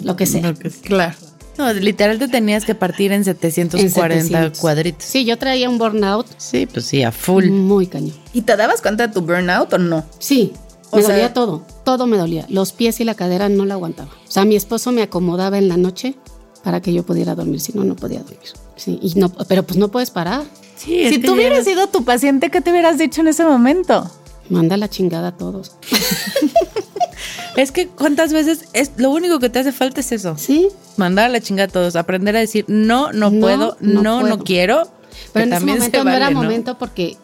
lo 0.04 0.16
que 0.16 0.26
sea. 0.26 0.42
Lo 0.42 0.56
que- 0.56 0.70
claro. 0.70 1.16
No, 1.56 1.72
literal 1.72 2.18
te 2.18 2.28
tenías 2.28 2.66
que 2.66 2.74
partir 2.74 3.12
en 3.12 3.24
740 3.24 4.16
En 4.18 4.24
700. 4.24 4.60
cuadritos. 4.60 5.04
Sí, 5.06 5.24
yo 5.24 5.38
traía 5.38 5.70
un 5.70 5.78
burnout 5.78 6.26
Sí, 6.38 6.66
pues 6.66 6.86
sí, 6.86 7.04
a 7.04 7.12
full. 7.12 7.46
muy 7.46 7.86
cañón. 7.86 8.16
¿Y 8.34 8.42
te 8.42 8.56
dabas 8.58 8.82
cuenta 8.82 9.06
de 9.08 9.14
tu 9.14 9.22
burnout 9.22 9.72
o 9.74 9.78
no? 9.78 10.04
Sí, 10.18 10.52
O 10.94 10.98
me 10.98 11.02
sea- 11.04 11.12
dolía 11.16 11.34
todo, 11.34 11.64
todo 11.84 12.08
me 12.08 12.18
dolía. 12.18 12.46
Los 12.50 12.72
pies 12.72 13.00
y 13.00 13.04
la 13.04 13.16
cadera 13.16 13.50
no 13.50 13.66
la 13.66 13.74
aguantaba. 13.76 14.10
O 14.28 14.32
sea, 14.32 14.46
mi 14.46 14.56
esposo 14.56 14.92
me 14.92 15.02
acomodaba 15.02 15.58
en 15.58 15.68
la 15.68 15.78
noche 15.78 16.16
para 16.64 16.82
que 16.82 16.94
yo 16.94 17.04
pudiera 17.04 17.36
dormir, 17.36 17.60
si 17.60 17.74
no, 17.74 17.84
no 17.84 17.96
podía 17.96 18.20
dormir. 18.20 18.40
Sí, 18.78 19.00
y 19.02 19.14
no, 19.20 19.30
pero 19.48 19.64
pues 19.64 19.78
no 19.78 19.90
puedes 19.90 20.12
parar. 20.12 20.44
Sí, 20.78 21.10
Si 21.10 21.20
tú 21.20 21.34
hubieras 21.34 21.66
sido 21.66 21.88
tu 21.88 22.04
paciente, 22.04 22.50
¿qué 22.50 22.62
te 22.62 22.72
hubieras 22.72 22.98
dicho 22.98 23.22
en 23.22 23.28
ese 23.28 23.44
momento? 23.46 24.10
Manda 24.50 24.76
la 24.78 24.90
chingada 24.90 25.30
a 25.30 25.38
todos. 25.38 25.72
Es 27.56 27.72
que 27.72 27.88
cuántas 27.88 28.34
veces 28.34 28.66
es 28.74 28.92
lo 28.98 29.12
único 29.12 29.40
que 29.40 29.48
te 29.50 29.60
hace 29.60 29.72
falta 29.72 30.00
es 30.02 30.12
eso. 30.12 30.36
Sí, 30.38 30.70
Mandar 30.98 31.26
a 31.26 31.30
la 31.30 31.40
chinga 31.40 31.66
a 31.66 31.68
todos, 31.68 31.96
aprender 31.96 32.36
a 32.36 32.40
decir 32.40 32.66
no, 32.68 33.12
no, 33.14 33.30
No, 33.30 33.40
puedo, 33.40 33.78
no 33.80 34.02
no, 34.02 34.22
no, 34.24 34.40
quiero. 34.40 34.84
pero 35.34 35.46
en 35.46 35.54
ese 35.54 35.66
momento 35.66 36.04
no 36.04 36.12
era 36.12 36.32
momento 36.32 36.78
porque, 36.80 37.16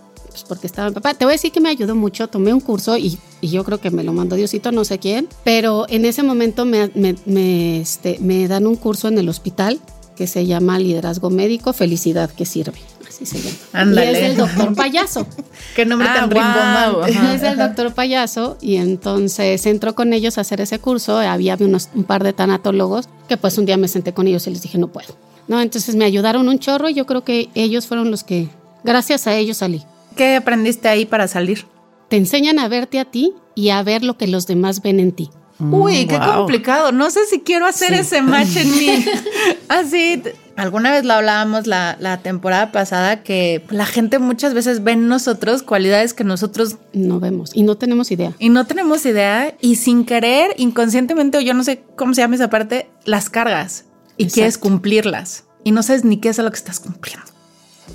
pues 0.41 0.47
porque 0.47 0.67
estaba 0.67 0.89
mi 0.89 0.95
papá. 0.95 1.13
Te 1.13 1.25
voy 1.25 1.33
a 1.33 1.35
decir 1.35 1.51
que 1.51 1.59
me 1.61 1.69
ayudó 1.69 1.95
mucho. 1.95 2.27
Tomé 2.27 2.53
un 2.53 2.59
curso 2.59 2.97
y, 2.97 3.17
y 3.41 3.49
yo 3.49 3.63
creo 3.63 3.79
que 3.79 3.91
me 3.91 4.03
lo 4.03 4.13
mandó 4.13 4.35
Diosito, 4.35 4.71
no 4.71 4.85
sé 4.85 4.99
quién. 4.99 5.27
Pero 5.43 5.85
en 5.89 6.05
ese 6.05 6.23
momento 6.23 6.65
me, 6.65 6.91
me, 6.95 7.15
me, 7.25 7.79
este, 7.81 8.17
me 8.19 8.47
dan 8.47 8.67
un 8.67 8.75
curso 8.75 9.07
en 9.07 9.17
el 9.17 9.29
hospital 9.29 9.79
que 10.15 10.27
se 10.27 10.45
llama 10.45 10.79
Liderazgo 10.79 11.29
Médico, 11.29 11.71
Felicidad 11.73 12.29
que 12.29 12.45
Sirve. 12.45 12.79
Así 13.07 13.25
se 13.25 13.39
llama. 13.41 14.01
Y 14.03 14.07
es 14.07 14.21
del 14.21 14.37
doctor 14.37 14.75
payaso. 14.75 15.25
Qué 15.75 15.85
nombre 15.85 16.07
Ah, 16.09 16.15
tan 16.15 16.29
rimbombante. 16.29 17.13
ajá. 17.13 17.33
es 17.35 17.41
del 17.41 17.57
doctor 17.57 17.93
payaso 17.93 18.57
y 18.61 18.75
entonces 18.75 19.65
entró 19.65 19.95
con 19.95 20.13
ellos 20.13 20.37
a 20.37 20.41
hacer 20.41 20.61
ese 20.61 20.79
curso. 20.79 21.17
Había 21.17 21.57
unos, 21.59 21.89
un 21.95 22.03
par 22.03 22.23
de 22.23 22.33
tanatólogos 22.33 23.07
que 23.27 23.37
pues 23.37 23.57
un 23.57 23.65
día 23.65 23.77
me 23.77 23.87
senté 23.87 24.13
con 24.13 24.27
ellos 24.27 24.45
y 24.47 24.51
les 24.51 24.61
dije 24.61 24.77
no 24.77 24.87
puedo. 24.89 25.15
No, 25.47 25.59
entonces 25.61 25.95
me 25.95 26.05
ayudaron 26.05 26.47
un 26.47 26.59
chorro 26.59 26.89
y 26.89 26.93
yo 26.93 27.05
creo 27.07 27.23
que 27.23 27.49
ellos 27.55 27.87
fueron 27.87 28.11
los 28.11 28.23
que, 28.23 28.49
gracias 28.83 29.25
a 29.25 29.35
ellos 29.35 29.57
salí. 29.57 29.83
¿Qué 30.15 30.35
aprendiste 30.35 30.87
ahí 30.87 31.05
para 31.05 31.27
salir? 31.27 31.65
Te 32.09 32.17
enseñan 32.17 32.59
a 32.59 32.67
verte 32.67 32.99
a 32.99 33.05
ti 33.05 33.33
y 33.55 33.69
a 33.69 33.81
ver 33.83 34.03
lo 34.03 34.17
que 34.17 34.27
los 34.27 34.47
demás 34.47 34.81
ven 34.81 34.99
en 34.99 35.11
ti. 35.11 35.29
Uy, 35.59 36.05
qué 36.07 36.17
wow. 36.17 36.35
complicado. 36.37 36.91
No 36.93 37.11
sé 37.11 37.25
si 37.29 37.41
quiero 37.41 37.65
hacer 37.65 37.93
ese 37.93 38.21
match 38.21 38.55
en 38.55 38.71
mí. 38.71 39.05
Así, 39.67 40.17
t- 40.23 40.33
alguna 40.55 40.91
vez 40.91 41.03
lo 41.03 41.13
hablábamos 41.13 41.67
la, 41.67 41.97
la 41.99 42.19
temporada 42.21 42.71
pasada 42.71 43.23
que 43.23 43.63
la 43.69 43.85
gente 43.85 44.19
muchas 44.19 44.53
veces 44.53 44.83
ve 44.85 44.93
en 44.93 45.09
nosotros 45.09 45.61
cualidades 45.63 46.13
que 46.13 46.23
nosotros 46.23 46.77
No 46.93 47.19
vemos 47.19 47.51
y 47.53 47.63
no 47.63 47.75
tenemos 47.75 48.09
idea. 48.11 48.33
y 48.39 48.47
no 48.49 48.65
tenemos 48.67 49.05
idea 49.05 49.53
y 49.59 49.75
sin 49.75 50.05
querer, 50.05 50.55
inconscientemente 50.57 51.37
o 51.37 51.41
yo 51.41 51.53
no 51.53 51.63
sé 51.65 51.83
cómo 51.97 52.13
se 52.13 52.21
llama 52.21 52.35
esa 52.35 52.49
parte, 52.49 52.89
las 53.03 53.29
cargas 53.29 53.83
y 54.15 54.23
Exacto. 54.23 54.33
quieres 54.35 54.57
cumplirlas 54.57 55.43
y 55.65 55.71
no 55.71 55.83
sabes 55.83 56.05
ni 56.05 56.17
qué 56.17 56.29
es 56.29 56.37
lo 56.37 56.49
que 56.49 56.57
estás 56.57 56.79
cumpliendo. 56.79 57.25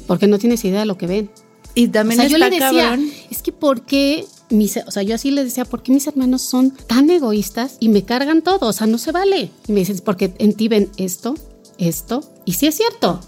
Porque 0.07 0.27
no 0.27 0.39
tienes 0.39 0.63
idea 0.67 0.81
de 0.81 0.87
lo 0.87 0.99
que 0.99 1.07
ven. 1.07 1.31
Y 1.75 1.89
O 1.89 1.91
también 1.91 2.21
sea, 2.21 2.29
yo 2.29 2.39
le 2.39 2.51
decía, 2.51 2.69
cabrón. 2.69 3.11
es 3.31 3.43
que 3.43 3.53
¿por 3.53 3.83
qué 3.83 4.27
mis, 4.51 4.77
o 4.87 4.91
sea, 4.91 5.03
yo 5.03 5.15
así 5.15 5.31
les 5.31 5.45
decía, 5.47 5.65
¿por 5.65 5.83
qué 5.83 5.91
mis 5.93 6.07
hermanos 6.07 6.43
son 6.43 6.71
tan 6.71 7.11
egoístas 7.11 7.77
y 7.81 7.89
me 7.89 8.05
cargan 8.05 8.43
todo? 8.43 8.69
O 8.69 8.73
sea, 8.73 8.87
no 8.87 8.99
se 8.99 9.11
vale. 9.13 9.51
Y 9.67 9.73
me 9.73 9.81
dicen, 9.81 10.01
porque 10.05 10.33
en 10.39 10.53
ti 10.55 10.69
ven 10.69 10.91
esto, 10.97 11.35
esto, 11.79 12.23
y 12.45 12.53
sí 12.53 12.67
es 12.67 12.77
cierto. 12.77 13.21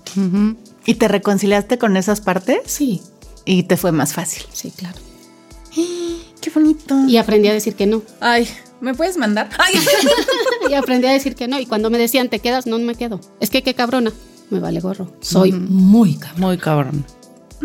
¿Y 0.84 0.94
te 0.94 1.08
reconciliaste 1.08 1.78
con 1.78 1.96
esas 1.96 2.20
partes? 2.20 2.58
Sí, 2.66 3.00
Y 3.44 3.64
te 3.64 3.76
fue 3.76 3.90
más 3.92 4.12
fácil. 4.14 4.44
sí, 4.52 4.70
claro. 4.70 4.98
Qué 6.40 6.50
bonito. 6.54 6.96
Y 7.08 7.16
aprendí 7.16 7.48
a 7.48 7.52
decir 7.52 7.74
que 7.74 7.86
no. 7.86 8.02
Ay, 8.20 8.46
¿me 8.80 8.94
puedes 8.94 9.16
mandar? 9.16 9.48
Ay. 9.58 9.74
Y 10.70 10.74
aprendí 10.74 11.06
a 11.06 11.12
decir 11.12 11.34
que 11.36 11.46
no. 11.48 11.58
Y 11.60 11.66
cuando 11.66 11.90
me 11.90 11.98
decían, 11.98 12.28
¿te 12.28 12.40
quedas? 12.40 12.66
No, 12.66 12.76
no 12.78 12.84
me 12.84 12.94
quedo. 12.96 13.20
Es 13.40 13.50
que 13.50 13.62
qué 13.62 13.74
cabrona. 13.74 14.12
Me 14.50 14.58
vale 14.60 14.80
gorro. 14.80 15.12
Soy 15.20 15.52
muy 15.52 16.14
cabrón. 16.16 16.40
Muy 16.40 16.58
cabrón. 16.58 17.04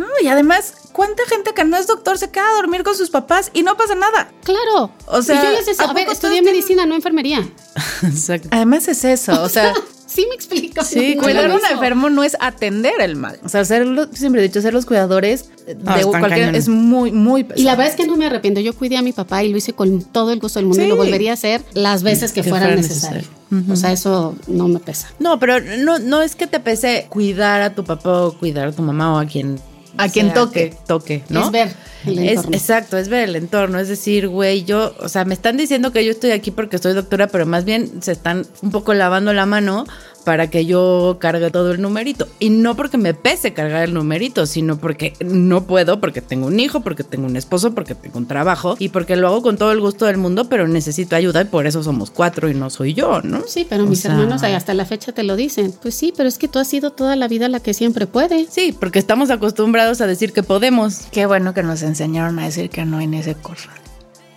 No, 0.01 0.07
y 0.23 0.27
además, 0.27 0.73
¿cuánta 0.91 1.23
gente 1.29 1.53
que 1.53 1.63
no 1.63 1.77
es 1.77 1.87
doctor 1.87 2.17
se 2.17 2.29
queda 2.31 2.49
a 2.49 2.53
dormir 2.55 2.83
con 2.83 2.95
sus 2.95 3.09
papás 3.09 3.51
y 3.53 3.63
no 3.63 3.77
pasa 3.77 3.95
nada? 3.95 4.31
Claro. 4.43 4.91
O 5.07 5.21
sea, 5.21 5.41
y 5.41 5.45
yo 5.45 5.51
les 5.51 5.65
decía, 5.67 5.85
¿a 5.85 5.89
a 5.91 5.93
ver, 5.93 6.05
poco 6.05 6.13
estudié 6.13 6.41
tienen- 6.41 6.53
medicina, 6.53 6.85
no 6.85 6.95
enfermería. 6.95 7.47
Exacto. 8.03 8.47
Además 8.51 8.87
es 8.87 9.03
eso, 9.03 9.41
o 9.43 9.49
sea, 9.49 9.73
Sí 10.11 10.25
me 10.27 10.35
explico. 10.35 10.83
Sí, 10.83 11.15
No 11.15 11.23
cuidar 11.23 11.49
a 11.49 11.55
un 11.55 11.61
enfermo 11.71 12.09
no 12.09 12.25
es 12.25 12.35
atender 12.41 12.95
el 12.99 13.15
mal. 13.15 13.39
O 13.45 13.47
sea, 13.47 13.63
ser 13.63 13.85
los- 13.87 14.09
siempre 14.11 14.41
he 14.41 14.43
dicho, 14.43 14.59
ser 14.61 14.73
los 14.73 14.85
cuidadores 14.85 15.45
de 15.65 15.77
Ah, 15.85 16.01
cualquier 16.03 16.53
es 16.53 16.67
muy, 16.67 17.13
muy 17.13 17.45
pesado. 17.45 17.61
Y 17.61 17.63
la 17.63 17.77
verdad 17.77 17.93
es 17.93 17.95
que 17.95 18.05
no 18.05 18.17
me 18.17 18.25
arrepiento. 18.25 18.59
Yo 18.59 18.73
cuidé 18.73 18.97
a 18.97 19.01
mi 19.03 19.13
papá 19.13 19.41
y 19.41 19.47
lo 19.49 19.55
hice 19.57 19.71
con 19.71 20.01
todo 20.03 20.33
el 20.33 20.41
gusto 20.41 20.59
del 20.59 20.65
mundo 20.65 20.83
y 20.83 20.87
lo 20.89 20.97
volvería 20.97 21.31
a 21.31 21.35
hacer 21.35 21.63
las 21.75 22.03
veces 22.03 22.33
que, 22.33 22.41
Que 22.41 22.49
fuera 22.49 22.65
fuera 22.65 22.75
necesario. 22.75 23.21
necesario. 23.49 23.73
O 23.73 23.77
sea, 23.77 23.93
eso 23.93 24.35
no 24.47 24.67
me 24.67 24.79
pesa. 24.79 25.07
No, 25.19 25.39
pero 25.39 25.61
no, 25.61 25.97
no 25.99 26.21
es 26.21 26.35
que 26.35 26.45
te 26.45 26.59
pese 26.59 27.05
cuidar 27.07 27.61
a 27.61 27.73
tu 27.73 27.85
papá 27.85 28.23
o 28.23 28.37
cuidar 28.37 28.67
a 28.67 28.71
tu 28.73 28.81
mamá 28.81 29.13
o 29.15 29.17
a 29.17 29.25
quien 29.25 29.61
A 29.97 30.09
quien 30.09 30.27
sea 30.27 30.33
toque. 30.35 30.69
que 30.71 30.77
toque, 30.87 31.23
¿no? 31.29 31.45
Es 31.45 31.51
ver 31.51 31.73
el 32.05 32.19
Es- 32.19 32.29
entorno. 32.37 32.57
exacto, 32.57 32.97
es 32.97 33.09
ver 33.09 33.29
el 33.29 33.35
entorno, 33.35 33.79
es 33.79 33.87
decir, 33.87 34.27
güey, 34.27 34.63
yo, 34.63 34.93
o 34.99 35.09
sea, 35.09 35.25
me 35.25 35.33
están 35.33 35.57
diciendo 35.57 35.91
que 35.91 36.03
yo 36.05 36.11
estoy 36.11 36.31
aquí 36.31 36.49
porque 36.51 36.77
soy 36.77 36.93
doctora, 36.93 37.27
pero 37.27 37.45
más 37.45 37.65
bien 37.65 38.01
se 38.01 38.11
están 38.13 38.45
un 38.61 38.71
poco 38.71 38.93
lavando 38.93 39.33
la 39.33 39.45
mano 39.45 39.85
para 40.23 40.49
que 40.49 40.65
yo 40.65 41.17
cargue 41.19 41.49
todo 41.51 41.71
el 41.71 41.81
numerito. 41.81 42.27
Y 42.39 42.49
no 42.49 42.75
porque 42.75 42.97
me 42.97 43.13
pese 43.13 43.53
cargar 43.53 43.83
el 43.83 43.93
numerito, 43.93 44.45
sino 44.45 44.77
porque 44.77 45.13
no 45.19 45.63
puedo, 45.63 45.99
porque 45.99 46.21
tengo 46.21 46.47
un 46.47 46.59
hijo, 46.59 46.81
porque 46.81 47.03
tengo 47.03 47.25
un 47.25 47.35
esposo, 47.35 47.73
porque 47.73 47.95
tengo 47.95 48.19
un 48.19 48.27
trabajo 48.27 48.75
y 48.79 48.89
porque 48.89 49.15
lo 49.15 49.27
hago 49.27 49.41
con 49.41 49.57
todo 49.57 49.71
el 49.71 49.79
gusto 49.79 50.05
del 50.05 50.17
mundo, 50.17 50.45
pero 50.49 50.67
necesito 50.67 51.15
ayuda 51.15 51.41
y 51.41 51.45
por 51.45 51.65
eso 51.65 51.83
somos 51.83 52.11
cuatro 52.11 52.49
y 52.49 52.53
no 52.53 52.69
soy 52.69 52.93
yo, 52.93 53.21
¿no? 53.21 53.41
Sí, 53.47 53.65
pero 53.67 53.83
O 53.83 53.87
mis 53.87 54.01
sea, 54.01 54.11
hermanos 54.11 54.43
hasta 54.43 54.73
la 54.73 54.85
fecha 54.85 55.11
te 55.11 55.23
lo 55.23 55.35
dicen. 55.35 55.73
Pues 55.81 55.95
sí, 55.95 56.13
pero 56.15 56.27
es 56.29 56.37
que 56.37 56.47
tú 56.47 56.59
has 56.59 56.67
sido 56.67 56.91
toda 56.91 57.15
la 57.15 57.27
vida 57.27 57.47
la 57.47 57.59
que 57.59 57.73
siempre 57.73 58.07
puede. 58.07 58.47
Sí, 58.49 58.75
porque 58.77 58.99
estamos 58.99 59.29
acostumbrados 59.29 60.01
a 60.01 60.07
decir 60.07 60.33
que 60.33 60.43
podemos. 60.43 61.07
Qué 61.11 61.25
bueno 61.25 61.53
que 61.53 61.63
nos 61.63 61.81
enseñaron 61.81 62.39
a 62.39 62.45
decir 62.45 62.69
que 62.69 62.85
no 62.85 63.01
en 63.01 63.13
ese 63.13 63.35
corral. 63.35 63.81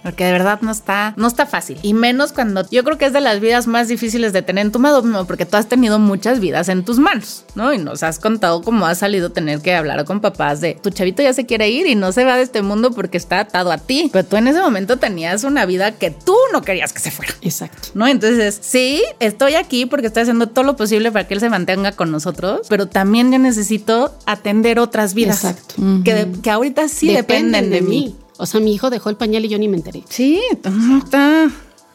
Porque 0.05 0.25
de 0.25 0.33
verdad 0.33 0.61
no 0.61 0.71
está, 0.71 1.15
no 1.17 1.27
está 1.27 1.47
fácil. 1.47 1.79
Y 1.83 1.95
menos 1.95 2.33
cuando 2.33 2.69
yo 2.71 2.85
creo 2.85 2.99
que 2.99 3.07
es 3.07 3.15
de 3.15 3.23
las 3.23 3.41
vidas 3.41 3.67
más 3.67 3.89
difíciles 3.89 4.35
de 4.35 4.43
tener 4.43 4.67
en 4.67 4.71
tu 4.71 4.79
mano, 4.79 5.27
porque 5.27 5.47
tú 5.47 5.57
has 5.57 5.67
tenido 5.67 5.99
muchas 5.99 6.41
vidas 6.41 6.69
en 6.69 6.85
tus 6.85 6.99
manos, 6.99 7.45
¿no? 7.55 7.73
Y 7.73 7.79
nos 7.79 8.03
has 8.03 8.19
contado 8.19 8.61
cómo 8.63 8.85
has 8.87 8.99
salido 8.99 9.33
tener 9.33 9.63
que 9.63 9.75
hablar 9.75 10.05
con 10.05 10.21
papás 10.21 10.61
de 10.61 10.75
tu 10.75 10.91
chavito 10.91 11.23
ya 11.23 11.33
se 11.33 11.47
quiere 11.47 11.71
ir 11.71 11.87
y 11.87 11.95
no 11.95 12.13
se 12.13 12.25
va 12.25 12.37
de 12.37 12.43
este 12.43 12.61
mundo 12.61 12.91
porque 12.91 13.17
está 13.17 13.41
atado 13.41 13.73
a 13.73 13.79
ti. 13.79 14.11
Pero 14.13 14.29
tú 14.29 14.37
en 14.37 14.47
ese 14.47 14.61
momento 14.61 14.99
tenías 14.99 15.43
una 15.43 15.65
vida 15.65 15.93
que 15.93 16.11
tú 16.11 16.37
no 16.53 16.61
querías 16.61 16.93
que 16.93 17.01
se 17.01 17.11
fuera. 17.11 17.33
Exacto. 17.41 17.89
¿No? 17.95 18.07
Entonces, 18.07 18.59
sí, 18.61 19.03
estoy 19.21 19.55
aquí 19.55 19.87
porque 19.87 20.09
estoy 20.09 20.23
haciendo 20.23 20.49
todo 20.49 20.67
lo 20.67 20.77
posible 20.77 21.13
para 21.13 21.27
que 21.27 21.33
él 21.33 21.41
se 21.41 21.49
mantenga 21.49 21.93
con 21.93 22.11
nosotros, 22.11 22.67
pero 22.69 22.89
también 22.89 23.33
yo 23.33 23.39
necesito 23.39 24.15
atender 24.27 24.79
otras 24.79 25.15
vidas. 25.15 25.45
Exacto. 25.45 25.77
Que, 26.05 26.29
que 26.43 26.51
ahorita 26.51 26.89
sí 26.89 27.11
dependen, 27.15 27.71
de, 27.71 27.81
mí. 27.81 28.17
O 28.39 28.47
sea, 28.47 28.61
mi 28.61 28.75
hijo 28.75 28.91
dejó 28.91 29.11
el 29.11 29.17
pañal 29.17 29.45
y 29.45 29.49
yo 29.49 29.59
ni 29.59 29.69
me 29.69 29.77
enteré. 29.77 30.03
Sí, 30.09 30.41
está, 30.51 31.51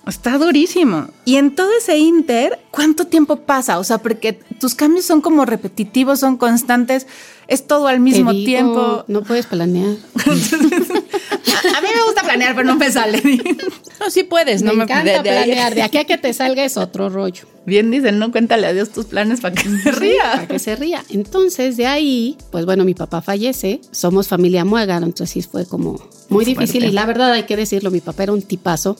está 0.09 0.37
durísimo. 0.37 1.07
Y 1.25 1.35
en 1.37 1.55
todo 1.55 1.69
ese 1.77 1.97
inter, 1.97 2.59
¿cuánto 2.71 3.05
tiempo 3.07 3.37
pasa? 3.37 3.79
O 3.79 3.83
sea, 3.83 3.99
porque 3.99 4.33
tus 4.33 4.75
cambios 4.75 5.05
son 5.05 5.21
como 5.21 5.45
repetitivos, 5.45 6.19
son 6.19 6.37
constantes, 6.37 7.07
es 7.47 7.65
todo 7.67 7.87
al 7.87 7.99
mismo 7.99 8.31
digo, 8.33 8.45
tiempo. 8.45 9.05
No 9.07 9.23
puedes 9.23 9.45
planear. 9.45 9.95
A, 11.75 11.81
mí 11.81 11.87
me 11.93 12.03
gusta 12.05 12.21
planear, 12.23 12.55
pero 12.55 12.67
no 12.67 12.75
me 12.75 12.91
sale. 12.91 13.21
No, 13.99 14.09
sí 14.09 14.23
puedes, 14.23 14.61
no 14.61 14.71
me 14.71 14.77
me 14.77 14.83
encanta 14.85 15.21
de 15.21 15.29
ahí- 15.29 15.45
planear. 15.45 15.75
De 15.75 15.81
aquí 15.81 15.97
a 15.97 16.05
que 16.05 16.17
te 16.17 16.33
salga 16.33 16.63
es 16.63 16.77
otro 16.77 17.09
rollo. 17.09 17.43
Bien 17.65 17.91
dicen, 17.91 18.17
no 18.17 18.31
cuéntale 18.31 18.67
a 18.67 18.73
Dios 18.73 18.89
tus 18.91 19.05
planes 19.05 19.41
para 19.41 19.53
que 19.55 19.63
se 19.69 19.83
Para 19.83 19.97
ría. 19.99 20.47
que 20.47 20.59
se 20.59 20.75
ría. 20.75 21.03
Entonces, 21.09 21.75
de 21.77 21.85
ahí, 21.85 22.37
pues 22.51 22.65
bueno, 22.65 22.85
mi 22.85 22.93
papá 22.93 23.21
fallece. 23.21 23.81
Somos 23.91 24.27
familia 24.27 24.63
muégano, 24.65 25.05
entonces 25.05 25.31
sí 25.31 25.41
fue 25.49 25.65
como 25.65 25.99
muy 26.29 26.45
difícil. 26.45 26.85
Y 26.85 26.91
la 26.91 27.05
verdad, 27.05 27.33
hay 27.33 27.43
que 27.43 27.57
decirlo, 27.57 27.91
mi 27.91 27.99
papá 28.01 28.23
era 28.23 28.33
un 28.33 28.41
tipazo. 28.41 28.97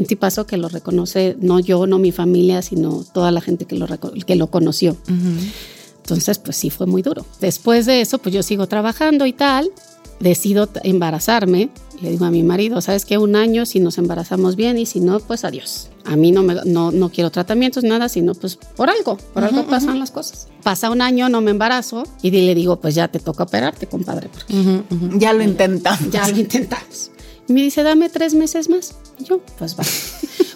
Un 0.00 0.06
tipazo 0.06 0.46
que 0.46 0.56
lo 0.56 0.68
reconoce, 0.68 1.36
no 1.40 1.60
yo, 1.60 1.86
no 1.86 1.98
mi 1.98 2.10
familia, 2.10 2.62
sino 2.62 3.04
toda 3.12 3.30
la 3.30 3.40
gente 3.40 3.66
que 3.66 3.76
lo, 3.76 3.86
que 4.26 4.34
lo 4.34 4.46
conoció. 4.48 4.96
Entonces, 6.02 6.38
pues 6.38 6.56
sí 6.56 6.70
fue 6.70 6.86
muy 6.86 7.02
duro. 7.02 7.24
Después 7.40 7.86
de 7.86 8.00
eso, 8.00 8.18
pues 8.18 8.34
yo 8.34 8.42
sigo 8.42 8.66
trabajando 8.66 9.26
y 9.26 9.32
tal. 9.32 9.70
Decido 10.18 10.68
embarazarme. 10.82 11.70
Le 12.02 12.10
digo 12.10 12.24
a 12.24 12.30
mi 12.30 12.42
marido, 12.42 12.80
¿sabes 12.80 13.04
qué? 13.04 13.18
Un 13.18 13.36
año 13.36 13.64
si 13.66 13.78
nos 13.80 13.98
embarazamos 13.98 14.56
bien 14.56 14.78
y 14.78 14.86
si 14.86 15.00
no, 15.00 15.20
pues 15.20 15.44
adiós. 15.44 15.88
A 16.04 16.16
mí 16.16 16.32
no, 16.32 16.42
me, 16.42 16.56
no, 16.64 16.90
no 16.90 17.10
quiero 17.10 17.30
tratamientos, 17.30 17.84
nada, 17.84 18.08
sino 18.08 18.34
pues 18.34 18.56
por 18.56 18.88
algo. 18.90 19.16
Por 19.34 19.44
algo 19.44 19.66
pasan 19.66 19.98
las 19.98 20.10
cosas. 20.10 20.48
Pasa 20.62 20.90
un 20.90 21.02
año, 21.02 21.28
no 21.28 21.40
me 21.42 21.50
embarazo 21.50 22.04
y 22.22 22.30
le 22.30 22.54
digo, 22.54 22.80
pues 22.80 22.94
ya 22.94 23.08
te 23.08 23.18
toca 23.18 23.44
operarte, 23.44 23.86
compadre, 23.86 24.30
porque 24.30 24.82
Ya 25.18 25.32
lo 25.34 25.42
intentamos. 25.42 26.10
ya 26.10 26.26
lo 26.28 26.38
intentamos. 26.38 27.10
Me 27.50 27.62
dice, 27.62 27.82
dame 27.82 28.08
tres 28.08 28.32
meses 28.34 28.68
más. 28.68 28.94
Y 29.18 29.24
yo, 29.24 29.40
pues 29.58 29.76
va. 29.78 29.84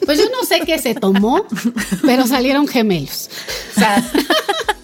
Pues 0.05 0.19
yo 0.19 0.25
no 0.29 0.47
sé 0.47 0.61
qué 0.67 0.79
se 0.79 0.95
tomó, 0.95 1.47
pero 2.03 2.27
salieron 2.27 2.69
gemelos. 2.69 3.31
O 3.75 3.81
sea, 3.81 4.05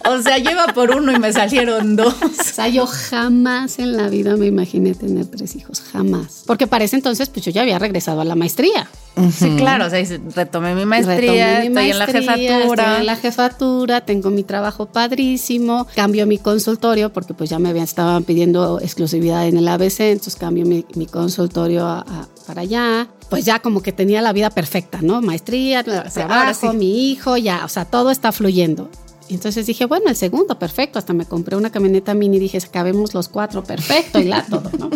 o 0.04 0.22
sea, 0.22 0.38
iba 0.38 0.66
por 0.74 0.90
uno 0.94 1.12
y 1.12 1.18
me 1.18 1.32
salieron 1.32 1.96
dos. 1.96 2.14
O 2.22 2.42
sea, 2.42 2.68
yo 2.68 2.86
jamás 2.86 3.78
en 3.78 3.96
la 3.96 4.08
vida 4.08 4.36
me 4.36 4.46
imaginé 4.46 4.94
tener 4.94 5.26
tres 5.26 5.54
hijos, 5.56 5.80
jamás. 5.92 6.42
Porque 6.46 6.66
para 6.66 6.84
ese 6.84 6.96
entonces, 6.96 7.28
pues 7.28 7.44
yo 7.44 7.52
ya 7.52 7.62
había 7.62 7.78
regresado 7.78 8.20
a 8.20 8.24
la 8.24 8.34
maestría. 8.34 8.88
Sí, 9.36 9.54
claro, 9.56 9.86
o 9.86 9.90
sea, 9.90 10.02
retomé 10.34 10.74
mi 10.74 10.86
maestría, 10.86 11.18
Retomé 11.60 11.60
mi 11.60 11.66
estoy 11.66 11.90
en 11.90 11.98
la 11.98 12.06
maestría, 12.06 12.22
jefatura. 12.58 12.84
Estoy 12.84 13.00
en 13.00 13.06
la 13.06 13.16
jefatura, 13.16 14.00
tengo 14.02 14.30
mi 14.30 14.42
trabajo 14.44 14.86
padrísimo, 14.86 15.86
cambio 15.94 16.26
mi 16.26 16.38
consultorio 16.38 17.12
porque 17.12 17.34
pues 17.34 17.50
ya 17.50 17.58
me 17.58 17.68
habían, 17.70 17.84
estaban 17.84 18.24
pidiendo 18.24 18.80
exclusividad 18.80 19.46
en 19.46 19.58
el 19.58 19.68
ABC, 19.68 20.00
entonces 20.00 20.36
cambio 20.36 20.64
mi, 20.64 20.86
mi 20.94 21.06
consultorio 21.06 21.86
a- 21.86 22.00
a- 22.00 22.28
para 22.46 22.62
allá. 22.62 23.08
Pues 23.28 23.44
ya 23.44 23.58
como 23.60 23.80
que 23.82 23.92
tenía 23.92 24.22
la 24.22 24.32
vida 24.32 24.50
perfecta, 24.50 24.98
¿no? 25.02 25.20
Maestría, 25.22 25.84
trabajo, 25.84 26.70
sí. 26.72 26.76
mi 26.76 27.10
hijo, 27.12 27.36
ya, 27.36 27.64
o 27.64 27.68
sea, 27.68 27.84
todo 27.84 28.10
está 28.10 28.32
fluyendo. 28.32 28.88
Y 29.30 29.34
Entonces 29.34 29.64
dije, 29.64 29.84
bueno, 29.84 30.08
el 30.08 30.16
segundo, 30.16 30.58
perfecto. 30.58 30.98
Hasta 30.98 31.12
me 31.12 31.24
compré 31.24 31.56
una 31.56 31.70
camioneta 31.70 32.14
mini 32.14 32.38
y 32.38 32.40
dije, 32.40 32.58
acabemos 32.58 33.14
los 33.14 33.28
cuatro, 33.28 33.62
perfecto, 33.62 34.18
y 34.18 34.24
la 34.24 34.44
todo, 34.50 34.68
¿no? 34.76 34.90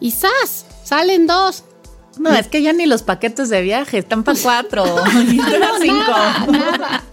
Y 0.00 0.10
¡zas! 0.10 0.66
Salen 0.84 1.26
dos. 1.26 1.64
No, 2.18 2.30
es 2.30 2.46
que 2.48 2.60
ya 2.60 2.74
ni 2.74 2.84
los 2.84 3.02
paquetes 3.02 3.48
de 3.48 3.62
viaje 3.62 3.98
están 3.98 4.22
para 4.22 4.38
cuatro. 4.38 4.84
eras 5.54 5.72
cinco. 5.80 5.96
Nada, 5.96 6.46
nada. 6.46 7.04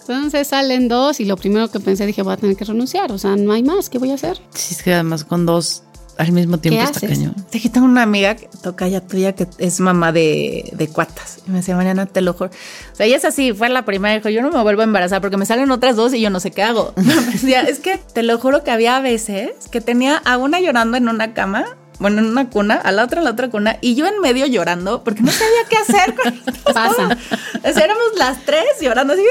Entonces 0.00 0.46
salen 0.46 0.86
dos 0.86 1.18
y 1.18 1.24
lo 1.24 1.36
primero 1.36 1.68
que 1.68 1.80
pensé 1.80 2.06
dije 2.06 2.22
voy 2.22 2.34
a 2.34 2.36
tener 2.36 2.56
que 2.56 2.64
renunciar, 2.64 3.10
o 3.10 3.18
sea, 3.18 3.36
no 3.36 3.52
hay 3.52 3.62
más, 3.62 3.88
¿qué 3.88 3.98
voy 3.98 4.10
a 4.10 4.14
hacer? 4.14 4.40
Sí, 4.54 4.74
es 4.74 4.82
que 4.82 4.92
además 4.92 5.24
con 5.24 5.46
dos 5.46 5.82
al 6.18 6.32
mismo 6.32 6.58
tiempo 6.58 6.78
¿Qué 6.78 6.84
está 6.84 6.98
haces? 6.98 7.10
cañón. 7.18 7.34
Te 7.50 7.60
que 7.60 7.68
tengo 7.68 7.86
una 7.86 8.02
amiga 8.02 8.34
que 8.36 8.48
toca 8.62 8.86
ya 8.88 9.00
tuya 9.00 9.34
que 9.34 9.46
es 9.58 9.80
mamá 9.80 10.12
de, 10.12 10.70
de 10.74 10.88
cuatas. 10.88 11.38
Y 11.46 11.50
me 11.50 11.58
decía, 11.58 11.76
mañana 11.76 12.06
te 12.06 12.20
lo 12.20 12.34
juro. 12.34 12.50
O 12.92 12.96
sea, 12.96 13.06
ella 13.06 13.16
es 13.16 13.24
así, 13.24 13.52
fue 13.52 13.68
la 13.68 13.84
primera, 13.84 14.14
dijo, 14.14 14.28
yo 14.28 14.42
no 14.42 14.50
me 14.50 14.62
vuelvo 14.62 14.82
a 14.82 14.84
embarazar 14.84 15.20
porque 15.20 15.36
me 15.36 15.46
salen 15.46 15.70
otras 15.70 15.96
dos 15.96 16.14
y 16.14 16.20
yo 16.20 16.30
no 16.30 16.40
sé 16.40 16.50
qué 16.50 16.62
hago. 16.62 16.92
Me 16.96 17.14
decía, 17.32 17.62
es 17.62 17.78
que 17.80 17.98
te 17.98 18.22
lo 18.22 18.38
juro 18.38 18.62
que 18.64 18.70
había 18.70 19.00
veces 19.00 19.50
que 19.70 19.80
tenía 19.80 20.16
a 20.24 20.36
una 20.36 20.60
llorando 20.60 20.96
en 20.96 21.08
una 21.08 21.34
cama. 21.34 21.64
Bueno, 22.00 22.18
en 22.18 22.26
una 22.26 22.50
cuna, 22.50 22.74
a 22.74 22.90
la 22.90 23.04
otra 23.04 23.20
en 23.20 23.24
la 23.24 23.30
otra 23.30 23.48
cuna, 23.50 23.78
y 23.80 23.94
yo 23.94 24.04
en 24.06 24.20
medio 24.20 24.46
llorando 24.46 25.04
porque 25.04 25.22
no 25.22 25.30
sabía 25.30 25.62
qué 25.70 25.76
hacer. 25.76 26.14
con 26.16 26.54
Pasa. 26.74 27.16
O 27.62 27.72
sea, 27.72 27.84
éramos 27.84 28.04
las 28.16 28.44
tres 28.44 28.64
llorando 28.80 29.12
así. 29.14 29.22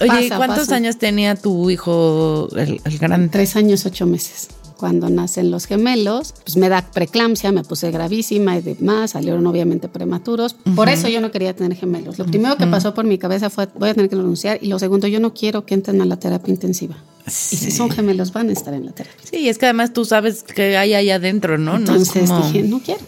Oye, 0.00 0.08
Pasa, 0.28 0.36
¿cuántos 0.38 0.58
pasa. 0.60 0.76
años 0.76 0.96
tenía 0.96 1.34
tu 1.34 1.68
hijo, 1.68 2.48
el, 2.56 2.80
el 2.82 2.98
grande? 2.98 3.28
Tres 3.28 3.56
años, 3.56 3.84
ocho 3.84 4.06
meses. 4.06 4.48
Cuando 4.82 5.08
nacen 5.08 5.52
los 5.52 5.66
gemelos, 5.66 6.34
pues 6.44 6.56
me 6.56 6.68
da 6.68 6.82
preeclampsia, 6.90 7.52
me 7.52 7.62
puse 7.62 7.92
gravísima 7.92 8.58
y 8.58 8.62
demás, 8.62 9.12
salieron 9.12 9.46
obviamente 9.46 9.86
prematuros. 9.86 10.56
Por 10.74 10.88
eso 10.88 11.06
yo 11.06 11.20
no 11.20 11.30
quería 11.30 11.54
tener 11.54 11.78
gemelos. 11.78 12.18
Lo 12.18 12.26
primero 12.26 12.56
que 12.56 12.66
pasó 12.66 12.92
por 12.92 13.04
mi 13.04 13.16
cabeza 13.16 13.48
fue, 13.48 13.68
voy 13.78 13.90
a 13.90 13.94
tener 13.94 14.10
que 14.10 14.16
renunciar. 14.16 14.58
Y 14.60 14.66
lo 14.66 14.80
segundo, 14.80 15.06
yo 15.06 15.20
no 15.20 15.34
quiero 15.34 15.64
que 15.64 15.74
entren 15.74 16.00
a 16.00 16.04
la 16.04 16.16
terapia 16.16 16.50
intensiva. 16.52 16.96
Y 17.28 17.30
si 17.30 17.70
son 17.70 17.90
gemelos, 17.90 18.32
van 18.32 18.48
a 18.48 18.52
estar 18.54 18.74
en 18.74 18.84
la 18.86 18.90
terapia. 18.90 19.20
Sí, 19.22 19.48
es 19.48 19.56
que 19.56 19.66
además 19.66 19.92
tú 19.92 20.04
sabes 20.04 20.42
que 20.42 20.76
hay 20.76 20.94
ahí 20.94 21.10
adentro, 21.10 21.58
¿no? 21.58 21.78
No 21.78 21.94
es 21.94 22.08
Entonces 22.08 22.28
como- 22.28 22.44
dije, 22.44 22.62
no 22.64 22.80
quiero. 22.80 23.02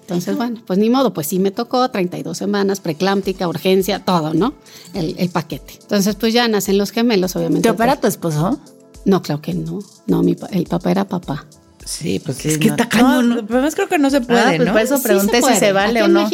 Entonces, 0.00 0.36
bueno, 0.36 0.60
pues 0.66 0.80
ni 0.80 0.90
modo, 0.90 1.14
pues 1.14 1.28
sí 1.28 1.38
me 1.38 1.52
tocó 1.52 1.88
32 1.88 2.36
semanas, 2.36 2.80
preeclámptica, 2.80 3.46
urgencia, 3.46 4.00
todo, 4.04 4.34
¿no? 4.34 4.54
El, 4.94 5.14
el 5.16 5.28
paquete. 5.28 5.74
Entonces, 5.80 6.16
pues 6.16 6.34
ya 6.34 6.48
nacen 6.48 6.76
los 6.76 6.90
gemelos, 6.90 7.36
obviamente. 7.36 7.62
¿Te 7.62 7.70
opera 7.70 8.00
tu 8.00 8.08
esposo? 8.08 8.58
No, 9.04 9.22
claro 9.22 9.40
que 9.40 9.54
no. 9.54 9.78
No, 10.06 10.22
mi 10.22 10.34
pa- 10.34 10.48
el 10.48 10.64
papá 10.64 10.90
era 10.90 11.06
papá. 11.08 11.46
Sí, 11.84 12.20
pues 12.24 12.36
sí. 12.38 12.48
Es 12.50 12.58
que 12.58 12.68
no- 12.68 12.74
está 12.74 12.88
cañón, 12.88 13.28
no, 13.28 13.34
¿no? 13.36 13.46
pero 13.46 13.58
además 13.58 13.74
creo 13.74 13.88
que 13.88 13.98
no 13.98 14.10
se 14.10 14.20
puede, 14.20 14.40
Ah, 14.40 14.52
pues 14.56 14.66
¿no? 14.66 14.72
por 14.72 14.80
eso 14.82 14.96
Sí 14.98 15.02
pregunté 15.04 15.32
se 15.32 15.36
si 15.38 15.42
puede. 15.42 15.58
se 15.58 15.72
vale 15.72 16.00
Aquí 16.00 16.04
o 16.04 16.12
no. 16.12 16.30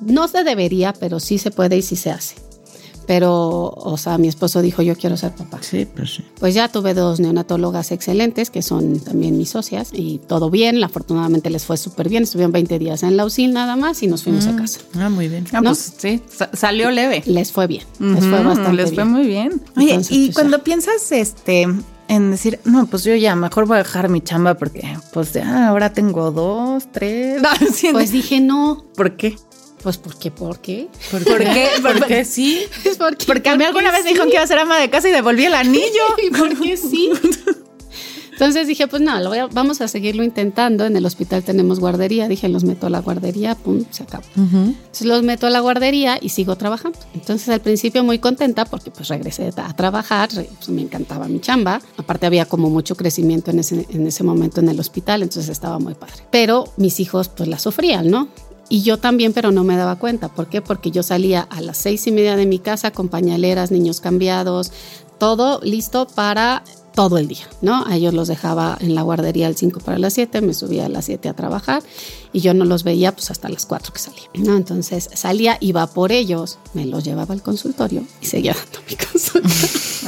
No 0.00 0.28
se 0.28 0.44
debería, 0.44 0.92
pero 0.92 1.20
sí 1.20 1.38
se 1.38 1.50
puede 1.50 1.76
y 1.76 1.82
sí 1.82 1.96
se 1.96 2.10
hace. 2.10 2.36
Pero, 3.06 3.70
o 3.76 3.96
sea, 3.98 4.18
mi 4.18 4.28
esposo 4.28 4.62
dijo, 4.62 4.82
yo 4.82 4.96
quiero 4.96 5.16
ser 5.16 5.32
papá. 5.34 5.58
Sí, 5.60 5.86
pues 5.86 6.14
sí. 6.14 6.24
Pues 6.40 6.54
ya 6.54 6.68
tuve 6.68 6.94
dos 6.94 7.20
neonatólogas 7.20 7.92
excelentes, 7.92 8.50
que 8.50 8.62
son 8.62 8.98
también 9.00 9.36
mis 9.36 9.50
socias, 9.50 9.90
y 9.92 10.18
todo 10.26 10.50
bien. 10.50 10.82
Afortunadamente 10.82 11.50
les 11.50 11.64
fue 11.64 11.76
súper 11.76 12.08
bien. 12.08 12.22
Estuvieron 12.22 12.52
20 12.52 12.78
días 12.78 13.02
en 13.02 13.16
la 13.16 13.24
UCI 13.24 13.48
nada 13.48 13.76
más 13.76 14.02
y 14.02 14.06
nos 14.06 14.22
fuimos 14.22 14.46
a 14.46 14.56
casa. 14.56 14.80
Ah, 14.98 15.08
muy 15.10 15.28
bien. 15.28 15.46
Ah, 15.52 15.60
¿No? 15.60 15.70
pues 15.70 15.92
sí, 15.98 16.20
sa- 16.34 16.50
salió 16.54 16.90
leve. 16.90 17.22
Les 17.26 17.52
fue 17.52 17.66
bien. 17.66 17.84
Les 17.98 18.24
fue 18.24 18.42
bastante 18.42 18.72
les 18.72 18.86
fue 18.94 19.04
bien. 19.04 19.08
muy 19.12 19.26
bien. 19.26 19.62
Oye, 19.76 19.90
Entonces, 19.90 20.16
y 20.16 20.26
pues, 20.26 20.34
cuando 20.36 20.58
ya. 20.58 20.64
piensas 20.64 21.12
este 21.12 21.66
en 22.06 22.30
decir, 22.30 22.60
no, 22.64 22.86
pues 22.86 23.04
yo 23.04 23.14
ya 23.16 23.34
mejor 23.34 23.66
voy 23.66 23.76
a 23.76 23.78
dejar 23.78 24.08
mi 24.10 24.20
chamba 24.20 24.54
porque 24.54 24.96
pues 25.12 25.32
ya 25.32 25.68
ahora 25.68 25.92
tengo 25.92 26.30
dos, 26.30 26.84
tres. 26.92 27.40
No, 27.42 27.48
Pues 27.92 28.12
dije, 28.12 28.40
no. 28.40 28.84
¿por 28.96 29.16
qué? 29.16 29.36
Pues, 29.84 29.98
¿por 29.98 30.18
qué? 30.18 30.30
¿Por 30.32 30.58
qué? 30.60 30.88
¿Por 31.10 31.22
¿Por 31.24 31.38
qué? 31.44 31.68
Porque 31.82 32.24
sí. 32.24 32.62
Es 32.84 32.96
porque, 32.96 33.24
Porque 33.26 33.48
a 33.50 33.56
mí 33.56 33.62
alguna 33.64 33.92
vez 33.92 34.02
me 34.02 34.08
dijeron 34.10 34.28
que 34.30 34.34
iba 34.34 34.42
a 34.42 34.46
ser 34.48 34.58
ama 34.58 34.80
de 34.80 34.90
casa 34.90 35.08
y 35.08 35.12
devolví 35.12 35.44
el 35.44 35.54
anillo. 35.54 35.84
¿Y 36.26 36.30
por 36.30 36.58
qué 36.60 36.76
sí? 36.76 37.10
Entonces 38.32 38.66
dije, 38.66 38.88
pues 38.88 39.00
no, 39.00 39.20
lo 39.20 39.28
voy 39.28 39.38
a- 39.38 39.46
vamos 39.46 39.80
a 39.80 39.86
seguirlo 39.86 40.24
intentando. 40.24 40.84
En 40.86 40.96
el 40.96 41.06
hospital 41.06 41.44
tenemos 41.44 41.78
guardería. 41.78 42.26
Dije, 42.26 42.48
los 42.48 42.64
meto 42.64 42.88
a 42.88 42.90
la 42.90 42.98
guardería, 43.00 43.54
pum, 43.54 43.84
se 43.90 44.02
acabó. 44.02 44.24
Entonces 44.36 45.06
los 45.06 45.22
meto 45.22 45.46
a 45.46 45.50
la 45.50 45.60
guardería 45.60 46.18
y 46.20 46.30
sigo 46.30 46.56
trabajando. 46.56 46.98
Entonces 47.14 47.48
al 47.50 47.60
principio 47.60 48.02
muy 48.02 48.18
contenta 48.18 48.64
porque 48.64 48.90
pues 48.90 49.06
regresé 49.06 49.50
a 49.56 49.76
trabajar, 49.76 50.30
pues, 50.34 50.68
me 50.68 50.82
encantaba 50.82 51.28
mi 51.28 51.38
chamba. 51.40 51.80
Aparte 51.96 52.26
había 52.26 52.44
como 52.46 52.70
mucho 52.70 52.96
crecimiento 52.96 53.52
en 53.52 53.60
ese, 53.60 53.86
en 53.90 54.04
ese 54.08 54.24
momento 54.24 54.58
en 54.60 54.68
el 54.68 54.80
hospital, 54.80 55.22
entonces 55.22 55.48
estaba 55.48 55.78
muy 55.78 55.94
padre. 55.94 56.24
Pero 56.32 56.64
mis 56.76 56.98
hijos 56.98 57.28
pues 57.28 57.48
la 57.48 57.60
sufrían, 57.60 58.10
¿no? 58.10 58.26
Y 58.68 58.82
yo 58.82 58.98
también, 58.98 59.32
pero 59.32 59.52
no 59.52 59.64
me 59.64 59.76
daba 59.76 59.96
cuenta. 59.96 60.28
¿Por 60.28 60.48
qué? 60.48 60.62
Porque 60.62 60.90
yo 60.90 61.02
salía 61.02 61.42
a 61.42 61.60
las 61.60 61.76
seis 61.76 62.06
y 62.06 62.12
media 62.12 62.36
de 62.36 62.46
mi 62.46 62.58
casa 62.58 62.90
con 62.90 63.08
pañaleras, 63.08 63.70
niños 63.70 64.00
cambiados, 64.00 64.72
todo 65.18 65.60
listo 65.62 66.06
para 66.06 66.64
todo 66.94 67.18
el 67.18 67.26
día, 67.28 67.46
¿no? 67.60 67.84
A 67.86 67.96
ellos 67.96 68.14
los 68.14 68.28
dejaba 68.28 68.78
en 68.80 68.94
la 68.94 69.02
guardería 69.02 69.48
al 69.48 69.56
5 69.56 69.80
para 69.80 69.98
las 69.98 70.14
7, 70.14 70.40
me 70.40 70.54
subía 70.54 70.86
a 70.86 70.88
las 70.88 71.06
7 71.06 71.28
a 71.28 71.34
trabajar 71.34 71.82
y 72.34 72.40
yo 72.40 72.52
no 72.52 72.64
los 72.64 72.82
veía 72.82 73.12
pues 73.12 73.30
hasta 73.30 73.48
las 73.48 73.64
4 73.64 73.92
que 73.92 74.00
salía, 74.00 74.28
¿no? 74.34 74.56
Entonces 74.56 75.08
salía, 75.14 75.56
iba 75.60 75.86
por 75.86 76.10
ellos, 76.10 76.58
me 76.74 76.84
los 76.84 77.04
llevaba 77.04 77.32
al 77.32 77.42
consultorio 77.42 78.02
y 78.20 78.26
seguía 78.26 78.54
dando 78.54 78.80
mi 78.88 78.96
consulta. 79.10 79.48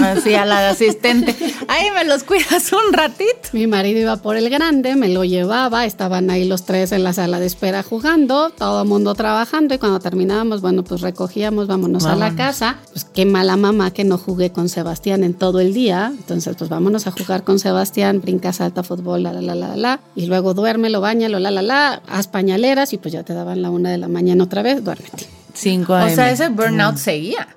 Así 0.01 0.35
a 0.35 0.45
la 0.45 0.69
asistente. 0.69 1.35
Ahí 1.69 1.87
me 1.95 2.05
los 2.05 2.25
cuidas 2.25 2.71
un 2.73 2.93
ratito. 2.93 3.49
Mi 3.53 3.67
marido 3.67 4.01
iba 4.01 4.17
por 4.17 4.37
el 4.37 4.51
grande, 4.51 4.97
me 4.97 5.09
lo 5.09 5.25
llevaba, 5.25 5.87
estaban 5.87 6.29
ahí 6.31 6.45
los 6.45 6.65
tres 6.65 6.93
en 6.93 7.05
la 7.05 7.13
sala 7.13 7.39
de 7.39 7.47
espera 7.47 7.85
jugando, 7.85 8.51
todo 8.51 8.83
el 8.83 8.89
mundo 8.89 9.15
trabajando 9.15 9.75
y 9.75 9.79
cuando 9.79 10.01
terminábamos, 10.01 10.61
bueno, 10.61 10.83
pues 10.83 11.03
recogíamos, 11.03 11.69
vámonos, 11.69 12.07
a 12.07 12.17
la 12.17 12.35
casa. 12.35 12.79
Pues 12.93 13.05
qué 13.05 13.25
mala 13.25 13.57
mamá 13.57 13.93
que 13.93 14.03
no 14.05 14.19
jugué 14.19 14.51
con 14.51 14.69
Sebastián 14.69 15.23
en 15.23 15.35
todo 15.35 15.61
el 15.61 15.73
día. 15.73 16.13
Entonces, 16.17 16.57
pues 16.59 16.69
vámonos 16.69 17.07
a 17.07 17.13
jugar 17.13 17.45
con 17.45 17.61
Sebastián, 17.61 18.21
brinca, 18.21 18.53
salta, 18.53 18.83
fútbol, 18.83 19.23
la, 19.23 19.33
la, 19.33 19.43
la, 19.43 19.55
la, 19.55 19.77
la. 19.77 20.01
Y 20.17 20.27
luego 20.27 20.55
duérmelo, 20.55 21.01
bañalo, 21.01 21.39
la, 21.39 21.51
la, 21.51 21.63
la, 21.63 22.03
haz 22.17 22.29
pañaleras 22.29 22.93
y 22.93 22.99
pues 22.99 23.13
ya 23.13 23.23
te 23.23 23.35
daban 23.35 23.63
la 23.63 23.71
una 23.71 23.91
de 23.91 23.99
la 23.99 24.09
mañana 24.09 24.45
otra 24.45 24.63
vez, 24.63 24.83
duérmete. 24.85 25.27
5 25.55 25.93
O 25.93 26.09
sea, 26.11 26.31
ese 26.31 26.49
burnout 26.49 26.97
seguía. 26.97 27.49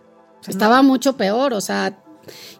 Estaba 0.47 0.81
mucho 0.81 1.17
peor, 1.17 1.53
o 1.53 1.61
sea, 1.61 1.97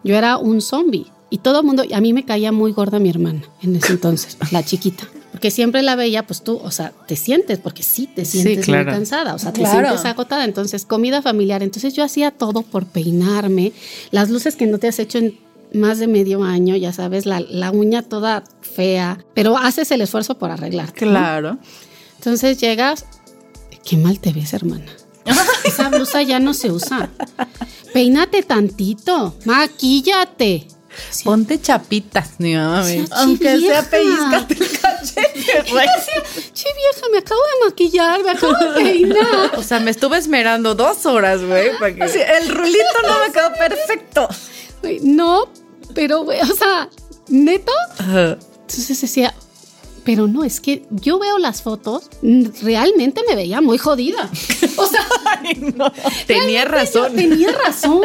yo 0.03 0.15
era 0.15 0.37
un 0.37 0.61
zombie. 0.61 1.05
Y 1.31 1.37
todo 1.39 1.59
el 1.59 1.65
mundo, 1.65 1.83
a 1.93 2.01
mí 2.01 2.11
me 2.11 2.25
caía 2.25 2.51
muy 2.51 2.71
gorda 2.71 2.99
mi 2.99 3.09
hermana 3.09 3.41
en 3.61 3.75
ese 3.75 3.93
entonces, 3.93 4.37
la 4.51 4.63
chiquita. 4.63 5.05
Porque 5.31 5.51
siempre 5.51 5.83
la 5.83 5.95
veía, 5.95 6.25
pues 6.25 6.41
tú, 6.43 6.59
o 6.63 6.71
sea, 6.71 6.91
te 7.07 7.15
sientes, 7.15 7.59
porque 7.59 7.83
sí 7.83 8.07
te 8.07 8.25
sientes 8.25 8.65
claro. 8.65 8.85
muy 8.85 8.93
cansada, 8.93 9.35
o 9.35 9.39
sea, 9.39 9.53
te 9.53 9.61
Claro. 9.61 9.87
sientes 9.89 10.05
agotada. 10.05 10.43
Entonces, 10.43 10.85
comida 10.85 11.21
familiar. 11.21 11.61
Entonces, 11.61 11.93
yo 11.93 12.03
hacía 12.03 12.31
todo 12.31 12.63
por 12.63 12.87
peinarme, 12.87 13.71
las 14.09 14.29
luces 14.31 14.55
que 14.55 14.65
no 14.65 14.79
te 14.79 14.87
has 14.87 14.97
hecho 14.97 15.19
en 15.19 15.37
más 15.71 15.99
de 15.99 16.07
medio 16.07 16.43
año, 16.43 16.75
ya 16.75 16.91
sabes, 16.91 17.27
la, 17.27 17.39
la 17.41 17.69
uña 17.69 18.01
toda 18.01 18.43
fea, 18.61 19.23
pero 19.35 19.55
haces 19.55 19.91
el 19.91 20.01
esfuerzo 20.01 20.37
por 20.39 20.49
arreglar. 20.49 20.91
Claro. 20.93 21.59
Entonces 22.19 22.57
llegas, 22.59 23.05
qué 23.85 23.95
mal 23.95 24.19
te 24.19 24.33
ves, 24.33 24.51
hermana. 24.53 24.91
Esa 25.63 25.87
blusa 25.87 26.21
ya 26.21 26.37
no 26.39 26.53
se 26.53 26.69
usa. 26.69 27.09
Peínate 27.93 28.43
tantito, 28.43 29.35
maquíllate. 29.45 30.67
Sí, 31.11 31.23
Ponte 31.23 31.61
chapitas, 31.61 32.31
ni 32.39 32.55
mamá. 32.55 32.83
Sí, 32.83 33.05
Aunque 33.11 33.45
sea 33.45 33.55
vieja. 33.57 33.89
pellizcate 33.89 34.53
el 34.55 34.79
cachete, 34.79 35.71
güey. 35.71 35.87
Che, 36.53 36.65
vieja, 36.75 37.07
me 37.09 37.19
acabo 37.19 37.39
de 37.39 37.69
maquillar, 37.69 38.21
me 38.21 38.31
acabo 38.31 38.51
de 38.53 38.81
peinar. 38.83 39.51
O 39.57 39.63
sea, 39.63 39.79
me 39.79 39.91
estuve 39.91 40.17
esmerando 40.17 40.75
dos 40.75 41.05
horas, 41.05 41.41
güey, 41.41 41.69
que... 41.95 42.09
Sí, 42.09 42.19
el 42.19 42.49
rulito 42.53 42.83
no 43.03 43.19
me 43.25 43.31
quedó 43.31 43.53
perfecto. 43.57 44.27
No, 45.01 45.49
pero, 45.93 46.23
güey, 46.23 46.39
o 46.41 46.55
sea, 46.55 46.89
neto. 47.27 47.71
Entonces 47.99 48.99
decía, 49.01 49.33
pero 50.09 50.27
no, 50.27 50.43
es 50.43 50.59
que 50.59 50.81
yo 50.89 51.19
veo 51.19 51.37
las 51.37 51.61
fotos, 51.61 52.09
realmente 52.63 53.21
me 53.29 53.35
veía 53.35 53.61
muy 53.61 53.77
jodida. 53.77 54.27
O 54.75 54.87
sea, 54.87 55.05
Tenía 56.25 56.65
razón. 56.65 57.15
Tenía 57.15 57.51
razón. 57.51 58.01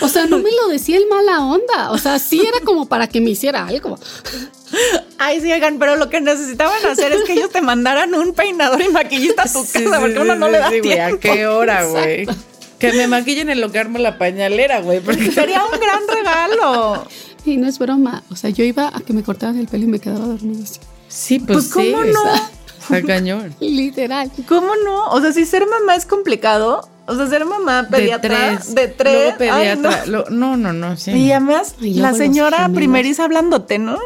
O 0.00 0.08
sea, 0.08 0.24
no 0.24 0.38
me 0.38 0.50
lo 0.50 0.68
decía 0.68 0.96
el 0.96 1.06
mala 1.06 1.44
onda. 1.44 1.90
O 1.90 1.98
sea, 1.98 2.18
sí 2.18 2.40
era 2.40 2.64
como 2.64 2.86
para 2.86 3.06
que 3.06 3.20
me 3.20 3.28
hiciera 3.28 3.66
algo. 3.66 3.98
Ay, 5.18 5.42
sí, 5.42 5.52
oigan, 5.52 5.78
pero 5.78 5.96
lo 5.96 6.08
que 6.08 6.22
necesitaban 6.22 6.86
hacer 6.86 7.12
es 7.12 7.24
que 7.24 7.34
ellos 7.34 7.50
te 7.50 7.60
mandaran 7.60 8.14
un 8.14 8.32
peinador 8.32 8.80
y 8.80 8.88
maquillista 8.88 9.42
a 9.42 9.52
tu 9.52 9.60
casa, 9.60 9.78
sí, 9.78 9.84
porque 10.00 10.14
sí, 10.14 10.22
uno 10.22 10.36
no 10.36 10.46
sí, 10.46 10.52
le 10.52 10.58
da 10.58 10.70
tiempo. 10.70 11.16
¿A 11.16 11.20
qué 11.20 11.46
hora, 11.46 11.84
güey? 11.84 12.26
Que 12.78 12.94
me 12.94 13.08
maquillen 13.08 13.50
en 13.50 13.60
lo 13.60 13.70
que 13.70 13.78
armo 13.78 13.98
la 13.98 14.16
pañalera, 14.16 14.80
güey. 14.80 15.00
Porque 15.00 15.30
Sería 15.32 15.62
un 15.66 15.78
gran 15.78 16.00
regalo. 16.08 17.06
Y 17.44 17.58
no 17.58 17.68
es 17.68 17.78
broma. 17.78 18.22
O 18.30 18.36
sea, 18.36 18.48
yo 18.48 18.64
iba 18.64 18.88
a 18.88 19.00
que 19.02 19.12
me 19.12 19.22
cortaran 19.22 19.58
el 19.58 19.68
pelo 19.68 19.84
y 19.84 19.88
me 19.88 19.98
quedaba 19.98 20.24
dormida 20.24 20.64
así. 20.64 20.80
Sí, 21.16 21.38
pues, 21.38 21.68
Pues, 21.72 21.72
¿cómo 21.72 22.02
sí, 22.02 22.10
no? 22.12 22.34
Está, 22.34 22.50
está 22.98 23.02
cañón. 23.06 23.54
Literal. 23.60 24.30
¿Cómo 24.48 24.72
no? 24.84 25.06
O 25.06 25.20
sea, 25.20 25.32
si 25.32 25.44
ser 25.46 25.66
mamá 25.66 25.96
es 25.96 26.04
complicado, 26.04 26.88
o 27.06 27.14
sea, 27.16 27.26
ser 27.28 27.44
mamá 27.46 27.86
pediatra 27.90 28.50
de 28.50 28.56
tres. 28.56 28.74
de 28.74 28.88
tres. 28.88 29.34
Luego 29.38 29.54
ay, 29.54 29.78
no. 29.78 29.90
lo- 30.06 30.30
no, 30.30 30.56
no, 30.56 30.72
no, 30.72 30.96
sí. 30.96 31.12
Y 31.12 31.30
además, 31.32 31.74
Y 31.80 31.94
la 31.94 32.12
señora 32.12 32.68
primeriza 32.68 33.24
hablándote, 33.24 33.78
¿no? 33.78 33.98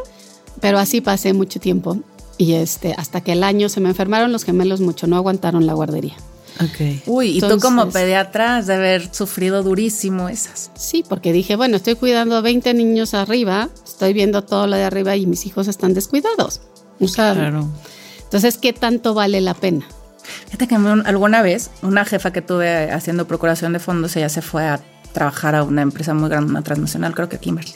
Pero 0.60 0.78
así 0.78 1.00
pasé 1.00 1.32
mucho 1.32 1.58
tiempo. 1.58 1.96
Y 2.38 2.54
este, 2.54 2.94
hasta 2.96 3.20
que 3.22 3.32
el 3.32 3.42
año 3.42 3.68
se 3.68 3.80
me 3.80 3.88
enfermaron 3.90 4.30
los 4.32 4.44
gemelos 4.44 4.80
mucho, 4.80 5.06
no 5.06 5.16
aguantaron 5.16 5.66
la 5.66 5.74
guardería. 5.74 6.14
Ok. 6.62 7.02
Uy, 7.06 7.38
y 7.38 7.40
tú 7.40 7.58
como 7.58 7.88
pediatra 7.90 8.58
has 8.58 8.66
de 8.66 8.74
haber 8.74 9.14
sufrido 9.14 9.62
durísimo 9.62 10.28
esas. 10.28 10.70
Sí, 10.74 11.02
porque 11.08 11.32
dije, 11.32 11.56
bueno, 11.56 11.76
estoy 11.76 11.94
cuidando 11.94 12.36
a 12.36 12.42
20 12.42 12.74
niños 12.74 13.14
arriba, 13.14 13.70
estoy 13.86 14.12
viendo 14.12 14.42
todo 14.44 14.66
lo 14.66 14.76
de 14.76 14.84
arriba 14.84 15.16
y 15.16 15.24
mis 15.26 15.46
hijos 15.46 15.68
están 15.68 15.94
descuidados. 15.94 16.60
Sea, 17.08 17.34
Claro. 17.34 17.68
entonces, 18.24 18.58
¿qué 18.58 18.72
tanto 18.72 19.14
vale 19.14 19.40
la 19.40 19.54
pena? 19.54 19.84
Fíjate 20.46 20.68
que 20.68 20.74
alguna 20.76 21.42
vez 21.42 21.70
una 21.82 22.04
jefa 22.04 22.32
que 22.32 22.42
tuve 22.42 22.90
haciendo 22.92 23.26
procuración 23.26 23.72
de 23.72 23.78
fondos, 23.80 24.14
ella 24.16 24.28
se 24.28 24.42
fue 24.42 24.66
a 24.66 24.80
trabajar 25.12 25.54
a 25.56 25.64
una 25.64 25.82
empresa 25.82 26.14
muy 26.14 26.28
grande, 26.28 26.50
una 26.50 26.62
transnacional, 26.62 27.14
creo 27.14 27.28
que 27.28 27.38
Kimberly. 27.38 27.72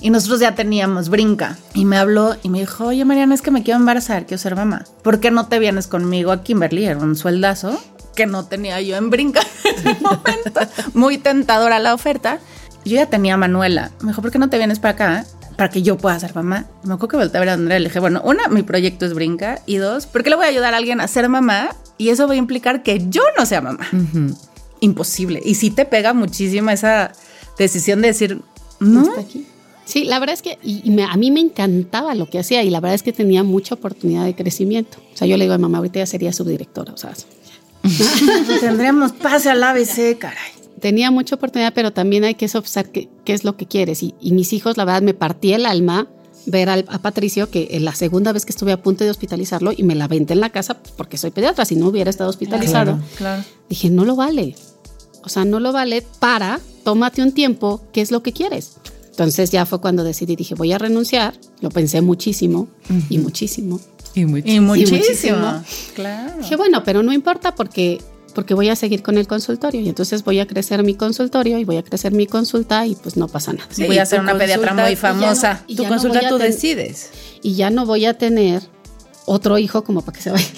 Y 0.00 0.10
nosotros 0.10 0.40
ya 0.40 0.54
teníamos 0.54 1.08
brinca. 1.08 1.56
Y 1.74 1.84
me 1.84 1.96
habló 1.96 2.36
y 2.42 2.48
me 2.48 2.58
dijo, 2.60 2.86
oye 2.86 3.04
Mariana, 3.04 3.34
es 3.34 3.42
que 3.42 3.50
me 3.52 3.62
quiero 3.62 3.78
embarazar, 3.78 4.26
quiero 4.26 4.38
ser 4.40 4.56
mamá. 4.56 4.84
¿Por 5.02 5.20
qué 5.20 5.30
no 5.30 5.46
te 5.46 5.58
vienes 5.60 5.86
conmigo 5.86 6.32
a 6.32 6.42
Kimberly? 6.42 6.84
Era 6.86 6.98
un 6.98 7.14
sueldazo 7.16 7.80
que 8.16 8.26
no 8.26 8.44
tenía 8.44 8.80
yo 8.80 8.96
en 8.96 9.10
brinca 9.10 9.40
en 9.64 9.88
ese 9.88 10.00
momento. 10.02 10.60
Muy 10.94 11.18
tentadora 11.18 11.78
la 11.78 11.94
oferta. 11.94 12.38
Yo 12.84 12.96
ya 12.96 13.06
tenía 13.06 13.34
a 13.34 13.36
Manuela. 13.36 13.92
Me 14.02 14.08
dijo, 14.08 14.22
¿por 14.22 14.32
qué 14.32 14.38
no 14.40 14.50
te 14.50 14.58
vienes 14.58 14.80
para 14.80 14.92
acá? 14.94 15.24
Para 15.56 15.70
que 15.70 15.82
yo 15.82 15.96
pueda 15.98 16.18
ser 16.18 16.34
mamá. 16.34 16.66
Me 16.82 16.94
acuerdo 16.94 17.08
que 17.08 17.16
volteé 17.18 17.36
a 17.38 17.40
ver 17.40 17.48
a 17.50 17.52
Andrea 17.54 17.78
y 17.78 17.82
le 17.82 17.88
dije, 17.88 18.00
bueno, 18.00 18.20
una, 18.24 18.48
mi 18.48 18.62
proyecto 18.62 19.06
es 19.06 19.14
brinca. 19.14 19.60
Y 19.66 19.76
dos, 19.76 20.06
¿por 20.06 20.22
qué 20.22 20.30
le 20.30 20.36
voy 20.36 20.46
a 20.46 20.48
ayudar 20.48 20.74
a 20.74 20.78
alguien 20.78 21.00
a 21.00 21.08
ser 21.08 21.28
mamá? 21.28 21.76
Y 21.98 22.08
eso 22.08 22.26
va 22.26 22.34
a 22.34 22.36
implicar 22.36 22.82
que 22.82 23.04
yo 23.08 23.22
no 23.38 23.44
sea 23.46 23.60
mamá. 23.60 23.86
Imposible. 24.80 25.40
Y 25.44 25.54
sí 25.54 25.70
te 25.70 25.84
pega 25.84 26.12
muchísimo 26.14 26.70
esa 26.70 27.12
decisión 27.58 28.02
de 28.02 28.08
decir, 28.08 28.40
no. 28.80 29.08
Aquí. 29.18 29.46
Sí, 29.84 30.04
la 30.04 30.18
verdad 30.20 30.34
es 30.34 30.42
que 30.42 30.58
y, 30.62 30.80
y 30.84 30.90
me- 30.90 31.04
a 31.04 31.16
mí 31.16 31.30
me 31.30 31.40
encantaba 31.40 32.14
lo 32.14 32.26
que 32.30 32.38
hacía 32.38 32.62
y 32.62 32.70
la 32.70 32.80
verdad 32.80 32.94
es 32.94 33.02
que 33.02 33.12
tenía 33.12 33.42
mucha 33.42 33.74
oportunidad 33.74 34.24
de 34.24 34.34
crecimiento. 34.34 34.98
O 35.12 35.16
sea, 35.16 35.26
yo 35.26 35.36
le 35.36 35.44
digo 35.44 35.54
a 35.54 35.58
mamá, 35.58 35.78
ahorita 35.78 35.98
ya 35.98 36.06
sería 36.06 36.32
subdirectora, 36.32 36.92
o 36.92 36.96
sea, 36.96 37.12
Tendríamos 38.60 39.12
pase 39.12 39.50
al 39.50 39.62
ABC, 39.62 40.16
caray. 40.18 40.52
Tenía 40.82 41.10
mucha 41.10 41.36
oportunidad, 41.36 41.72
pero 41.74 41.92
también 41.94 42.24
hay 42.24 42.34
que 42.34 42.48
sopesar 42.48 42.90
qué, 42.90 43.08
qué 43.24 43.32
es 43.32 43.44
lo 43.44 43.56
que 43.56 43.64
quieres. 43.66 44.02
Y, 44.02 44.14
y 44.20 44.32
mis 44.32 44.52
hijos, 44.52 44.76
la 44.76 44.84
verdad, 44.84 45.00
me 45.00 45.14
partí 45.14 45.54
el 45.54 45.64
alma 45.64 46.08
ver 46.44 46.68
al- 46.68 46.84
a 46.88 46.98
Patricio 46.98 47.48
que 47.48 47.68
en 47.70 47.84
la 47.86 47.94
segunda 47.94 48.32
vez 48.32 48.44
que 48.44 48.50
estuve 48.50 48.72
a 48.72 48.82
punto 48.82 49.04
de 49.04 49.10
hospitalizarlo 49.10 49.72
y 49.74 49.84
me 49.84 49.94
la 49.94 50.08
venté 50.08 50.32
en 50.34 50.40
la 50.40 50.50
casa 50.50 50.76
porque 50.96 51.16
soy 51.16 51.30
pediatra, 51.30 51.64
si 51.64 51.76
no 51.76 51.86
hubiera 51.86 52.10
estado 52.10 52.28
hospitalizado. 52.28 52.98
Claro. 53.16 53.44
Dije, 53.70 53.88
no 53.90 54.04
lo 54.04 54.16
vale. 54.16 54.56
O 55.24 55.28
sea, 55.28 55.44
no 55.44 55.60
lo 55.60 55.72
vale 55.72 56.02
para, 56.18 56.58
tómate 56.82 57.22
un 57.22 57.30
tiempo, 57.32 57.80
¿qué 57.92 58.00
es 58.00 58.10
lo 58.10 58.24
que 58.24 58.32
quieres? 58.32 58.72
Entonces 59.10 59.50
ya 59.52 59.66
fue 59.66 59.80
cuando 59.80 60.02
decidí, 60.02 60.34
dije, 60.34 60.56
voy 60.56 60.72
a 60.72 60.78
renunciar. 60.78 61.34
Lo 61.60 61.68
pensé 61.70 62.00
muchísimo 62.00 62.66
y 63.08 63.18
muchísimo. 63.18 63.78
Y 64.14 64.24
muy 64.24 64.42
Y 64.44 64.58
muchísimo. 64.58 64.98
muchísimo. 64.98 65.62
Claro. 65.94 66.32
Dije, 66.40 66.56
bueno, 66.56 66.82
pero 66.82 67.02
no 67.04 67.12
importa 67.12 67.54
porque, 67.54 68.00
porque 68.32 68.54
voy 68.54 68.68
a 68.68 68.76
seguir 68.76 69.02
con 69.02 69.18
el 69.18 69.26
consultorio 69.26 69.80
y 69.80 69.88
entonces 69.88 70.24
voy 70.24 70.40
a 70.40 70.46
crecer 70.46 70.82
mi 70.82 70.94
consultorio 70.94 71.58
y 71.58 71.64
voy 71.64 71.76
a 71.76 71.82
crecer 71.82 72.12
mi 72.12 72.26
consulta 72.26 72.86
y 72.86 72.94
pues 72.94 73.16
no 73.16 73.28
pasa 73.28 73.52
nada. 73.52 73.68
Sí, 73.70 73.84
voy 73.84 73.98
a 73.98 74.04
tu 74.04 74.10
ser 74.10 74.20
una 74.20 74.36
pediatra 74.38 74.68
consulta, 74.70 74.82
muy 74.84 74.92
y 74.92 74.96
ya 74.96 75.12
no- 75.12 75.20
famosa. 75.20 75.64
y 75.66 75.76
tu 75.76 75.82
no 75.84 75.88
consulta 75.90 76.18
voy 76.18 76.26
a 76.26 76.28
tú 76.30 76.38
decides. 76.38 77.10
Y 77.42 77.54
ya 77.54 77.70
no 77.70 77.86
voy 77.86 78.06
a 78.06 78.16
tener 78.18 78.62
otro 79.26 79.58
hijo 79.58 79.84
como 79.84 80.02
para 80.02 80.16
que 80.16 80.22
se 80.22 80.30
vaya. 80.30 80.46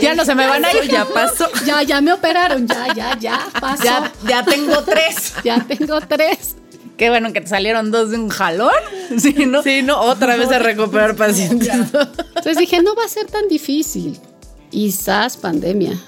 Ya 0.00 0.14
no 0.14 0.24
se 0.24 0.34
me 0.36 0.46
van 0.46 0.64
a 0.64 0.72
ir. 0.72 0.88
Ya 0.88 1.04
pasó. 1.06 1.48
ya, 1.66 1.82
ya 1.82 2.00
me 2.00 2.12
operaron, 2.12 2.68
ya, 2.68 2.94
ya, 2.94 3.18
ya, 3.18 3.48
pasó. 3.60 3.82
Ya, 3.82 4.12
ya 4.28 4.44
tengo 4.44 4.82
tres. 4.84 5.32
Ya 5.44 5.64
tengo 5.66 6.00
tres. 6.00 6.54
Qué 6.96 7.10
bueno 7.10 7.32
que 7.32 7.40
te 7.40 7.48
salieron 7.48 7.90
dos 7.90 8.10
de 8.10 8.16
un 8.18 8.28
jalón. 8.28 8.70
Sí, 9.18 9.34
¿no? 9.46 9.62
Sí, 9.62 9.82
no, 9.82 10.00
otra 10.00 10.36
vez 10.36 10.50
a 10.50 10.58
recuperar 10.58 11.14
pacientes. 11.16 11.68
Entonces 11.72 12.58
dije, 12.58 12.82
no 12.82 12.94
va 12.94 13.04
a 13.04 13.08
ser 13.08 13.26
tan 13.26 13.48
difícil. 13.48 14.18
Y 14.70 14.92
sas, 14.92 15.36
pandemia. 15.36 15.98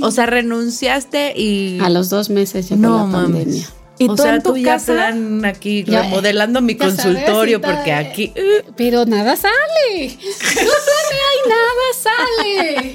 O 0.00 0.10
sea, 0.10 0.26
renunciaste 0.26 1.32
y. 1.36 1.78
A 1.80 1.88
los 1.90 2.08
dos 2.10 2.30
meses 2.30 2.68
llegó 2.70 2.80
No 2.82 2.98
la 2.98 3.04
mames. 3.04 3.22
pandemia. 3.44 3.66
¿Y 4.00 4.08
o 4.08 4.14
tú 4.14 4.22
sea, 4.22 4.36
en 4.36 4.42
tu 4.44 4.50
tú 4.50 4.56
ya 4.58 4.74
casa? 4.74 4.92
plan 4.92 5.44
aquí 5.44 5.82
Ya, 5.82 6.02
remodelando 6.02 6.60
mi 6.60 6.76
ya 6.76 6.88
sabes, 6.88 7.02
consultorio 7.02 7.60
porque 7.60 7.90
aquí. 7.92 8.32
Pero 8.76 9.04
nada 9.06 9.34
sale. 9.34 9.52
No 10.16 10.70
sale 10.78 11.18
ahí, 11.28 11.40
nada 11.48 12.94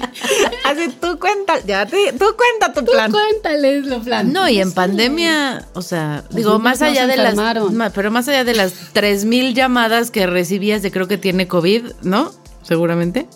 Así 0.64 0.96
tú 0.98 1.18
cuenta, 1.18 1.60
ya 1.66 1.84
te, 1.84 2.14
tú 2.14 2.24
cuenta 2.34 2.72
tu 2.72 2.86
Tú 2.86 2.92
plan. 2.92 3.12
cuéntales 3.12 3.84
lo 3.84 4.00
plan. 4.00 4.32
No, 4.32 4.48
y 4.48 4.60
en 4.60 4.72
pandemia, 4.72 5.66
o 5.74 5.82
sea, 5.82 6.24
digo, 6.30 6.58
más 6.58 6.80
allá 6.80 7.06
de 7.06 7.18
las, 7.18 7.32
enfermaron. 7.34 7.78
pero 7.94 8.10
más 8.10 8.26
allá 8.28 8.44
de 8.44 8.54
las 8.54 8.72
3000 8.94 9.52
llamadas 9.54 10.10
que 10.10 10.26
recibías 10.26 10.80
de 10.80 10.90
creo 10.90 11.06
que 11.06 11.18
tiene 11.18 11.46
COVID, 11.46 11.84
¿no? 12.02 12.32
Seguramente. 12.62 13.26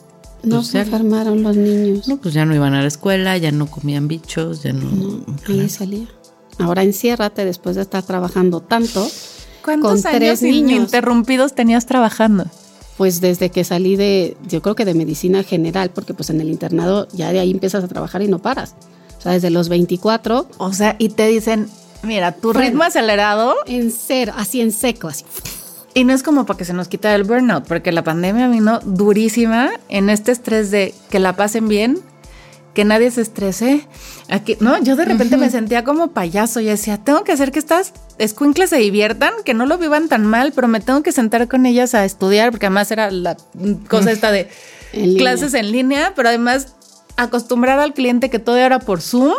No 0.43 0.57
Pues 0.57 0.68
se 0.68 0.72
ya- 0.74 0.82
enfermaron 0.82 1.43
los 1.43 1.57
niños. 1.57 2.07
No, 2.09 2.16
pues 2.18 2.32
ya 2.34 2.45
no 2.45 2.55
iban 2.55 2.74
a 2.74 2.82
la 2.82 2.89
escuela, 2.89 3.36
ya 3.39 3.51
no 3.53 3.66
comían 3.66 4.07
bichos, 4.09 4.62
ya 4.62 4.72
no. 4.72 5.24
Ahí 5.49 5.68
salía. 5.68 6.07
Ahora 6.59 6.82
enciérrate 6.82 7.45
después 7.45 7.76
de 7.76 7.82
estar 7.82 8.03
trabajando 8.05 8.61
tanto. 8.61 9.07
¿Cuántos 9.64 10.03
con 10.03 10.07
años 10.11 10.18
tres 10.18 10.43
niños. 10.43 10.70
ininterrumpidos 10.72 11.55
tenías 11.55 11.86
trabajando? 11.86 12.47
Pues 12.97 13.20
desde 13.20 13.51
que 13.51 13.62
salí 13.64 13.97
de, 13.97 14.36
yo 14.49 14.61
creo 14.62 14.74
que 14.74 14.84
de 14.84 14.95
medicina 14.95 15.43
general, 15.43 15.91
porque 15.91 16.14
pues 16.14 16.30
en 16.30 16.41
el 16.41 16.49
internado 16.49 17.07
ya 17.12 17.30
de 17.32 17.39
ahí 17.41 17.51
empiezas 17.51 17.84
a 17.84 17.89
trabajar 17.89 18.22
y 18.22 18.28
no 18.28 18.39
paras. 18.41 18.74
O 19.18 19.20
sea, 19.20 19.32
desde 19.32 19.51
los 19.51 19.68
24, 19.68 20.49
O 20.59 20.72
sea, 20.72 20.97
y 20.99 21.11
te 21.11 21.26
dicen, 21.28 21.68
Mira, 22.05 22.30
tu 22.32 22.53
ritmo 22.53 22.84
acelerado 22.84 23.55
En 23.66 23.91
cero, 23.91 24.32
así 24.36 24.61
en 24.61 24.70
seco, 24.72 25.09
así. 25.09 25.24
Y 25.99 26.05
no 26.05 26.12
es 26.12 26.22
como 26.22 26.46
para 26.46 26.57
que 26.57 26.64
se 26.64 26.74
nos 26.74 26.86
quita 26.86 27.12
el 27.12 27.24
burnout, 27.24 27.66
porque 27.66 27.90
la 27.90 28.05
pandemia 28.05 28.46
vino 28.46 28.78
durísima 28.84 29.72
en 29.88 30.11
este 30.11 30.30
estrés 30.30 30.70
de 30.70 30.94
que 31.11 31.18
la 31.18 31.34
pasen 31.34 31.66
bien, 31.66 31.99
que 32.72 32.84
nadie 32.84 33.11
se 33.11 33.20
estrese. 33.20 33.84
Aquí, 34.28 34.57
no, 34.61 34.80
yo 34.80 34.94
de 34.94 35.05
repente 35.05 35.36
me 35.36 35.51
sentía 35.51 35.82
como 35.82 36.12
payaso. 36.12 36.61
Y 36.61 36.66
decía, 36.66 36.99
tengo 36.99 37.24
que 37.24 37.32
hacer 37.32 37.51
que 37.51 37.59
estas 37.59 37.94
escuincles 38.18 38.70
se 38.70 38.76
diviertan, 38.76 39.34
que 39.44 39.55
no 39.55 39.66
lo 39.66 39.76
vivan 39.76 40.09
tan 40.09 40.24
mal, 40.24 40.53
pero 40.55 40.68
me 40.68 40.78
tengo 40.78 41.03
que 41.03 41.11
sentar 41.11 41.49
con 41.49 41.66
ellas 41.66 41.96
a 41.96 42.05
estudiar, 42.05 42.53
porque 42.53 42.66
además 42.66 42.92
era 42.92 43.11
la 43.11 43.36
cosa 43.88 44.12
esta 44.12 44.30
de 44.30 44.49
En 44.92 45.16
clases 45.16 45.53
en 45.55 45.72
línea, 45.72 46.12
pero 46.14 46.28
además 46.28 46.76
acostumbrar 47.18 47.78
al 47.80 47.92
cliente 47.94 48.30
que 48.30 48.38
todo 48.38 48.56
era 48.56 48.78
por 48.78 49.02
Zoom, 49.02 49.34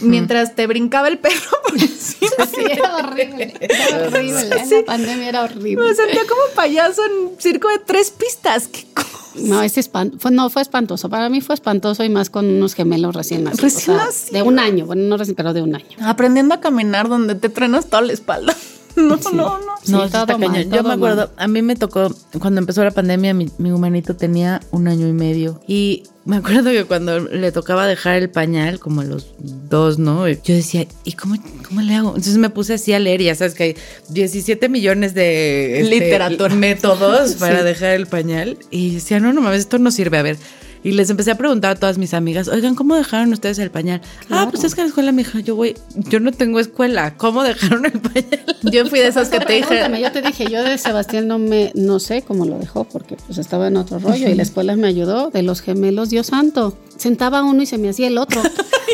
mientras 0.00 0.54
te 0.56 0.66
brincaba 0.66 1.08
el 1.08 1.18
perro 1.18 1.36
por 1.68 1.78
encima. 1.80 2.46
Sí, 2.46 2.62
era 2.70 2.96
horrible. 2.96 3.54
Era 3.60 4.06
horrible. 4.08 4.64
Sí. 4.66 4.74
La 4.80 4.84
pandemia 4.86 5.28
era 5.28 5.42
horrible. 5.44 5.84
Me 5.88 5.94
sentía 5.94 6.22
como 6.28 6.40
payaso 6.56 7.02
en 7.04 7.38
circo 7.38 7.68
de 7.68 7.78
tres 7.78 8.10
pistas. 8.10 8.68
¿Qué 8.68 8.84
cosa? 8.94 9.08
No, 9.34 9.62
es 9.62 9.76
espan- 9.76 10.18
fue, 10.18 10.30
no, 10.32 10.50
fue 10.50 10.62
espantoso. 10.62 11.08
Para 11.08 11.28
mí 11.28 11.40
fue 11.40 11.54
espantoso 11.54 12.02
y 12.02 12.08
más 12.08 12.28
con 12.30 12.46
unos 12.46 12.74
gemelos 12.74 13.14
recién 13.14 13.44
nacidos. 13.44 13.62
Recién 13.74 13.96
o 13.96 13.98
sea, 13.98 14.06
nacidos. 14.06 14.32
De 14.32 14.42
un 14.42 14.58
año, 14.58 14.86
bueno, 14.86 15.02
no 15.02 15.16
recién, 15.16 15.36
pero 15.36 15.52
de 15.52 15.62
un 15.62 15.76
año. 15.76 15.96
Aprendiendo 16.02 16.54
a 16.54 16.60
caminar 16.60 17.08
donde 17.08 17.34
te 17.36 17.48
trenas 17.48 17.86
toda 17.86 18.02
la 18.02 18.14
espalda. 18.14 18.56
No, 19.08 19.16
no, 19.32 19.58
no. 19.58 19.72
Sí, 19.82 19.92
No, 19.92 20.04
sí 20.06 20.12
todo 20.12 20.22
está 20.22 20.38
mal. 20.38 20.70
Yo 20.70 20.82
me 20.82 20.92
acuerdo, 20.92 21.28
mal. 21.28 21.30
a 21.36 21.48
mí 21.48 21.62
me 21.62 21.76
tocó, 21.76 22.14
cuando 22.40 22.60
empezó 22.60 22.82
la 22.84 22.90
pandemia, 22.90 23.32
mi, 23.32 23.48
mi 23.58 23.70
humanito 23.70 24.16
tenía 24.16 24.60
un 24.70 24.88
año 24.88 25.06
y 25.06 25.12
medio. 25.12 25.60
Y 25.66 26.02
me 26.24 26.36
acuerdo 26.36 26.70
que 26.70 26.84
cuando 26.84 27.20
le 27.20 27.52
tocaba 27.52 27.86
dejar 27.86 28.16
el 28.16 28.28
pañal, 28.28 28.80
como 28.80 29.00
a 29.00 29.04
los 29.04 29.34
dos, 29.38 29.98
¿no? 29.98 30.28
Yo 30.28 30.54
decía, 30.54 30.86
¿y 31.04 31.12
cómo, 31.12 31.36
cómo 31.66 31.80
le 31.80 31.94
hago? 31.94 32.08
Entonces 32.08 32.36
me 32.36 32.50
puse 32.50 32.74
así 32.74 32.92
a 32.92 32.98
leer, 32.98 33.22
y 33.22 33.24
ya 33.24 33.34
sabes 33.34 33.54
que 33.54 33.62
hay 33.62 33.76
17 34.10 34.68
millones 34.68 35.14
de 35.14 35.80
este, 35.80 35.90
Literatura. 35.90 36.54
métodos 36.54 37.34
para 37.40 37.62
dejar 37.62 37.90
el 37.90 38.06
pañal. 38.06 38.58
Y 38.70 38.96
decía, 38.96 39.20
no, 39.20 39.32
no 39.32 39.40
mames, 39.40 39.60
esto 39.60 39.78
no 39.78 39.90
sirve. 39.90 40.18
A 40.18 40.22
ver. 40.22 40.36
Y 40.82 40.92
les 40.92 41.10
empecé 41.10 41.32
a 41.32 41.34
preguntar 41.36 41.72
a 41.72 41.74
todas 41.74 41.98
mis 41.98 42.14
amigas, 42.14 42.48
oigan, 42.48 42.74
¿cómo 42.74 42.94
dejaron 42.96 43.32
ustedes 43.32 43.58
el 43.58 43.70
pañal? 43.70 44.00
Ah, 44.30 44.48
pues 44.50 44.64
es 44.64 44.74
que 44.74 44.80
en 44.82 44.86
la 44.86 44.88
escuela 44.88 45.12
me 45.12 45.24
dijo, 45.24 45.38
yo 45.40 45.56
güey, 45.56 45.74
yo 45.94 46.20
no 46.20 46.32
tengo 46.32 46.60
escuela, 46.60 47.16
¿cómo 47.16 47.42
dejaron 47.42 47.86
el 47.86 48.00
pañal? 48.00 48.44
Yo 48.62 48.84
fui 48.86 48.98
de 48.98 49.06
esas 49.06 49.28
que 49.28 49.40
te 49.40 49.52
dije. 49.54 50.00
Yo 50.00 50.12
te 50.12 50.20
dije, 50.20 50.46
yo 50.50 50.62
de 50.62 50.78
Sebastián 50.78 51.28
no 51.28 51.38
me, 51.38 51.70
no 51.74 52.00
sé 52.00 52.22
cómo 52.22 52.44
lo 52.44 52.58
dejó, 52.58 52.84
porque 52.84 53.16
pues 53.26 53.38
estaba 53.38 53.68
en 53.68 53.76
otro 53.76 53.98
rollo 53.98 54.28
y 54.28 54.34
la 54.34 54.42
escuela 54.42 54.74
me 54.76 54.88
ayudó. 54.88 55.30
De 55.30 55.42
los 55.42 55.60
gemelos, 55.60 56.10
Dios 56.10 56.26
santo. 56.26 56.76
Sentaba 56.96 57.44
uno 57.44 57.62
y 57.62 57.66
se 57.66 57.78
me 57.78 57.88
hacía 57.88 58.08
el 58.08 58.18
otro. 58.18 58.42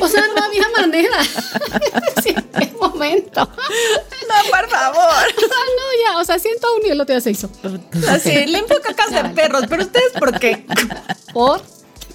O 0.03 0.09
sea, 0.09 0.22
no 0.37 0.45
había 0.45 0.64
manera. 0.76 1.16
Sí, 2.22 2.35
qué 2.59 2.72
momento. 2.80 3.41
No, 3.41 4.51
por 4.51 4.68
favor. 4.70 5.03
Ah, 5.57 5.66
no, 5.76 6.12
ya, 6.14 6.18
o 6.20 6.24
sea, 6.24 6.39
siento 6.39 6.66
a 6.66 6.76
uno 6.76 6.87
y 6.89 6.91
el 6.91 7.01
otro 7.01 7.14
ya 7.14 7.20
se 7.20 7.30
hizo. 7.30 7.49
Así, 8.09 8.47
limpio 8.47 8.80
cacas 8.82 9.11
de 9.11 9.30
perros. 9.30 9.64
Pero 9.68 9.82
ustedes, 9.82 10.12
¿por 10.18 10.39
qué? 10.39 10.66
Por 11.32 11.62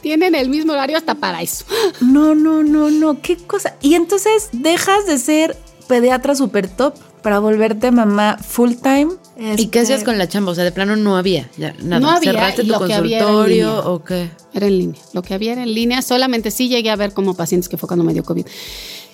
tienen 0.01 0.35
el 0.35 0.49
mismo 0.49 0.73
horario 0.73 0.97
hasta 0.97 1.15
para 1.15 1.41
eso. 1.41 1.65
No, 2.01 2.35
no, 2.35 2.63
no, 2.63 2.89
no. 2.91 3.21
Qué 3.21 3.37
cosa. 3.37 3.75
Y 3.81 3.95
entonces 3.95 4.49
dejas 4.51 5.05
de 5.05 5.17
ser 5.17 5.57
pediatra 5.87 6.35
super 6.35 6.67
top 6.67 6.93
para 7.21 7.39
volverte 7.39 7.91
mamá 7.91 8.37
full 8.45 8.73
time. 8.81 9.09
¿Y 9.57 9.67
qué 9.67 9.79
hacías 9.79 10.03
con 10.03 10.17
la 10.17 10.27
chamba? 10.27 10.51
O 10.51 10.55
sea, 10.55 10.63
de 10.63 10.71
plano 10.71 10.95
no 10.95 11.17
había 11.17 11.49
ya, 11.57 11.73
nada. 11.81 11.99
No 11.99 12.09
había, 12.09 12.31
¿Cerraste 12.33 12.63
tu 12.63 12.73
consultorio 12.73 13.79
o 13.93 14.03
qué? 14.03 14.29
Era 14.53 14.67
en 14.67 14.77
línea. 14.77 15.01
Lo 15.13 15.21
que 15.21 15.33
había 15.33 15.53
era 15.53 15.63
en 15.63 15.73
línea. 15.73 16.01
Solamente 16.01 16.51
sí 16.51 16.69
llegué 16.69 16.89
a 16.89 16.95
ver 16.95 17.13
como 17.13 17.35
pacientes 17.35 17.67
que 17.69 17.77
fue 17.77 17.87
cuando 17.87 18.03
me 18.05 18.13
dio 18.13 18.23
COVID, 18.23 18.45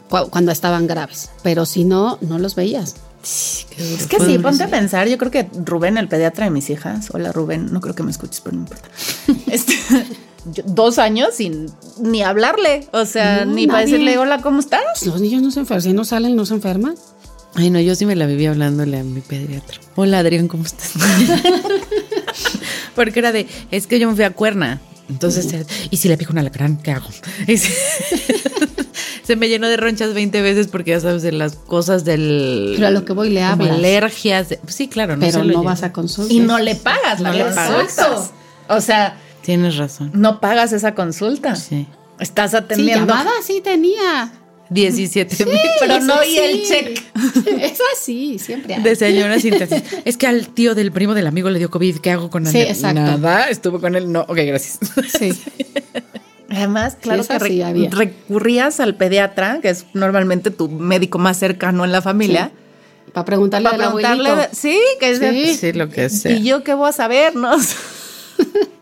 cu- 0.09 0.29
cuando 0.29 0.51
estaban 0.51 0.88
graves. 0.88 1.29
Pero 1.43 1.65
si 1.65 1.83
no, 1.83 2.17
no 2.21 2.38
los 2.39 2.55
veías. 2.55 2.95
Es 3.23 4.05
que 4.07 4.19
sí, 4.19 4.38
ponte 4.38 4.63
a 4.63 4.67
pensar. 4.69 5.07
Yo 5.07 5.17
creo 5.17 5.31
que 5.31 5.47
Rubén, 5.65 5.97
el 5.97 6.07
pediatra 6.07 6.45
de 6.45 6.51
mis 6.51 6.69
hijas, 6.69 7.09
hola 7.11 7.31
Rubén, 7.31 7.71
no 7.73 7.81
creo 7.81 7.95
que 7.95 8.03
me 8.03 8.11
escuches, 8.11 8.39
pero 8.41 8.55
no 8.55 8.61
importa. 8.63 8.88
Este, 9.47 9.73
dos 10.65 10.99
años 10.99 11.29
sin 11.35 11.67
ni 11.99 12.21
hablarle, 12.23 12.87
o 12.91 13.05
sea, 13.05 13.45
No, 13.45 13.53
ni 13.53 13.67
para 13.67 13.79
nadie. 13.81 13.91
decirle 13.93 14.17
hola, 14.17 14.41
¿cómo 14.41 14.59
estás? 14.59 14.81
Pues 14.99 15.05
los 15.07 15.21
niños 15.21 15.41
no 15.41 15.51
se 15.51 15.61
enferman. 15.61 15.81
Si 15.81 15.93
no 15.93 16.05
salen, 16.05 16.35
no 16.35 16.45
se 16.45 16.53
enferman. 16.53 16.95
Ay, 17.55 17.69
no, 17.69 17.79
yo 17.79 17.95
sí 17.95 18.05
me 18.05 18.15
la 18.15 18.25
viví 18.25 18.45
hablándole 18.45 18.99
a 18.99 19.03
mi 19.03 19.21
pediatra. 19.21 19.79
Hola, 19.95 20.19
Adrián, 20.19 20.47
¿cómo 20.47 20.65
estás? 20.65 20.91
Porque 22.95 23.19
era 23.19 23.31
de, 23.31 23.47
es 23.71 23.87
que 23.87 23.99
yo 23.99 24.09
me 24.09 24.15
fui 24.15 24.23
a 24.23 24.31
Cuerna. 24.31 24.81
Entonces, 25.09 25.47
¿y 25.91 25.97
si 25.97 26.07
le 26.07 26.17
pico 26.17 26.33
un 26.33 26.39
alacrán? 26.39 26.77
¿Qué 26.77 26.91
hago? 26.91 27.07
Y 27.47 27.57
se, 29.23 29.35
me 29.35 29.47
llenó 29.49 29.67
de 29.69 29.77
ronchas 29.77 30.13
20 30.13 30.41
veces 30.41 30.67
porque 30.67 30.91
ya 30.91 30.99
sabes, 30.99 31.21
de 31.23 31.31
las 31.31 31.55
cosas 31.55 32.05
del... 32.05 32.73
Pero 32.75 32.87
a 32.87 32.91
lo 32.91 33.05
que 33.05 33.13
voy 33.13 33.29
le 33.29 33.43
hablas. 33.43 33.71
alergias. 33.71 34.49
de- 34.49 34.59
sí, 34.67 34.87
claro, 34.87 35.15
no 35.15 35.21
pero 35.21 35.31
se 35.33 35.37
lo 35.39 35.43
no 35.45 35.49
llevo. 35.51 35.63
vas 35.63 35.83
a 35.83 35.91
consulta. 35.93 36.33
Y 36.33 36.39
no 36.39 36.59
le 36.59 36.75
pagas 36.75 37.19
la 37.21 37.31
No 37.31 37.37
le 37.37 37.43
pagas. 37.45 38.31
O 38.67 38.81
sea, 38.81 39.17
Tienes 39.45 39.77
razón. 39.77 40.11
no 40.13 40.39
pagas 40.41 40.73
esa 40.73 40.95
consulta. 40.95 41.55
Sí. 41.55 41.87
Estás 42.19 42.51
Sí, 42.51 42.57
atendiendo. 42.57 43.05
llamada 43.07 43.31
sí 43.43 43.61
tenía. 43.61 44.31
17 44.69 45.45
mil 45.45 45.59
pero 45.79 45.99
no 45.99 46.23
y 46.23 46.37
el 46.37 46.63
sí. 46.63 46.67
check. 46.67 47.03
Es 47.61 47.77
así, 47.95 48.39
siempre 48.39 48.73
hay. 48.75 48.81
de 48.81 48.95
señora 48.95 49.39
síntesis. 49.39 49.83
Es 50.05 50.17
que 50.17 50.25
al 50.25 50.47
tío 50.47 50.73
del 50.73 50.91
primo 50.91 51.13
del 51.13 51.27
amigo 51.27 51.49
le 51.51 51.59
dio 51.59 51.69
COVID. 51.69 51.97
¿Qué 51.99 52.09
hago 52.11 52.29
con 52.31 52.43
Sí, 52.47 52.57
Andrea? 52.57 52.71
exacto. 52.73 52.99
Nada, 53.01 53.49
estuvo 53.49 53.79
con 53.79 53.95
él. 53.95 54.11
No, 54.11 54.21
ok, 54.21 54.37
gracias. 54.47 54.79
Sí. 55.19 55.33
Además, 56.49 56.97
claro 56.99 57.23
que 57.27 57.33
sí 57.33 57.39
re- 57.39 57.63
había. 57.63 57.89
recurrías 57.91 58.79
al 58.79 58.95
pediatra, 58.95 59.59
que 59.61 59.69
es 59.69 59.85
normalmente 59.93 60.49
tu 60.51 60.67
médico 60.69 61.17
más 61.19 61.37
cercano 61.37 61.83
en 61.85 61.91
la 61.91 62.01
familia, 62.01 62.51
Para 63.13 63.25
preguntarle 63.25 63.65
para 63.69 63.77
preguntarle, 63.83 64.29
abuelito. 64.29 64.49
de- 64.49 64.55
sí, 64.55 64.79
que 64.99 65.09
es 65.11 65.19
de- 65.19 65.31
Sí. 65.31 65.53
Sí, 65.55 65.73
lo 65.73 65.89
que 65.89 66.09
sea. 66.09 66.31
¿Y 66.31 66.43
yo 66.43 66.63
qué 66.63 66.73
voy 66.73 66.89
a 66.89 66.91
saber? 66.91 67.33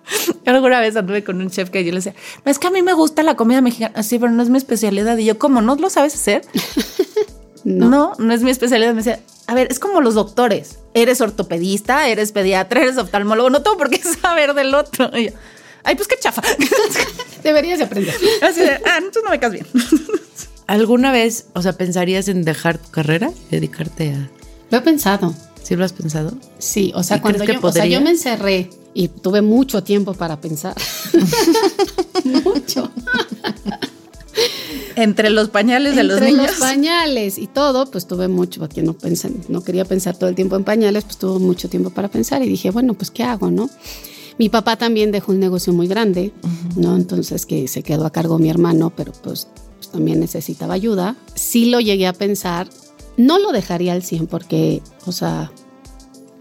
Alguna 0.45 0.79
vez 0.79 0.95
anduve 0.95 1.23
con 1.23 1.41
un 1.41 1.49
chef 1.49 1.69
que 1.69 1.83
yo 1.83 1.91
le 1.91 1.97
decía, 1.97 2.13
es 2.45 2.59
que 2.59 2.67
a 2.67 2.71
mí 2.71 2.81
me 2.81 2.93
gusta 2.93 3.23
la 3.23 3.35
comida 3.35 3.61
mexicana, 3.61 3.93
así, 3.95 4.19
pero 4.19 4.31
no 4.31 4.43
es 4.43 4.49
mi 4.49 4.57
especialidad. 4.57 5.17
Y 5.17 5.25
yo, 5.25 5.37
¿cómo 5.39 5.61
no 5.61 5.75
lo 5.75 5.89
sabes 5.89 6.15
hacer? 6.15 6.41
No. 7.65 7.87
No, 7.89 8.13
no, 8.17 8.33
es 8.33 8.41
mi 8.41 8.51
especialidad. 8.51 8.91
Me 8.91 8.97
decía, 8.97 9.21
a 9.47 9.55
ver, 9.55 9.69
es 9.71 9.79
como 9.79 10.01
los 10.01 10.15
doctores. 10.15 10.79
Eres 10.93 11.21
ortopedista, 11.21 12.09
eres 12.09 12.33
pediatra, 12.33 12.81
eres 12.81 12.97
oftalmólogo, 12.97 13.49
no 13.49 13.61
tengo 13.61 13.77
por 13.77 13.89
qué 13.89 14.01
saber 14.21 14.53
del 14.53 14.75
otro. 14.75 15.09
Y 15.17 15.27
yo, 15.27 15.31
ay, 15.85 15.95
pues 15.95 16.09
qué 16.09 16.17
chafa. 16.19 16.41
Deberías 17.41 17.79
de 17.79 17.85
aprender. 17.85 18.13
Así 18.41 18.59
de, 18.59 18.71
ah, 18.71 18.97
entonces 18.97 19.23
no 19.23 19.29
me 19.29 19.39
caes 19.39 19.53
bien. 19.53 19.67
¿Alguna 20.67 21.11
vez, 21.11 21.45
o 21.53 21.61
sea, 21.61 21.73
pensarías 21.73 22.27
en 22.27 22.43
dejar 22.43 22.77
tu 22.77 22.89
carrera? 22.91 23.31
Dedicarte 23.49 24.11
a... 24.11 24.29
Lo 24.69 24.79
he 24.79 24.81
pensado. 24.81 25.33
¿Sí 25.61 25.75
lo 25.75 25.85
has 25.85 25.93
pensado? 25.93 26.33
Sí, 26.59 26.91
o 26.95 27.03
sea, 27.03 27.17
¿Y 27.17 27.19
cuando 27.21 27.45
yo, 27.45 27.59
o 27.61 27.71
sea, 27.71 27.85
yo 27.85 28.01
me 28.01 28.09
encerré 28.09 28.69
y 28.93 29.07
tuve 29.07 29.41
mucho 29.41 29.83
tiempo 29.83 30.13
para 30.13 30.39
pensar. 30.39 30.75
mucho. 32.43 32.91
Entre 34.95 35.29
los 35.29 35.49
pañales 35.49 35.95
de 35.95 36.03
los 36.03 36.17
Entre 36.17 36.31
niños. 36.31 36.51
los 36.51 36.59
pañales 36.59 37.37
y 37.37 37.47
todo, 37.47 37.89
pues 37.89 38.07
tuve 38.07 38.27
mucho, 38.27 38.59
porque 38.59 38.83
no 38.83 38.93
pensé, 38.93 39.31
no 39.49 39.63
quería 39.63 39.85
pensar 39.85 40.15
todo 40.17 40.29
el 40.29 40.35
tiempo 40.35 40.55
en 40.55 40.63
pañales, 40.63 41.03
pues 41.03 41.17
tuve 41.17 41.39
mucho 41.39 41.67
tiempo 41.69 41.89
para 41.89 42.09
pensar 42.09 42.43
y 42.43 42.47
dije, 42.47 42.69
bueno, 42.69 42.93
pues 42.93 43.09
¿qué 43.09 43.23
hago, 43.23 43.49
no? 43.49 43.69
Mi 44.37 44.49
papá 44.49 44.75
también 44.77 45.11
dejó 45.11 45.31
un 45.31 45.39
negocio 45.39 45.73
muy 45.73 45.87
grande, 45.87 46.31
¿no? 46.75 46.95
Entonces 46.95 47.45
que 47.45 47.67
se 47.67 47.83
quedó 47.83 48.05
a 48.05 48.11
cargo 48.11 48.39
mi 48.39 48.49
hermano, 48.49 48.91
pero 48.95 49.11
pues, 49.23 49.47
pues, 49.77 49.89
también 49.89 50.19
necesitaba 50.19 50.73
ayuda. 50.73 51.15
Sí 51.35 51.65
lo 51.65 51.79
llegué 51.79 52.07
a 52.07 52.13
pensar, 52.13 52.67
no 53.17 53.39
lo 53.39 53.51
dejaría 53.51 53.93
al 53.93 54.03
100 54.03 54.27
porque, 54.27 54.81
o 55.05 55.11
sea, 55.11 55.51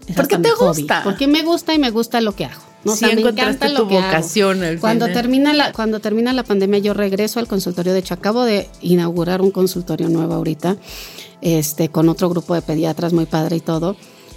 es 0.07 0.15
Porque 0.15 0.37
te 0.37 0.49
hobby, 0.49 0.81
gusta. 0.81 1.01
porque 1.03 1.27
me 1.27 1.43
gusta 1.43 1.73
y 1.73 1.79
me 1.79 1.89
gusta 1.91 2.21
lo 2.21 2.35
que 2.35 2.45
hago. 2.45 2.61
¿no? 2.83 2.91
O 2.93 2.95
Sí, 2.97 3.05
me 3.05 3.11
encontraste 3.13 3.65
encanta 3.65 3.69
lo 3.69 3.83
tu 3.83 3.87
que 3.89 3.95
vocación 3.95 4.63
al 4.63 4.79
Cuando 4.79 5.05
final. 5.05 5.21
termina 5.21 5.53
la 5.53 5.71
cuando 5.71 5.99
termina 6.01 6.33
la 6.33 6.43
pandemia 6.43 6.79
yo 6.79 6.93
regreso 6.93 7.39
al 7.39 7.47
consultorio 7.47 7.93
de 7.93 7.99
hecho 7.99 8.13
acabo 8.13 8.43
de 8.43 8.67
inaugurar 8.81 9.41
un 9.41 9.51
consultorio 9.51 10.09
nuevo 10.09 10.33
ahorita 10.33 10.75
este 11.41 11.87
con 11.89 12.09
otro 12.09 12.29
grupo 12.29 12.53
de 12.55 12.61
pediatras 12.61 13.13
muy 13.13 13.25
padre 13.25 13.55
y 13.55 13.59
todo 13.61 13.95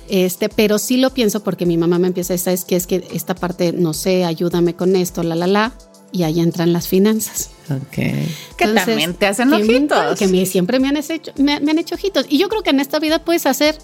este 0.09 0.49
pero 0.49 0.79
sí 0.79 0.97
lo 0.99 1.11
pienso 1.13 1.43
porque 1.43 1.67
mi 1.67 1.77
mamá 1.77 1.99
me 1.99 2.07
empieza 2.07 2.35
a 2.35 2.37
decir 2.37 2.53
es 2.53 2.65
que 2.65 2.77
es 2.77 2.87
que 2.87 3.09
esta 3.13 3.35
parte 3.35 3.73
no 3.73 3.93
sé 3.93 4.25
ayúdame 4.25 4.75
con 4.77 4.95
esto 4.95 5.25
la 5.25 5.35
la 5.35 5.49
la 5.49 5.73
y 6.13 6.23
ahí 6.23 6.39
entran 6.39 6.73
las 6.73 6.87
finanzas 6.87 7.51
Ok. 7.69 7.91
Que 7.91 8.25
Entonces, 8.61 8.87
también 8.87 9.15
te 9.15 9.27
hacen 9.27 9.51
que 9.51 9.59
me- 9.59 9.65
ojitos. 9.77 10.19
que 10.21 10.29
me- 10.29 10.47
siempre 10.47 10.79
me 10.79 10.87
han, 10.87 10.97
hecho, 10.97 11.33
me, 11.37 11.59
me 11.59 11.73
han 11.73 11.79
hecho 11.81 11.97
ojitos 11.97 12.27
y 12.29 12.39
yo 12.39 12.49
creo 12.49 12.63
que 12.63 12.71
en 12.71 12.79
esta 12.79 13.01
vida 13.01 13.25
puedes 13.25 13.45
hacer 13.45 13.77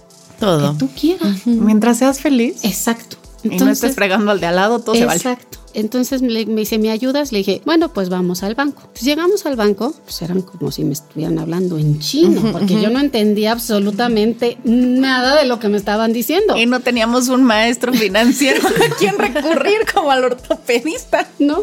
Todo. 0.43 0.73
que 0.73 0.79
tú 0.79 0.89
quieras 0.99 1.47
Mientras 1.47 1.99
seas 1.99 2.21
feliz 2.21 2.65
exacto 2.65 3.17
y 3.45 3.57
no 3.57 3.71
estés 3.71 3.95
fregando 3.95 4.31
al 4.31 4.41
de 4.41 4.47
al 4.47 4.57
lado, 4.57 4.79
todo 4.79 4.95
se 4.95 5.05
vale. 5.05 5.17
Exacto. 5.17 5.59
Entonces 5.75 6.21
me, 6.21 6.29
me 6.47 6.61
dice, 6.61 6.79
¿me 6.79 6.91
ayudas? 6.91 7.33
Le 7.33 7.39
dije, 7.39 7.63
bueno, 7.65 7.93
pues 7.93 8.09
vamos 8.09 8.43
al 8.43 8.55
banco. 8.55 8.83
Pues 8.93 9.03
llegamos 9.03 9.47
al 9.47 9.57
banco, 9.57 9.95
pues 10.05 10.21
eran 10.23 10.43
como 10.43 10.71
si 10.71 10.85
me 10.85 10.93
estuvieran 10.93 11.39
hablando 11.39 11.79
en 11.79 11.99
chino, 11.99 12.43
porque 12.53 12.81
yo 12.81 12.91
no 12.91 13.01
entendía 13.01 13.53
absolutamente 13.53 14.59
nada 14.65 15.41
de 15.41 15.47
lo 15.47 15.59
que 15.59 15.69
me 15.69 15.79
estaban 15.79 16.13
diciendo. 16.13 16.57
Y 16.57 16.67
no 16.67 16.81
teníamos 16.81 17.29
un 17.29 17.43
maestro 17.43 17.93
financiero 17.93 18.61
a 18.69 18.95
quien 18.99 19.19
recurrir 19.19 19.79
como 19.93 20.11
al 20.11 20.25
ortopedista. 20.25 21.27
¿No? 21.39 21.63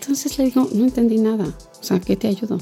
Entonces 0.00 0.38
le 0.38 0.46
digo, 0.46 0.68
no 0.72 0.84
entendí 0.84 1.18
nada. 1.18 1.44
O 1.80 1.84
sea, 1.84 2.00
¿qué 2.00 2.16
te 2.16 2.28
ayudo? 2.28 2.58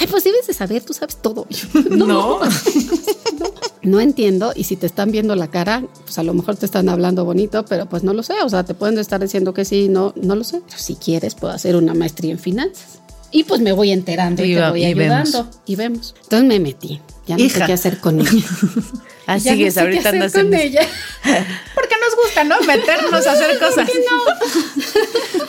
Ay, 0.00 0.06
pues 0.06 0.24
debes 0.24 0.46
de 0.46 0.54
saber, 0.54 0.82
tú 0.84 0.92
sabes 0.92 1.16
todo. 1.20 1.46
No, 1.90 2.06
no. 2.06 2.40
no 3.38 3.53
entiendo. 4.00 4.52
Y 4.56 4.64
si 4.64 4.76
te 4.76 4.86
están 4.86 5.10
viendo 5.12 5.34
la 5.36 5.48
cara, 5.48 5.84
pues 6.04 6.18
a 6.18 6.22
lo 6.22 6.32
mejor 6.34 6.56
te 6.56 6.66
están 6.66 6.88
hablando 6.88 7.24
bonito, 7.24 7.64
pero 7.64 7.86
pues 7.86 8.02
no 8.02 8.12
lo 8.14 8.22
sé. 8.22 8.34
O 8.44 8.48
sea, 8.48 8.64
te 8.64 8.74
pueden 8.74 8.98
estar 8.98 9.20
diciendo 9.20 9.52
que 9.54 9.64
sí, 9.64 9.88
no, 9.88 10.12
no 10.20 10.34
lo 10.36 10.44
sé. 10.44 10.62
Pero 10.66 10.78
si 10.78 10.96
quieres, 10.96 11.34
puedo 11.34 11.52
hacer 11.52 11.76
una 11.76 11.94
maestría 11.94 12.32
en 12.32 12.38
finanzas. 12.38 13.00
Y 13.30 13.44
pues 13.44 13.60
me 13.60 13.72
voy 13.72 13.90
enterando 13.90 14.44
y, 14.44 14.52
Y 14.52 14.54
te 14.54 14.70
voy 14.70 14.82
y 14.82 14.84
ayudando. 14.86 15.42
vemos. 15.44 15.58
Y 15.66 15.76
vemos. 15.76 16.14
Entonces 16.22 16.48
me 16.48 16.60
metí. 16.60 17.00
Ya 17.26 17.36
no 17.36 17.42
Hija. 17.44 17.60
sé 17.60 17.66
qué 17.66 17.72
hacer 17.72 17.98
con 17.98 18.20
ella. 18.20 18.44
Así 19.26 19.44
Ya 19.48 19.56
no 19.56 19.66
es, 19.66 19.74
sé 19.74 19.80
ahorita 19.80 20.12
qué 20.12 20.18
hacer 20.18 20.44
con 20.44 20.54
ella. 20.54 20.80
Porque 21.74 21.94
nos 22.00 22.16
gusta, 22.24 22.44
¿no? 22.44 22.60
Meternos 22.66 23.26
a 23.26 23.32
hacer 23.32 23.58
cosas. 23.60 23.88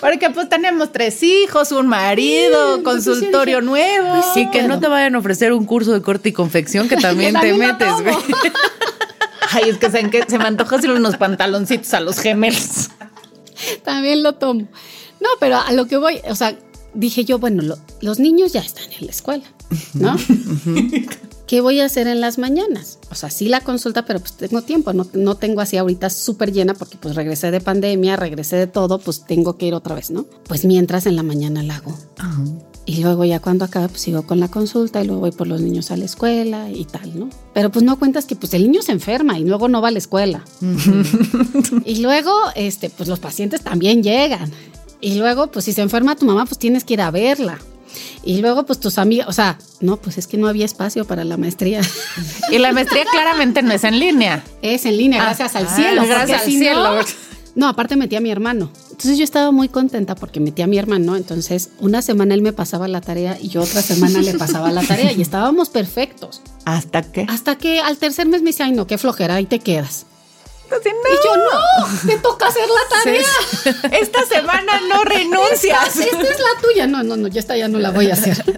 Porque 0.05 0.29
pues 0.29 0.47
tenemos 0.49 0.91
tres 0.91 1.23
hijos, 1.23 1.71
un 1.71 1.87
marido, 1.87 2.83
consultorio 2.83 3.61
nuevo. 3.61 4.23
Y 4.35 4.49
que 4.51 4.61
no 4.63 4.79
te 4.79 4.87
vayan 4.87 5.15
a 5.15 5.17
ofrecer 5.17 5.51
un 5.51 5.65
curso 5.65 5.93
de 5.93 6.01
corte 6.03 6.29
y 6.29 6.31
confección 6.31 6.87
que 6.87 6.95
también 7.07 7.33
te 7.39 7.53
metes, 7.53 7.91
güey. 8.03 8.15
Ay, 9.51 9.69
es 9.69 9.77
que 9.77 9.89
se, 9.89 10.07
que 10.11 10.23
se 10.27 10.37
me 10.37 10.43
antoja 10.45 10.75
hacer 10.75 10.91
unos 10.91 11.17
pantaloncitos 11.17 11.91
a 11.95 12.01
los 12.01 12.19
gemelos. 12.19 12.89
También 13.83 14.21
lo 14.21 14.33
tomo. 14.33 14.67
No, 15.21 15.29
pero 15.39 15.57
a 15.57 15.71
lo 15.71 15.87
que 15.87 15.97
voy, 15.97 16.19
o 16.29 16.35
sea, 16.35 16.55
dije 16.93 17.25
yo, 17.25 17.39
bueno, 17.39 17.63
lo- 17.63 17.77
los 18.01 18.19
niños 18.19 18.53
ya 18.53 18.59
están 18.59 18.91
en 18.99 19.05
la 19.07 19.11
escuela, 19.11 19.45
¿no? 19.93 20.15
¿Qué 21.47 21.61
voy 21.61 21.79
a 21.79 21.85
hacer 21.85 22.07
en 22.07 22.21
las 22.21 22.39
mañanas? 22.39 22.97
O 23.11 23.15
sea, 23.15 23.29
sí 23.29 23.49
la 23.49 23.61
consulta, 23.61 24.05
pero 24.05 24.19
pues 24.19 24.33
tengo 24.33 24.63
tiempo, 24.63 24.93
no, 24.93 25.05
no 25.13 25.35
tengo 25.35 25.61
así 25.61 25.77
ahorita 25.77 26.09
súper 26.09 26.51
llena 26.51 26.73
porque 26.73 26.97
pues 26.97 27.15
regresé 27.15 27.51
de 27.51 27.61
pandemia, 27.61 28.15
regresé 28.15 28.55
de 28.55 28.67
todo, 28.67 28.97
pues 28.97 29.25
tengo 29.25 29.55
que 29.57 29.67
ir 29.67 29.75
otra 29.75 29.93
vez, 29.93 30.09
¿no? 30.09 30.25
Pues 30.47 30.65
mientras 30.65 31.05
en 31.05 31.15
la 31.15 31.23
mañana 31.23 31.61
la 31.61 31.75
hago. 31.75 31.95
Y 32.87 33.01
luego 33.01 33.25
ya 33.25 33.39
cuando 33.39 33.65
acabe, 33.65 33.89
pues 33.89 34.01
sigo 34.01 34.23
con 34.23 34.39
la 34.39 34.47
consulta 34.47 35.03
y 35.03 35.07
luego 35.07 35.21
voy 35.21 35.31
por 35.31 35.47
los 35.47 35.61
niños 35.61 35.91
a 35.91 35.97
la 35.97 36.05
escuela 36.05 36.71
y 36.71 36.85
tal, 36.85 37.19
¿no? 37.19 37.29
Pero 37.53 37.71
pues 37.71 37.83
no 37.83 37.97
cuentas 37.97 38.25
que 38.25 38.35
pues 38.35 38.53
el 38.55 38.63
niño 38.63 38.81
se 38.81 38.91
enferma 38.91 39.37
y 39.37 39.43
luego 39.43 39.67
no 39.67 39.81
va 39.81 39.89
a 39.89 39.91
la 39.91 39.99
escuela. 39.99 40.43
y 41.85 42.01
luego, 42.01 42.31
este, 42.55 42.89
pues 42.89 43.07
los 43.07 43.19
pacientes 43.19 43.61
también 43.61 44.01
llegan. 44.01 44.51
Y 45.01 45.15
luego, 45.15 45.51
pues 45.51 45.65
si 45.65 45.73
se 45.73 45.81
enferma 45.81 46.15
tu 46.15 46.25
mamá, 46.25 46.45
pues 46.45 46.57
tienes 46.57 46.83
que 46.83 46.93
ir 46.93 47.01
a 47.01 47.11
verla. 47.11 47.59
Y 48.23 48.41
luego, 48.41 48.65
pues 48.65 48.79
tus 48.79 48.97
amigas, 48.97 49.27
o 49.27 49.33
sea, 49.33 49.57
no, 49.81 49.97
pues 49.97 50.17
es 50.17 50.27
que 50.27 50.37
no 50.37 50.47
había 50.47 50.65
espacio 50.65 51.05
para 51.05 51.23
la 51.23 51.37
maestría. 51.37 51.81
Y 52.51 52.59
la 52.59 52.71
maestría 52.71 53.03
claramente 53.11 53.61
no 53.63 53.71
es 53.73 53.83
en 53.83 53.99
línea. 53.99 54.43
es 54.61 54.85
en 54.85 54.97
línea, 54.97 55.21
gracias 55.23 55.55
al 55.55 55.65
ah, 55.65 55.75
cielo. 55.75 56.05
gracias 56.05 56.41
al 56.41 56.45
si 56.45 56.59
cielo. 56.59 56.83
No, 56.83 57.01
no, 57.55 57.67
aparte 57.67 57.95
metí 57.95 58.15
a 58.15 58.21
mi 58.21 58.29
hermano. 58.29 58.69
Entonces 58.91 59.17
yo 59.17 59.23
estaba 59.23 59.51
muy 59.51 59.67
contenta 59.67 60.15
porque 60.15 60.39
metí 60.39 60.61
a 60.61 60.67
mi 60.67 60.77
hermano. 60.77 61.15
Entonces, 61.15 61.71
una 61.79 62.01
semana 62.01 62.33
él 62.33 62.41
me 62.41 62.53
pasaba 62.53 62.87
la 62.87 63.01
tarea 63.01 63.37
y 63.41 63.49
yo 63.49 63.61
otra 63.61 63.81
semana 63.81 64.21
le 64.21 64.33
pasaba 64.35 64.71
la 64.71 64.83
tarea 64.83 65.11
y 65.11 65.21
estábamos 65.21 65.69
perfectos. 65.69 66.41
¿Hasta 66.65 67.01
qué? 67.03 67.25
Hasta 67.27 67.57
que 67.57 67.79
al 67.79 67.97
tercer 67.97 68.27
mes 68.27 68.41
me 68.41 68.47
dice, 68.47 68.63
ay, 68.63 68.71
no, 68.71 68.87
qué 68.87 68.97
flojera, 68.97 69.35
ahí 69.35 69.45
te 69.45 69.59
quedas. 69.59 70.05
No. 70.69 70.77
Y 70.77 71.13
yo, 71.23 71.37
no, 71.37 72.07
te 72.07 72.17
toca 72.19 72.47
hacer 72.47 72.67
la 72.67 72.97
tarea. 72.97 73.99
Esta 73.99 74.25
semana 74.25 74.81
no 74.89 75.03
renuncias. 75.03 75.97
Esta 75.97 76.21
es 76.21 76.39
la 76.39 76.61
tuya. 76.61 76.87
No, 76.87 77.03
no, 77.03 77.15
no, 77.17 77.27
ya 77.27 77.39
esta 77.39 77.55
ya 77.55 77.67
no 77.67 77.79
la 77.79 77.91
voy 77.91 78.09
a 78.09 78.13
hacer. 78.13 78.43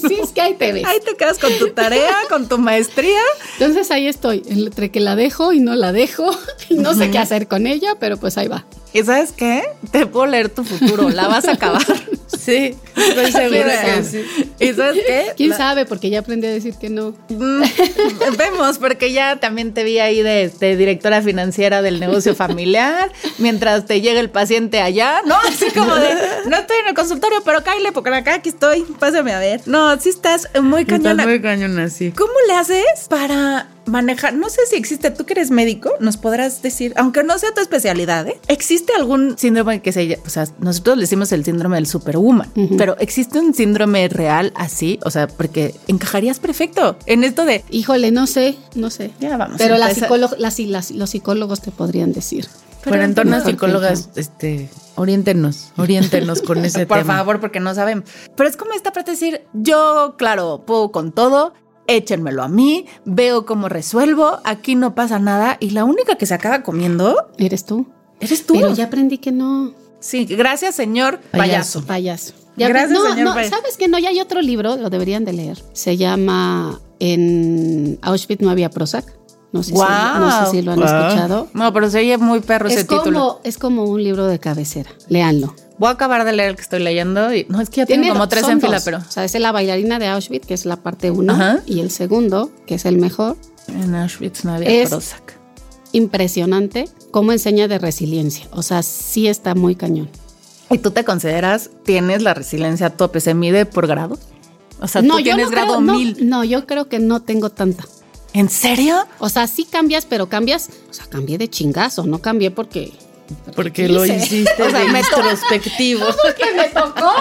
Sí, 0.00 0.18
es 0.22 0.30
que 0.30 0.40
ahí 0.40 0.54
te 0.54 0.72
ves. 0.72 0.84
Ahí 0.84 1.00
te 1.00 1.16
quedas 1.16 1.38
con 1.38 1.52
tu 1.58 1.70
tarea, 1.70 2.16
con 2.28 2.48
tu 2.48 2.58
maestría. 2.58 3.20
Entonces 3.58 3.90
ahí 3.90 4.06
estoy, 4.06 4.42
entre 4.48 4.90
que 4.90 5.00
la 5.00 5.16
dejo 5.16 5.52
y 5.52 5.60
no 5.60 5.74
la 5.74 5.92
dejo 5.92 6.30
y 6.68 6.74
no 6.74 6.94
sé 6.94 7.10
qué 7.10 7.18
hacer 7.18 7.48
con 7.48 7.66
ella, 7.66 7.96
pero 7.98 8.16
pues 8.16 8.38
ahí 8.38 8.48
va. 8.48 8.64
¿Y 8.92 9.02
sabes 9.04 9.32
qué? 9.32 9.62
Te 9.90 10.06
puedo 10.06 10.26
leer 10.26 10.48
tu 10.48 10.64
futuro, 10.64 11.08
la 11.10 11.28
vas 11.28 11.46
a 11.48 11.52
acabar. 11.52 11.82
Sí, 12.40 12.74
estoy 12.96 13.32
segura 13.32 13.84
que 13.84 14.02
sí. 14.04 14.24
¿Y 14.60 14.72
sabes 14.72 15.02
qué? 15.06 15.32
¿Quién 15.36 15.50
La- 15.50 15.56
sabe? 15.58 15.84
Porque 15.84 16.08
ya 16.10 16.20
aprendí 16.20 16.46
a 16.46 16.50
decir 16.50 16.74
que 16.80 16.88
no. 16.88 17.10
Mm, 17.28 17.62
Vemos, 18.38 18.78
porque 18.78 19.12
ya 19.12 19.36
también 19.36 19.74
te 19.74 19.84
vi 19.84 19.98
ahí 19.98 20.22
de, 20.22 20.48
de 20.48 20.76
directora 20.76 21.20
financiera 21.22 21.82
del 21.82 22.00
negocio 22.00 22.34
familiar, 22.34 23.12
mientras 23.38 23.84
te 23.84 24.00
llega 24.00 24.20
el 24.20 24.30
paciente 24.30 24.80
allá, 24.80 25.20
¿no? 25.26 25.34
Así 25.48 25.70
como 25.72 25.94
de, 25.96 26.14
no 26.48 26.56
estoy 26.56 26.76
en 26.82 26.88
el 26.88 26.94
consultorio, 26.94 27.42
pero 27.44 27.62
cállale, 27.62 27.92
porque 27.92 28.10
acá 28.10 28.34
aquí 28.34 28.48
estoy, 28.48 28.82
pásame 28.98 29.32
a 29.32 29.38
ver. 29.38 29.60
No, 29.66 30.00
sí 30.00 30.08
estás 30.08 30.48
muy 30.62 30.82
Estás 30.82 31.00
cañona. 31.00 31.26
muy 31.26 31.42
cañona, 31.42 31.90
sí. 31.90 32.12
¿Cómo 32.12 32.32
le 32.48 32.54
haces 32.54 33.06
para 33.10 33.68
manejar? 33.90 34.34
No 34.34 34.48
sé 34.48 34.60
si 34.68 34.76
existe, 34.76 35.10
tú 35.10 35.26
que 35.26 35.34
eres 35.34 35.50
médico, 35.50 35.92
nos 36.00 36.16
podrás 36.16 36.62
decir, 36.62 36.92
aunque 36.96 37.22
no 37.24 37.38
sea 37.38 37.52
tu 37.52 37.60
especialidad, 37.60 38.26
¿eh? 38.28 38.40
¿Existe 38.48 38.92
algún 38.94 39.36
síndrome 39.36 39.82
que 39.82 39.92
se 39.92 40.18
o 40.24 40.30
sea, 40.30 40.46
nosotros 40.60 40.96
le 40.96 41.02
decimos 41.02 41.32
el 41.32 41.44
síndrome 41.44 41.76
del 41.76 41.86
superwoman, 41.86 42.50
pero 42.78 42.96
¿existe 42.98 43.38
un 43.38 43.52
síndrome 43.54 44.08
real 44.08 44.52
así? 44.56 44.98
O 45.04 45.10
sea, 45.10 45.26
porque 45.26 45.74
encajarías 45.88 46.38
perfecto 46.40 46.96
en 47.06 47.24
esto 47.24 47.44
de, 47.44 47.64
Híjole, 47.70 48.10
no 48.10 48.26
sé, 48.26 48.56
no 48.74 48.90
sé. 48.90 49.10
Ya 49.20 49.36
vamos 49.36 49.56
Pero 49.58 49.76
la 49.76 49.88
las- 50.38 50.58
las- 50.60 50.90
los 50.90 51.10
psicólogos 51.10 51.60
te 51.60 51.70
podrían 51.70 52.12
decir. 52.12 52.46
Pero 52.82 53.02
entonces, 53.02 53.30
mejor 53.30 53.44
que 53.46 53.50
psicólogas, 53.52 54.08
este, 54.16 54.70
oriéntenos, 54.94 55.72
oriéntenos 55.76 56.40
con 56.42 56.58
ese 56.64 56.86
por 56.86 56.98
tema. 56.98 57.16
favor, 57.16 57.40
porque 57.40 57.60
no 57.60 57.74
saben. 57.74 58.04
Pero 58.36 58.48
es 58.48 58.56
como 58.56 58.72
esta 58.72 58.92
parte 58.92 59.10
de 59.10 59.16
decir, 59.16 59.42
yo, 59.52 60.14
claro, 60.16 60.62
puedo 60.66 60.90
con 60.92 61.12
todo, 61.12 61.52
échenmelo 61.90 62.42
a 62.42 62.48
mí, 62.48 62.86
veo 63.04 63.44
cómo 63.46 63.68
resuelvo, 63.68 64.38
aquí 64.44 64.74
no 64.74 64.94
pasa 64.94 65.18
nada 65.18 65.56
y 65.60 65.70
la 65.70 65.84
única 65.84 66.16
que 66.16 66.26
se 66.26 66.34
acaba 66.34 66.62
comiendo 66.62 67.28
¿Eres 67.38 67.64
tú? 67.64 67.86
eres 68.20 68.46
tú. 68.46 68.54
Pero 68.54 68.72
ya 68.74 68.84
aprendí 68.84 69.18
que 69.18 69.32
no. 69.32 69.72
Sí, 70.00 70.24
gracias, 70.24 70.74
señor 70.74 71.20
payaso. 71.30 71.84
Payaso. 71.84 72.34
Ya 72.56 72.68
Gracias, 72.68 72.90
no, 72.90 73.02
señor 73.10 73.24
no, 73.28 73.34
payaso. 73.34 73.56
¿sabes 73.56 73.76
que 73.76 73.88
no? 73.88 73.98
Ya 73.98 74.08
hay 74.10 74.20
otro 74.20 74.42
libro, 74.42 74.76
lo 74.76 74.90
deberían 74.90 75.24
de 75.24 75.32
leer. 75.32 75.62
Se 75.72 75.96
llama 75.96 76.80
En 76.98 77.98
Auschwitz 78.02 78.40
no 78.42 78.50
había 78.50 78.70
Prozac. 78.70 79.04
No 79.52 79.62
sé, 79.62 79.70
si, 79.70 79.74
Guau. 79.74 80.20
no 80.20 80.44
sé 80.44 80.50
si 80.52 80.62
lo 80.62 80.72
han 80.72 80.78
escuchado. 80.78 81.48
No, 81.54 81.72
pero 81.72 81.90
se 81.90 81.98
oye 81.98 82.16
muy 82.18 82.40
perro 82.40 82.68
ese 82.68 82.80
Es 82.80 82.86
como, 82.86 83.00
título. 83.02 83.40
es 83.44 83.58
como 83.58 83.84
un 83.84 84.02
libro 84.02 84.26
de 84.26 84.38
cabecera. 84.38 84.90
Léanlo. 85.08 85.54
Voy 85.80 85.88
a 85.88 85.92
acabar 85.92 86.24
de 86.26 86.32
leer 86.32 86.50
el 86.50 86.56
que 86.56 86.62
estoy 86.62 86.80
leyendo 86.80 87.34
y 87.34 87.46
no 87.48 87.58
es 87.58 87.70
que 87.70 87.78
ya 87.78 87.86
tengo 87.86 88.02
Tiene 88.02 88.12
como 88.12 88.28
tres 88.28 88.46
en 88.46 88.60
fila, 88.60 88.80
pero 88.84 88.98
O 88.98 89.10
sea, 89.10 89.24
es 89.24 89.34
la 89.40 89.50
bailarina 89.50 89.98
de 89.98 90.08
Auschwitz, 90.08 90.46
que 90.46 90.52
es 90.52 90.66
la 90.66 90.76
parte 90.76 91.10
uno, 91.10 91.32
Ajá. 91.32 91.60
y 91.64 91.80
el 91.80 91.90
segundo, 91.90 92.50
que 92.66 92.74
es 92.74 92.84
el 92.84 92.98
mejor. 92.98 93.38
en 93.66 93.94
Auschwitz 93.94 94.44
no 94.44 94.52
había 94.52 94.68
Es- 94.70 94.90
Prozac. 94.90 95.38
Impresionante 95.92 96.88
cómo 97.10 97.32
enseña 97.32 97.66
de 97.66 97.78
resiliencia. 97.78 98.46
O 98.52 98.62
sea, 98.62 98.82
sí 98.82 99.26
está 99.26 99.54
muy 99.54 99.74
cañón. 99.74 100.08
¿Y 100.70 100.78
tú 100.78 100.90
te 100.90 101.02
consideras, 101.02 101.70
tienes 101.84 102.22
la 102.22 102.34
resiliencia 102.34 102.86
a 102.88 102.90
tope? 102.90 103.20
¿Se 103.20 103.32
mide 103.34 103.64
por 103.66 103.86
grado? 103.86 104.18
O 104.80 104.86
sea, 104.86 105.02
tú 105.02 105.16
tienes 105.16 105.46
no 105.46 105.50
grado 105.50 105.66
creo, 105.68 105.80
no, 105.80 105.94
mil. 105.94 106.28
No, 106.28 106.44
yo 106.44 106.66
creo 106.66 106.88
que 106.88 106.98
no 107.00 107.22
tengo 107.22 107.50
tanta. 107.50 107.84
¿En 108.32 108.48
serio? 108.50 108.96
O 109.18 109.28
sea, 109.28 109.46
sí 109.48 109.64
cambias, 109.64 110.06
pero 110.06 110.28
cambias, 110.28 110.68
o 110.90 110.92
sea, 110.94 111.06
cambié 111.06 111.38
de 111.38 111.48
chingazo, 111.48 112.04
no 112.06 112.20
cambié 112.20 112.50
porque... 112.50 112.92
Porque 113.54 113.88
lo 113.88 114.04
hiciste 114.04 114.62
O 114.62 114.70
sea, 114.70 114.80
de 114.80 114.98
introspectivo. 114.98 116.06
Porque 116.22 116.54
me 116.54 116.68
tocó. 116.68 117.12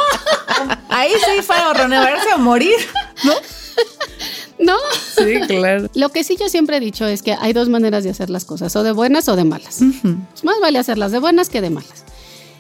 Ahí 0.90 1.12
sí 1.14 1.42
fue 1.42 1.56
a 1.56 1.74
renovarse 1.74 2.34
o 2.36 2.38
morir, 2.38 2.76
¿no? 3.24 3.34
No. 4.60 4.76
Sí, 5.18 5.40
claro. 5.48 5.90
Lo 5.94 6.10
que 6.10 6.24
sí 6.24 6.38
yo 6.40 6.50
siempre 6.50 6.78
he 6.78 6.80
dicho 6.80 7.08
es 7.08 7.22
que 7.22 7.34
hay 7.34 7.54
dos 7.54 7.70
maneras 7.70 8.04
de 8.04 8.10
hacer 8.10 8.30
las 8.30 8.46
cosas, 8.46 8.76
o 8.76 8.84
de 8.84 8.92
buenas 8.92 9.30
o 9.30 9.36
de 9.36 9.46
malas. 9.46 9.82
Más 9.82 10.56
vale 10.62 10.80
hacerlas 10.80 11.12
de 11.12 11.20
buenas 11.20 11.50
que 11.50 11.62
de 11.62 11.70
malas. 11.70 12.04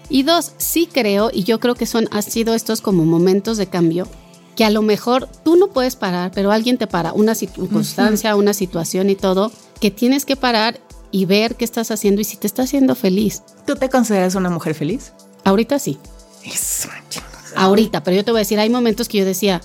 Y 0.10 0.24
dos, 0.24 0.54
sí 0.58 0.88
creo, 0.92 1.30
y 1.32 1.44
yo 1.44 1.60
creo 1.60 1.76
que 1.76 1.86
son, 1.86 2.08
han 2.12 2.24
sido 2.24 2.56
estos 2.56 2.82
como 2.82 3.06
momentos 3.06 3.58
de 3.58 3.68
cambio, 3.68 4.08
que 4.56 4.66
a 4.66 4.72
lo 4.72 4.82
mejor 4.82 5.30
tú 5.44 5.56
no 5.56 5.68
puedes 5.68 5.96
parar, 5.96 6.32
pero 6.34 6.52
alguien 6.52 6.78
te 6.78 6.88
para, 6.88 7.14
una 7.14 7.36
circunstancia, 7.36 8.36
una 8.36 8.54
situación 8.54 9.10
y 9.10 9.16
todo, 9.16 9.52
que 9.80 9.92
tienes 9.92 10.26
que 10.26 10.36
parar 10.36 10.80
y 11.12 11.26
ver 11.26 11.56
qué 11.56 11.66
estás 11.66 11.92
haciendo 11.92 12.22
y 12.22 12.24
si 12.24 12.38
te 12.38 12.48
está 12.48 12.64
haciendo 12.64 12.96
feliz. 12.96 13.44
¿Tú 13.66 13.76
te 13.76 13.90
consideras 13.90 14.36
una 14.36 14.50
mujer 14.50 14.76
feliz? 14.76 15.14
Ahorita 15.44 15.80
sí, 15.80 15.98
Eso, 16.44 16.90
ahorita, 17.56 18.04
pero 18.04 18.18
yo 18.18 18.26
te 18.26 18.32
voy 18.32 18.40
a 18.40 18.42
decir, 18.42 18.60
hay 18.60 18.70
momentos 18.70 19.08
que 19.08 19.20
yo 19.20 19.26
decía, 19.26 19.62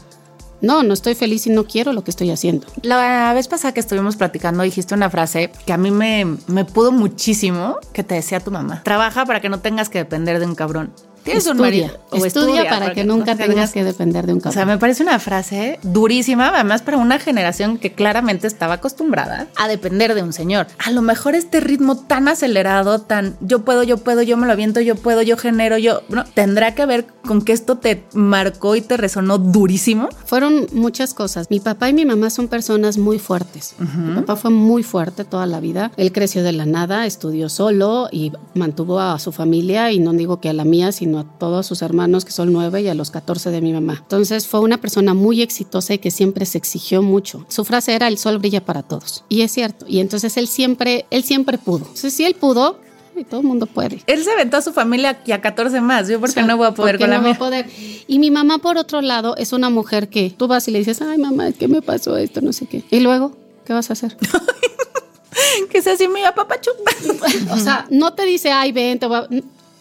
no, 0.60 0.82
no 0.82 0.94
estoy 0.94 1.14
feliz 1.14 1.46
y 1.46 1.50
no 1.50 1.64
quiero 1.64 1.92
lo 1.92 2.04
que 2.04 2.10
estoy 2.10 2.30
haciendo. 2.30 2.66
La 2.82 3.32
vez 3.34 3.48
pasada 3.48 3.74
que 3.74 3.80
estuvimos 3.80 4.16
platicando 4.16 4.62
dijiste 4.62 4.94
una 4.94 5.10
frase 5.10 5.50
que 5.66 5.72
a 5.72 5.76
mí 5.76 5.90
me, 5.90 6.36
me 6.46 6.64
pudo 6.64 6.90
muchísimo, 6.90 7.78
que 7.92 8.02
te 8.02 8.14
decía 8.14 8.40
tu 8.40 8.50
mamá. 8.50 8.82
Trabaja 8.82 9.26
para 9.26 9.40
que 9.40 9.48
no 9.48 9.60
tengas 9.60 9.88
que 9.88 9.98
depender 9.98 10.38
de 10.38 10.46
un 10.46 10.54
cabrón. 10.54 10.92
Tienes 11.24 11.46
un 11.46 11.52
Estudia, 11.52 11.86
marido. 11.86 12.00
o 12.10 12.24
estudia, 12.26 12.68
para 12.68 12.92
que 12.92 13.04
nunca 13.04 13.34
tengas 13.34 13.72
que 13.72 13.82
depender 13.82 14.26
de 14.26 14.34
un 14.34 14.38
O 14.38 14.42
sea, 14.42 14.52
cabrón. 14.52 14.68
me 14.74 14.78
parece 14.78 15.02
una 15.02 15.18
frase 15.18 15.78
durísima, 15.82 16.48
además 16.54 16.82
para 16.82 16.98
una 16.98 17.18
generación 17.18 17.78
que 17.78 17.92
claramente 17.92 18.46
estaba 18.46 18.74
acostumbrada 18.74 19.48
a 19.56 19.66
depender 19.68 20.14
de 20.14 20.22
un 20.22 20.32
señor. 20.32 20.66
A 20.78 20.90
lo 20.90 21.00
mejor 21.02 21.34
este 21.34 21.60
ritmo 21.60 21.96
tan 21.96 22.28
acelerado, 22.28 23.00
tan 23.00 23.36
yo 23.40 23.64
puedo, 23.64 23.82
yo 23.84 23.96
puedo, 23.98 24.22
yo 24.22 24.36
me 24.36 24.46
lo 24.46 24.52
aviento, 24.52 24.80
yo 24.80 24.96
puedo, 24.96 25.22
yo 25.22 25.36
genero, 25.36 25.78
yo, 25.78 26.02
tendrá 26.34 26.74
que 26.74 26.84
ver 26.86 27.06
con 27.26 27.40
que 27.42 27.52
esto 27.52 27.78
te 27.78 28.04
marcó 28.12 28.76
y 28.76 28.82
te 28.82 28.96
resonó 28.98 29.38
durísimo. 29.38 30.08
Fueron 30.26 30.66
muchas 30.72 31.14
cosas. 31.14 31.50
Mi 31.50 31.58
papá 31.60 31.88
y 31.88 31.94
mi 31.94 32.04
mamá 32.04 32.28
son 32.28 32.48
personas 32.48 32.98
muy 32.98 33.18
fuertes. 33.18 33.74
Mi 33.78 34.14
papá 34.16 34.36
fue 34.36 34.50
muy 34.50 34.82
fuerte 34.82 35.24
toda 35.24 35.46
la 35.46 35.60
vida. 35.60 35.90
Él 35.96 36.12
creció 36.12 36.42
de 36.42 36.52
la 36.52 36.66
nada, 36.66 37.06
estudió 37.06 37.48
solo 37.48 38.08
y 38.12 38.32
mantuvo 38.54 39.00
a 39.00 39.18
su 39.18 39.32
familia 39.32 39.90
y 39.90 40.00
no 40.00 40.12
digo 40.12 40.38
que 40.40 40.50
a 40.50 40.52
la 40.52 40.64
mía, 40.64 40.92
sino 40.92 41.13
a 41.18 41.24
todos 41.24 41.66
sus 41.66 41.82
hermanos, 41.82 42.24
que 42.24 42.32
son 42.32 42.52
nueve, 42.52 42.82
y 42.82 42.88
a 42.88 42.94
los 42.94 43.10
14 43.10 43.50
de 43.50 43.60
mi 43.60 43.72
mamá. 43.72 43.98
Entonces 44.02 44.46
fue 44.46 44.60
una 44.60 44.78
persona 44.78 45.14
muy 45.14 45.42
exitosa 45.42 45.94
y 45.94 45.98
que 45.98 46.10
siempre 46.10 46.46
se 46.46 46.58
exigió 46.58 47.02
mucho. 47.02 47.44
Su 47.48 47.64
frase 47.64 47.94
era, 47.94 48.08
el 48.08 48.18
sol 48.18 48.38
brilla 48.38 48.64
para 48.64 48.82
todos. 48.82 49.24
Y 49.28 49.42
es 49.42 49.52
cierto. 49.52 49.86
Y 49.88 50.00
entonces 50.00 50.36
él 50.36 50.48
siempre, 50.48 51.06
él 51.10 51.24
siempre 51.24 51.58
pudo. 51.58 51.84
Entonces 51.86 52.12
si 52.12 52.24
él 52.24 52.34
pudo, 52.34 52.78
y 53.16 53.24
todo 53.24 53.40
el 53.40 53.46
mundo 53.46 53.66
puede. 53.66 54.02
Él 54.06 54.24
se 54.24 54.30
aventó 54.32 54.56
a 54.56 54.62
su 54.62 54.72
familia 54.72 55.20
y 55.24 55.32
a 55.32 55.40
14 55.40 55.80
más. 55.80 56.08
Yo, 56.08 56.20
porque 56.20 56.42
no 56.42 56.56
voy 56.56 56.66
a 56.66 56.72
poder 56.72 56.94
¿Por 56.94 56.98
qué 56.98 57.04
con 57.04 57.10
la 57.10 57.16
no 57.18 57.22
voy 57.22 57.32
a 57.32 57.38
poder? 57.38 57.70
Y 58.08 58.18
mi 58.18 58.30
mamá, 58.30 58.58
por 58.58 58.76
otro 58.76 59.00
lado, 59.00 59.36
es 59.36 59.52
una 59.52 59.70
mujer 59.70 60.08
que 60.08 60.34
tú 60.36 60.48
vas 60.48 60.66
y 60.68 60.72
le 60.72 60.80
dices, 60.80 61.00
ay, 61.00 61.18
mamá, 61.18 61.52
¿qué 61.52 61.68
me 61.68 61.80
pasó 61.82 62.16
esto? 62.16 62.40
No 62.40 62.52
sé 62.52 62.66
qué. 62.66 62.82
Y 62.90 63.00
luego, 63.00 63.36
¿qué 63.64 63.72
vas 63.72 63.90
a 63.90 63.92
hacer? 63.92 64.16
Que 65.70 65.82
sea 65.82 65.94
así, 65.94 66.06
mi 66.08 66.20
papá 66.34 66.60
chupa. 66.60 66.92
o 67.54 67.58
sea, 67.58 67.86
no 67.90 68.12
te 68.14 68.24
dice, 68.24 68.50
ay, 68.50 68.72
ven, 68.72 68.98
te 68.98 69.06
va. 69.06 69.28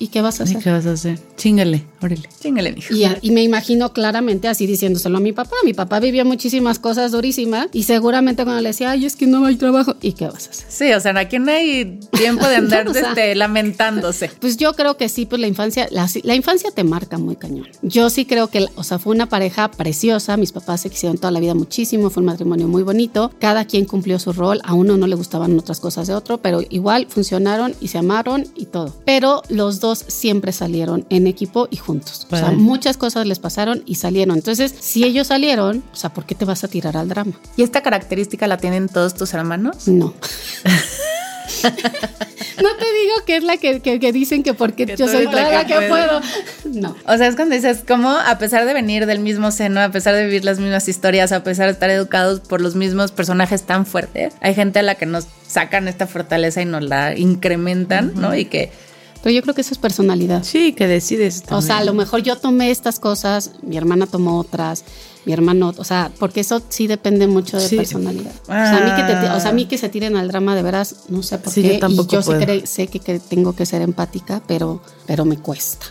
¿Y 0.03 0.07
qué 0.09 0.21
vas 0.21 0.41
a 0.41 0.43
¿Y 0.43 0.47
hacer? 0.49 0.61
qué 0.61 0.69
vas 0.69 0.85
a 0.85 0.91
hacer? 0.91 1.17
Chíngale, 1.37 1.81
órale. 2.03 2.29
Mijo. 2.75 2.93
Y, 3.21 3.31
me 3.31 3.43
imagino 3.43 3.93
claramente 3.93 4.47
así 4.47 4.67
diciéndoselo 4.67 5.17
a 5.17 5.19
mi 5.19 5.33
papá. 5.33 5.55
Mi 5.63 5.73
papá 5.73 5.99
vivió 5.99 6.25
muchísimas 6.25 6.79
cosas 6.79 7.11
durísimas 7.11 7.67
y 7.71 7.83
seguramente 7.83 8.43
cuando 8.43 8.61
le 8.61 8.69
decía, 8.69 8.91
ay, 8.91 9.05
es 9.05 9.15
que 9.15 9.27
no 9.27 9.45
hay 9.45 9.55
trabajo, 9.55 9.95
¿y 10.01 10.13
qué 10.13 10.27
vas 10.27 10.47
a 10.47 10.51
hacer? 10.51 10.65
Sí, 10.69 10.93
o 10.93 10.99
sea, 10.99 11.17
aquí 11.17 11.39
no 11.39 11.51
hay 11.51 11.99
tiempo 12.11 12.47
de 12.47 12.55
andar 12.57 12.87
O 12.87 12.93
sea. 12.93 13.09
este, 13.09 13.35
lamentándose. 13.35 14.31
Pues 14.43 14.57
yo 14.57 14.73
creo 14.73 14.97
que 14.97 15.07
sí, 15.07 15.25
pues 15.25 15.39
la 15.39 15.47
infancia, 15.47 15.87
la, 15.89 16.07
la 16.23 16.35
infancia 16.35 16.69
te 16.71 16.83
marca 16.83 17.17
muy 17.17 17.37
cañón. 17.37 17.67
Yo 17.81 18.09
sí 18.09 18.25
creo 18.25 18.47
que, 18.47 18.67
o 18.75 18.83
sea, 18.83 18.99
fue 18.99 19.15
una 19.15 19.27
pareja 19.27 19.71
preciosa, 19.71 20.35
mis 20.35 20.51
papás 20.51 20.81
se 20.81 20.89
quisieron 20.89 21.17
toda 21.17 21.31
la 21.31 21.39
vida 21.39 21.53
muchísimo, 21.53 22.09
fue 22.09 22.21
un 22.21 22.27
matrimonio 22.27 22.67
muy 22.67 22.83
bonito, 22.83 23.31
cada 23.39 23.65
quien 23.65 23.85
cumplió 23.85 24.19
su 24.19 24.33
rol, 24.33 24.59
a 24.63 24.73
uno 24.73 24.97
no 24.97 25.07
le 25.07 25.15
gustaban 25.15 25.57
otras 25.57 25.79
cosas 25.79 26.07
de 26.07 26.13
otro, 26.13 26.39
pero 26.39 26.61
igual 26.69 27.07
funcionaron 27.07 27.73
y 27.79 27.87
se 27.87 27.99
amaron 27.99 28.45
y 28.55 28.65
todo. 28.65 28.93
Pero 29.05 29.43
los 29.49 29.79
dos 29.79 30.03
siempre 30.07 30.51
salieron 30.51 31.05
en 31.09 31.27
equipo 31.27 31.67
y 31.71 31.77
juntos. 31.77 31.92
O 32.01 32.35
sea, 32.35 32.51
muchas 32.51 32.97
cosas 32.97 33.25
les 33.27 33.39
pasaron 33.39 33.83
y 33.85 33.95
salieron. 33.95 34.35
Entonces, 34.35 34.73
si 34.79 35.03
ellos 35.03 35.27
salieron, 35.27 35.83
o 35.91 35.95
sea, 35.95 36.11
¿por 36.13 36.25
qué 36.25 36.35
te 36.35 36.45
vas 36.45 36.63
a 36.63 36.67
tirar 36.67 36.97
al 36.97 37.09
drama? 37.09 37.33
¿Y 37.57 37.63
esta 37.63 37.81
característica 37.81 38.47
la 38.47 38.57
tienen 38.57 38.87
todos 38.89 39.13
tus 39.15 39.33
hermanos? 39.33 39.87
No. 39.87 40.13
no 41.63 42.69
te 42.77 42.85
digo 42.85 43.15
que 43.25 43.35
es 43.37 43.43
la 43.43 43.57
que, 43.57 43.79
que- 43.81 43.99
que 43.99 44.11
dicen 44.11 44.43
que 44.43 44.53
porque 44.53 44.85
Que 44.85 44.95
yo 44.95 45.07
soy 45.07 45.25
toda 45.25 45.45
que 45.49 45.55
la 45.55 45.65
que 45.65 45.87
puedo. 45.87 46.21
No. 46.65 46.95
O 47.07 47.17
sea, 47.17 47.27
es 47.27 47.35
cuando 47.35 47.55
dices, 47.55 47.83
como 47.87 48.09
a 48.09 48.37
pesar 48.37 48.65
de 48.65 48.73
venir 48.73 49.05
del 49.05 49.19
mismo 49.19 49.51
seno, 49.51 49.81
a 49.81 49.89
pesar 49.89 50.15
de 50.15 50.25
vivir 50.25 50.45
las 50.45 50.59
mismas 50.59 50.87
historias, 50.87 51.31
a 51.31 51.43
pesar 51.43 51.67
de 51.67 51.73
estar 51.73 51.89
educados 51.89 52.39
por 52.39 52.61
los 52.61 52.75
mismos 52.75 53.11
personajes 53.11 53.63
tan 53.63 53.85
fuertes, 53.85 54.33
hay 54.41 54.55
gente 54.55 54.79
a 54.79 54.83
la 54.83 54.95
que 54.95 55.05
nos 55.05 55.27
sacan 55.47 55.87
esta 55.87 56.07
fortaleza 56.07 56.61
y 56.61 56.65
nos 56.65 56.83
la 56.83 57.17
incrementan, 57.17 58.13
¿no? 58.15 58.35
Y 58.35 58.45
que 58.45 58.71
Pero 59.23 59.33
yo 59.33 59.41
creo 59.41 59.55
que 59.55 59.61
eso 59.61 59.73
es 59.73 59.77
personalidad. 59.79 60.43
Sí, 60.43 60.73
que 60.73 60.85
decides. 60.85 61.43
O 61.49 61.61
sea, 61.61 61.77
a 61.79 61.83
lo 61.85 61.93
mejor 61.93 62.21
yo 62.21 62.35
tomé 62.37 62.69
estas 62.71 62.99
cosas, 62.99 63.51
mi 63.61 63.77
hermana 63.77 64.05
tomó 64.05 64.37
otras, 64.37 64.83
mi 65.25 65.31
hermano, 65.31 65.73
o 65.77 65.83
sea, 65.85 66.11
porque 66.19 66.41
eso 66.41 66.61
sí 66.67 66.87
depende 66.87 67.25
mucho 67.27 67.55
de 67.57 67.65
Sí. 67.69 67.77
personalidad. 67.77 68.33
O, 68.43 68.47
sea, 68.47 68.75
a 68.77 68.81
mí 68.81 68.91
que 69.01 69.13
te- 69.13 69.29
o 69.31 69.39
sea, 69.39 69.49
a 69.51 69.53
mí 69.53 69.65
que 69.67 69.77
se 69.77 69.87
tiren 69.87 70.17
al 70.17 70.27
drama 70.27 70.53
de 70.57 70.61
veras, 70.63 70.95
no 71.07 71.23
sé 71.23 71.37
por 71.37 71.53
Sí, 71.53 71.61
qué. 71.61 71.75
yo 71.75 71.79
tampoco 71.79 72.09
y 72.11 72.15
yo 72.15 72.21
sé, 72.21 72.25
puedo. 72.31 72.45
que, 72.45 72.67
sé 72.67 72.87
que, 72.87 72.99
que 72.99 73.19
tengo 73.19 73.55
que 73.55 73.65
ser 73.65 73.81
empática, 73.81 74.43
pero, 74.45 74.81
pero 75.07 75.23
me 75.23 75.37
cuesta. 75.37 75.85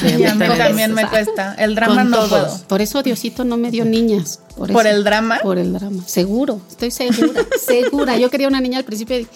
Sí, 0.00 0.06
a 0.12 0.18
mí 0.18 0.22
también. 0.24 0.56
también 0.56 0.94
me 0.94 1.08
cuesta. 1.08 1.54
El 1.58 1.74
drama 1.74 2.04
no 2.04 2.16
todos. 2.18 2.28
puedo. 2.30 2.58
Por 2.68 2.80
eso 2.82 3.02
Diosito 3.02 3.44
no 3.44 3.56
me 3.56 3.72
dio 3.72 3.84
niñas. 3.84 4.38
Por, 4.56 4.70
¿Por 4.72 4.86
eso. 4.86 4.96
el 4.96 5.02
drama? 5.02 5.40
Por 5.42 5.58
el 5.58 5.72
drama. 5.72 6.04
Seguro, 6.06 6.60
estoy 6.70 6.92
segura, 6.92 7.44
segura. 7.66 8.16
Yo 8.16 8.30
quería 8.30 8.46
una 8.46 8.60
niña 8.60 8.78
al 8.78 8.84
principio 8.84 9.18
y 9.18 9.26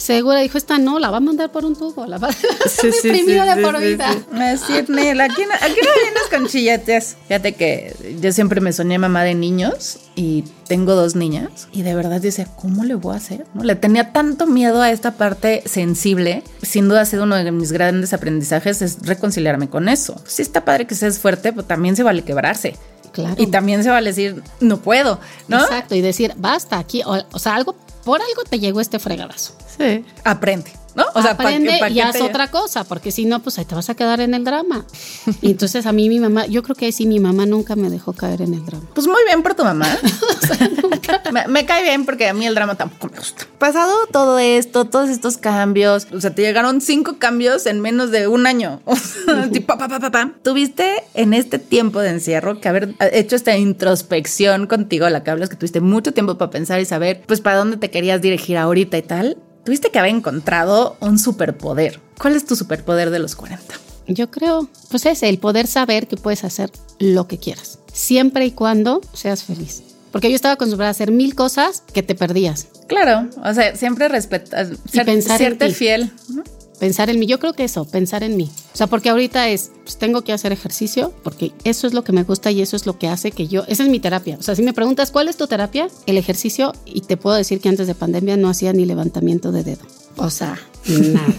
segura 0.00 0.40
dijo, 0.40 0.58
esta 0.58 0.78
no, 0.78 0.98
la 0.98 1.10
va 1.10 1.18
a 1.18 1.20
mandar 1.20 1.52
por 1.52 1.64
un 1.64 1.76
tubo, 1.76 2.06
la 2.06 2.18
va 2.18 2.28
a 2.28 2.32
Sí, 2.68 2.90
sí, 2.92 3.14
sí, 3.14 3.24
de 3.24 3.62
por 3.62 3.78
vida. 3.80 4.12
sí. 4.12 4.24
Me 4.32 4.50
decir, 4.50 4.90
Nel, 4.90 5.20
aquí 5.20 5.42
no, 5.42 5.54
aquí 5.54 5.80
no 5.82 5.90
vienes 6.02 6.22
con. 6.30 6.48
Fíjate 6.48 7.54
que 7.54 8.18
yo 8.20 8.32
siempre 8.32 8.60
me 8.60 8.72
soñé 8.72 8.98
mamá 8.98 9.22
de 9.24 9.34
niños 9.34 9.98
y 10.14 10.44
tengo 10.66 10.94
dos 10.94 11.14
niñas 11.14 11.68
y 11.72 11.82
de 11.82 11.94
verdad 11.94 12.20
decía, 12.20 12.46
¿cómo 12.56 12.84
le 12.84 12.94
voy 12.94 13.14
a 13.14 13.18
hacer? 13.18 13.46
¿No? 13.54 13.64
Le 13.64 13.74
tenía 13.74 14.12
tanto 14.12 14.46
miedo 14.46 14.82
a 14.82 14.90
esta 14.90 15.12
parte 15.12 15.62
sensible. 15.66 16.42
Sin 16.62 16.88
duda 16.88 17.02
ha 17.02 17.04
sido 17.04 17.24
uno 17.24 17.36
de 17.36 17.50
mis 17.52 17.72
grandes 17.72 18.12
aprendizajes 18.12 18.82
es 18.82 18.98
reconciliarme 19.06 19.68
con 19.68 19.88
eso. 19.88 20.20
Sí 20.26 20.42
está 20.42 20.64
padre 20.64 20.86
que 20.86 20.94
seas 20.94 21.18
fuerte, 21.18 21.52
pero 21.52 21.64
también 21.64 21.96
se 21.96 22.02
vale 22.02 22.22
quebrarse. 22.22 22.76
Claro. 23.12 23.34
Y 23.38 23.48
también 23.48 23.82
se 23.82 23.90
vale 23.90 24.10
decir, 24.10 24.42
no 24.60 24.78
puedo, 24.78 25.18
¿no? 25.48 25.60
Exacto, 25.60 25.96
y 25.96 26.00
decir, 26.00 26.32
basta 26.36 26.78
aquí, 26.78 27.02
o, 27.04 27.18
o 27.32 27.38
sea, 27.40 27.56
algo, 27.56 27.74
por 28.04 28.20
algo 28.20 28.44
te 28.48 28.58
llegó 28.58 28.80
este 28.80 28.98
fregadazo. 28.98 29.54
Sí. 29.78 30.04
Aprende, 30.24 30.72
¿no? 30.94 31.04
O 31.14 31.22
sea, 31.22 31.36
¿pa' 31.36 31.44
Aprende 31.44 31.78
pa' 31.78 31.88
y 31.90 32.00
haz 32.00 32.12
te- 32.16 32.22
otra 32.22 32.50
cosa, 32.50 32.84
porque 32.84 33.10
si 33.12 33.24
no, 33.26 33.40
pues 33.40 33.58
ahí 33.58 33.64
te 33.64 33.74
vas 33.74 33.88
a 33.90 33.94
quedar 33.94 34.20
en 34.20 34.34
el 34.34 34.44
drama. 34.44 34.84
Y 35.40 35.50
entonces 35.52 35.86
a 35.86 35.92
mí 35.92 36.08
mi 36.08 36.20
mamá, 36.20 36.46
yo 36.46 36.62
creo 36.62 36.74
que 36.76 36.86
ahí 36.86 36.92
sí 36.92 37.06
mi 37.06 37.20
mamá 37.20 37.46
nunca 37.46 37.76
me 37.76 37.90
dejó 37.90 38.12
caer 38.12 38.42
en 38.42 38.54
el 38.54 38.64
drama. 38.64 38.84
Pues 38.94 39.06
muy 39.06 39.22
bien 39.26 39.42
por 39.42 39.54
tu 39.54 39.64
mamá. 39.64 39.86
me, 41.32 41.46
me 41.48 41.66
cae 41.66 41.82
bien 41.82 42.04
porque 42.04 42.28
a 42.28 42.34
mí 42.34 42.46
el 42.46 42.54
drama 42.54 42.74
tampoco 42.74 43.08
me 43.12 43.18
gusta. 43.18 43.46
Pasado 43.58 43.92
todo 44.12 44.38
esto, 44.38 44.84
todos 44.86 45.08
estos 45.10 45.36
cambios, 45.38 46.06
o 46.12 46.20
sea, 46.20 46.34
te 46.34 46.42
llegaron 46.42 46.80
cinco 46.80 47.16
cambios 47.18 47.66
en 47.66 47.80
menos 47.80 48.10
de 48.10 48.28
un 48.28 48.46
año. 48.46 48.80
O 49.30 49.32
sea, 49.32 49.48
tipo, 49.50 49.76
pa, 49.78 49.86
pa, 49.86 50.00
pa, 50.00 50.10
pa. 50.10 50.32
Tuviste 50.42 51.04
en 51.14 51.34
este 51.34 51.58
tiempo 51.60 52.00
de 52.00 52.10
encierro 52.10 52.60
que 52.60 52.68
haber 52.68 52.94
hecho 53.12 53.36
esta 53.36 53.56
introspección 53.56 54.66
contigo, 54.66 55.08
la 55.08 55.22
que 55.22 55.30
hablas, 55.30 55.48
que 55.48 55.56
tuviste 55.56 55.80
mucho 55.80 56.12
tiempo 56.12 56.36
para 56.36 56.50
pensar 56.50 56.80
y 56.80 56.84
saber, 56.84 57.22
pues, 57.26 57.40
para 57.40 57.58
dónde 57.58 57.76
te 57.76 57.90
querías 57.90 58.20
dirigir 58.20 58.56
ahorita 58.56 58.98
y 58.98 59.02
tal. 59.02 59.36
Tuviste 59.64 59.90
que 59.90 59.98
haber 59.98 60.14
encontrado 60.14 60.96
un 61.00 61.18
superpoder. 61.18 62.00
¿Cuál 62.18 62.36
es 62.36 62.46
tu 62.46 62.56
superpoder 62.56 63.10
de 63.10 63.18
los 63.18 63.36
40? 63.36 63.74
Yo 64.08 64.30
creo, 64.30 64.68
pues 64.90 65.06
es 65.06 65.22
el 65.22 65.38
poder 65.38 65.66
saber 65.66 66.08
que 66.08 66.16
puedes 66.16 66.44
hacer 66.44 66.70
lo 66.98 67.28
que 67.28 67.38
quieras, 67.38 67.78
siempre 67.92 68.46
y 68.46 68.52
cuando 68.52 69.00
seas 69.12 69.44
feliz. 69.44 69.82
Porque 70.10 70.28
yo 70.28 70.34
estaba 70.34 70.54
acostumbrada 70.54 70.88
a 70.88 70.90
hacer 70.90 71.12
mil 71.12 71.34
cosas 71.34 71.84
que 71.92 72.02
te 72.02 72.16
perdías. 72.16 72.66
Claro, 72.88 73.28
o 73.44 73.54
sea, 73.54 73.76
siempre 73.76 74.08
respetar, 74.08 74.66
ser, 74.90 75.22
serte 75.22 75.70
fiel. 75.70 76.10
¿no? 76.28 76.42
Pensar 76.80 77.10
en 77.10 77.18
mí, 77.18 77.26
yo 77.26 77.38
creo 77.38 77.52
que 77.52 77.64
eso, 77.64 77.84
pensar 77.84 78.22
en 78.22 78.38
mí. 78.38 78.50
O 78.72 78.76
sea, 78.76 78.86
porque 78.86 79.10
ahorita 79.10 79.50
es, 79.50 79.70
pues 79.82 79.98
tengo 79.98 80.22
que 80.22 80.32
hacer 80.32 80.50
ejercicio, 80.50 81.12
porque 81.22 81.52
eso 81.64 81.86
es 81.86 81.92
lo 81.92 82.02
que 82.04 82.12
me 82.12 82.22
gusta 82.22 82.50
y 82.50 82.62
eso 82.62 82.74
es 82.74 82.86
lo 82.86 82.98
que 82.98 83.06
hace 83.06 83.32
que 83.32 83.48
yo, 83.48 83.64
esa 83.68 83.82
es 83.82 83.90
mi 83.90 84.00
terapia. 84.00 84.38
O 84.40 84.42
sea, 84.42 84.56
si 84.56 84.62
me 84.62 84.72
preguntas 84.72 85.10
cuál 85.10 85.28
es 85.28 85.36
tu 85.36 85.46
terapia, 85.46 85.88
el 86.06 86.16
ejercicio, 86.16 86.72
y 86.86 87.02
te 87.02 87.18
puedo 87.18 87.36
decir 87.36 87.60
que 87.60 87.68
antes 87.68 87.86
de 87.86 87.94
pandemia 87.94 88.38
no 88.38 88.48
hacía 88.48 88.72
ni 88.72 88.86
levantamiento 88.86 89.52
de 89.52 89.62
dedo. 89.62 89.99
O 90.20 90.28
sea, 90.28 90.58
nada. 90.86 91.34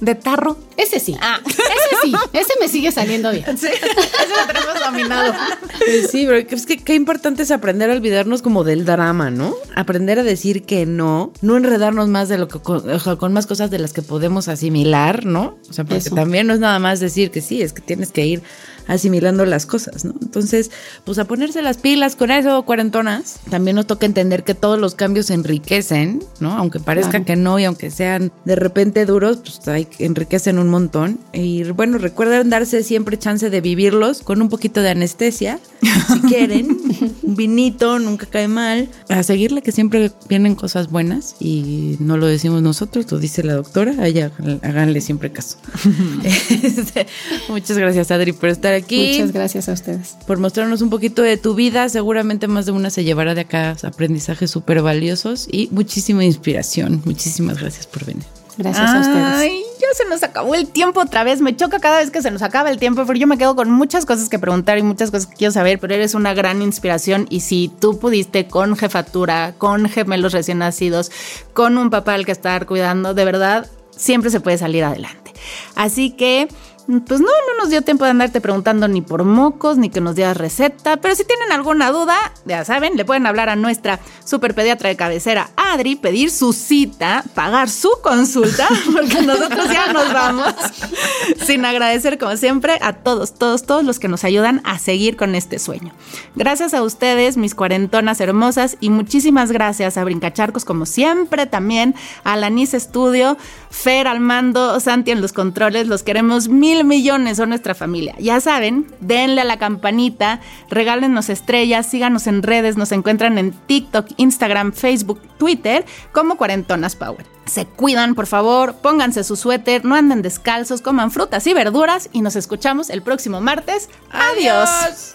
De 0.00 0.14
tarro. 0.14 0.56
Ese 0.78 0.98
sí, 0.98 1.14
ese 1.14 1.96
sí, 2.02 2.14
ese 2.32 2.52
me 2.58 2.68
sigue 2.68 2.90
saliendo 2.90 3.30
bien. 3.30 3.44
Sí, 3.58 3.66
eso 3.66 4.34
lo 4.40 4.46
tenemos 4.46 4.80
dominado. 4.84 5.34
Pues 5.78 6.10
sí, 6.10 6.24
pero 6.26 6.38
es 6.38 6.64
que 6.64 6.78
qué 6.78 6.94
importante 6.94 7.42
es 7.42 7.50
aprender 7.50 7.90
a 7.90 7.92
olvidarnos 7.92 8.40
como 8.40 8.64
del 8.64 8.86
drama, 8.86 9.30
¿no? 9.30 9.54
Aprender 9.76 10.18
a 10.18 10.22
decir 10.22 10.64
que 10.64 10.86
no, 10.86 11.32
no 11.42 11.56
enredarnos 11.56 12.08
más 12.08 12.28
de 12.28 12.38
lo 12.38 12.48
que 12.48 12.60
con, 12.60 13.32
más 13.32 13.46
cosas 13.46 13.70
de 13.70 13.78
las 13.78 13.92
que 13.92 14.02
podemos 14.02 14.48
asimilar, 14.48 15.26
¿no? 15.26 15.58
O 15.68 15.72
sea, 15.72 15.84
porque 15.84 15.98
Eso. 15.98 16.14
también 16.14 16.46
no 16.46 16.54
es 16.54 16.60
nada 16.60 16.78
más 16.78 16.98
decir 17.00 17.30
que 17.30 17.42
sí, 17.42 17.60
es 17.60 17.72
que 17.72 17.82
tienes 17.82 18.10
que 18.10 18.26
ir 18.26 18.42
asimilando 18.86 19.44
las 19.46 19.66
cosas, 19.66 20.04
¿no? 20.04 20.14
Entonces, 20.20 20.70
pues 21.04 21.18
a 21.18 21.24
ponerse 21.24 21.62
las 21.62 21.78
pilas 21.78 22.16
con 22.16 22.30
eso, 22.30 22.62
cuarentonas. 22.64 23.40
También 23.50 23.76
nos 23.76 23.86
toca 23.86 24.06
entender 24.06 24.44
que 24.44 24.54
todos 24.54 24.78
los 24.78 24.94
cambios 24.94 25.30
enriquecen, 25.30 26.22
¿no? 26.40 26.56
Aunque 26.56 26.80
parezca 26.80 27.10
Claro. 27.10 27.24
que 27.26 27.36
no 27.36 27.58
y 27.58 27.64
aunque 27.64 27.90
sean 27.90 28.32
de 28.44 28.56
repente 28.56 29.06
duros, 29.06 29.38
pues 29.38 29.66
hay, 29.68 29.88
enriquecen 29.98 30.58
un 30.58 30.68
montón. 30.68 31.18
Y 31.32 31.62
bueno, 31.64 31.98
recuerden 31.98 32.50
darse 32.50 32.82
siempre 32.82 33.18
chance 33.18 33.50
de 33.50 33.60
vivirlos 33.60 34.22
con 34.22 34.42
un 34.42 34.48
poquito 34.48 34.80
de 34.82 34.90
anestesia, 34.90 35.58
si 35.84 36.20
quieren. 36.20 36.78
un 37.22 37.36
vinito, 37.36 37.98
nunca 37.98 38.26
cae 38.26 38.48
mal. 38.48 38.88
A 39.08 39.22
seguirle 39.22 39.62
que 39.62 39.72
siempre 39.72 40.12
vienen 40.28 40.54
cosas 40.54 40.90
buenas 40.90 41.36
y 41.40 41.96
no 42.00 42.16
lo 42.16 42.26
decimos 42.26 42.62
nosotros, 42.62 43.10
lo 43.10 43.18
dice 43.18 43.42
la 43.42 43.54
doctora. 43.54 43.94
A 43.98 44.06
ella 44.06 44.30
háganle 44.62 45.00
siempre 45.00 45.30
caso. 45.32 45.58
Este, 46.64 47.06
muchas 47.48 47.76
gracias, 47.76 48.10
Adri, 48.10 48.32
por 48.32 48.48
estar 48.48 48.72
aquí 48.74 49.12
Muchas 49.12 49.32
gracias 49.32 49.68
a 49.68 49.72
ustedes. 49.72 50.16
por 50.26 50.38
mostrarnos 50.38 50.80
un 50.82 50.90
poquito 50.90 51.22
de 51.22 51.36
tu 51.36 51.54
vida. 51.54 51.88
Seguramente 51.88 52.46
más 52.46 52.66
de 52.66 52.72
una 52.72 52.90
se 52.90 53.04
llevará 53.04 53.34
de 53.34 53.42
acá 53.42 53.76
aprendizajes 53.82 54.50
súper 54.50 54.82
valiosos 54.82 55.46
y 55.50 55.68
muchísima 55.72 56.24
inspiración. 56.24 57.02
Muchísimas 57.04 57.58
gracias 57.60 57.86
por 57.86 58.04
venir. 58.04 58.24
Gracias 58.56 58.90
a 58.90 59.00
ustedes. 59.00 59.24
Ay, 59.24 59.62
ya 59.80 59.88
se 59.94 60.08
nos 60.08 60.22
acabó 60.22 60.54
el 60.54 60.68
tiempo 60.68 61.00
otra 61.00 61.24
vez. 61.24 61.40
Me 61.40 61.56
choca 61.56 61.80
cada 61.80 61.98
vez 61.98 62.10
que 62.10 62.22
se 62.22 62.30
nos 62.30 62.42
acaba 62.42 62.70
el 62.70 62.78
tiempo, 62.78 63.04
pero 63.06 63.18
yo 63.18 63.26
me 63.26 63.38
quedo 63.38 63.56
con 63.56 63.70
muchas 63.70 64.06
cosas 64.06 64.28
que 64.28 64.38
preguntar 64.38 64.78
y 64.78 64.82
muchas 64.82 65.10
cosas 65.10 65.26
que 65.26 65.36
quiero 65.36 65.52
saber, 65.52 65.78
pero 65.78 65.94
eres 65.94 66.14
una 66.14 66.34
gran 66.34 66.62
inspiración 66.62 67.26
y 67.30 67.40
si 67.40 67.68
tú 67.80 67.98
pudiste 67.98 68.46
con 68.46 68.76
jefatura, 68.76 69.54
con 69.58 69.88
gemelos 69.88 70.32
recién 70.32 70.58
nacidos, 70.58 71.10
con 71.52 71.78
un 71.78 71.90
papá 71.90 72.14
al 72.14 72.24
que 72.24 72.32
estar 72.32 72.66
cuidando, 72.66 73.14
de 73.14 73.24
verdad, 73.24 73.66
siempre 73.96 74.30
se 74.30 74.40
puede 74.40 74.58
salir 74.58 74.84
adelante. 74.84 75.32
Así 75.74 76.10
que 76.10 76.48
pues 76.86 77.20
no, 77.20 77.26
no 77.26 77.58
nos 77.58 77.70
dio 77.70 77.82
tiempo 77.82 78.04
de 78.04 78.10
andarte 78.10 78.40
preguntando 78.40 78.88
ni 78.88 79.00
por 79.00 79.24
mocos, 79.24 79.78
ni 79.78 79.88
que 79.88 80.00
nos 80.00 80.14
dieras 80.14 80.36
receta. 80.36 80.98
Pero 80.98 81.14
si 81.14 81.24
tienen 81.24 81.50
alguna 81.50 81.90
duda, 81.90 82.16
ya 82.44 82.64
saben, 82.64 82.96
le 82.96 83.04
pueden 83.04 83.26
hablar 83.26 83.48
a 83.48 83.56
nuestra 83.56 84.00
superpediatra 84.24 84.90
de 84.90 84.96
cabecera, 84.96 85.50
Adri, 85.56 85.96
pedir 85.96 86.30
su 86.30 86.52
cita, 86.52 87.24
pagar 87.34 87.70
su 87.70 87.90
consulta, 88.02 88.68
porque 88.92 89.22
nosotros 89.22 89.66
ya 89.72 89.92
nos 89.92 90.12
vamos. 90.12 90.54
Sin 91.46 91.64
agradecer, 91.64 92.18
como 92.18 92.36
siempre, 92.36 92.78
a 92.82 92.92
todos, 92.92 93.34
todos, 93.34 93.64
todos 93.64 93.84
los 93.84 93.98
que 93.98 94.08
nos 94.08 94.24
ayudan 94.24 94.60
a 94.64 94.78
seguir 94.78 95.16
con 95.16 95.34
este 95.34 95.58
sueño. 95.58 95.92
Gracias 96.34 96.74
a 96.74 96.82
ustedes, 96.82 97.36
mis 97.36 97.54
cuarentonas 97.54 98.20
hermosas, 98.20 98.76
y 98.80 98.90
muchísimas 98.90 99.52
gracias 99.52 99.96
a 99.96 100.04
Brincacharcos, 100.04 100.64
como 100.64 100.84
siempre, 100.84 101.46
también 101.46 101.94
a 102.24 102.36
la 102.36 102.50
Nice 102.50 102.78
Studio, 102.78 103.38
Fer 103.70 104.06
al 104.06 104.20
mando, 104.20 104.78
Santi 104.80 105.10
en 105.10 105.20
los 105.20 105.32
controles, 105.32 105.88
los 105.88 106.02
queremos 106.02 106.48
mil 106.48 106.73
millones, 106.82 107.36
son 107.36 107.50
nuestra 107.50 107.74
familia. 107.74 108.16
Ya 108.18 108.40
saben, 108.40 108.86
denle 109.00 109.42
a 109.42 109.44
la 109.44 109.58
campanita, 109.58 110.40
regálenos 110.70 111.28
estrellas, 111.28 111.86
síganos 111.86 112.26
en 112.26 112.42
redes, 112.42 112.76
nos 112.76 112.90
encuentran 112.90 113.38
en 113.38 113.52
TikTok, 113.52 114.06
Instagram, 114.16 114.72
Facebook, 114.72 115.20
Twitter, 115.38 115.84
como 116.10 116.36
Cuarentonas 116.36 116.96
Power. 116.96 117.24
Se 117.46 117.66
cuidan, 117.66 118.14
por 118.14 118.26
favor, 118.26 118.74
pónganse 118.76 119.22
su 119.22 119.36
suéter, 119.36 119.84
no 119.84 119.94
anden 119.94 120.22
descalzos, 120.22 120.80
coman 120.80 121.10
frutas 121.10 121.46
y 121.46 121.54
verduras 121.54 122.08
y 122.12 122.22
nos 122.22 122.34
escuchamos 122.34 122.90
el 122.90 123.02
próximo 123.02 123.40
martes. 123.40 123.88
Adiós. 124.10 125.14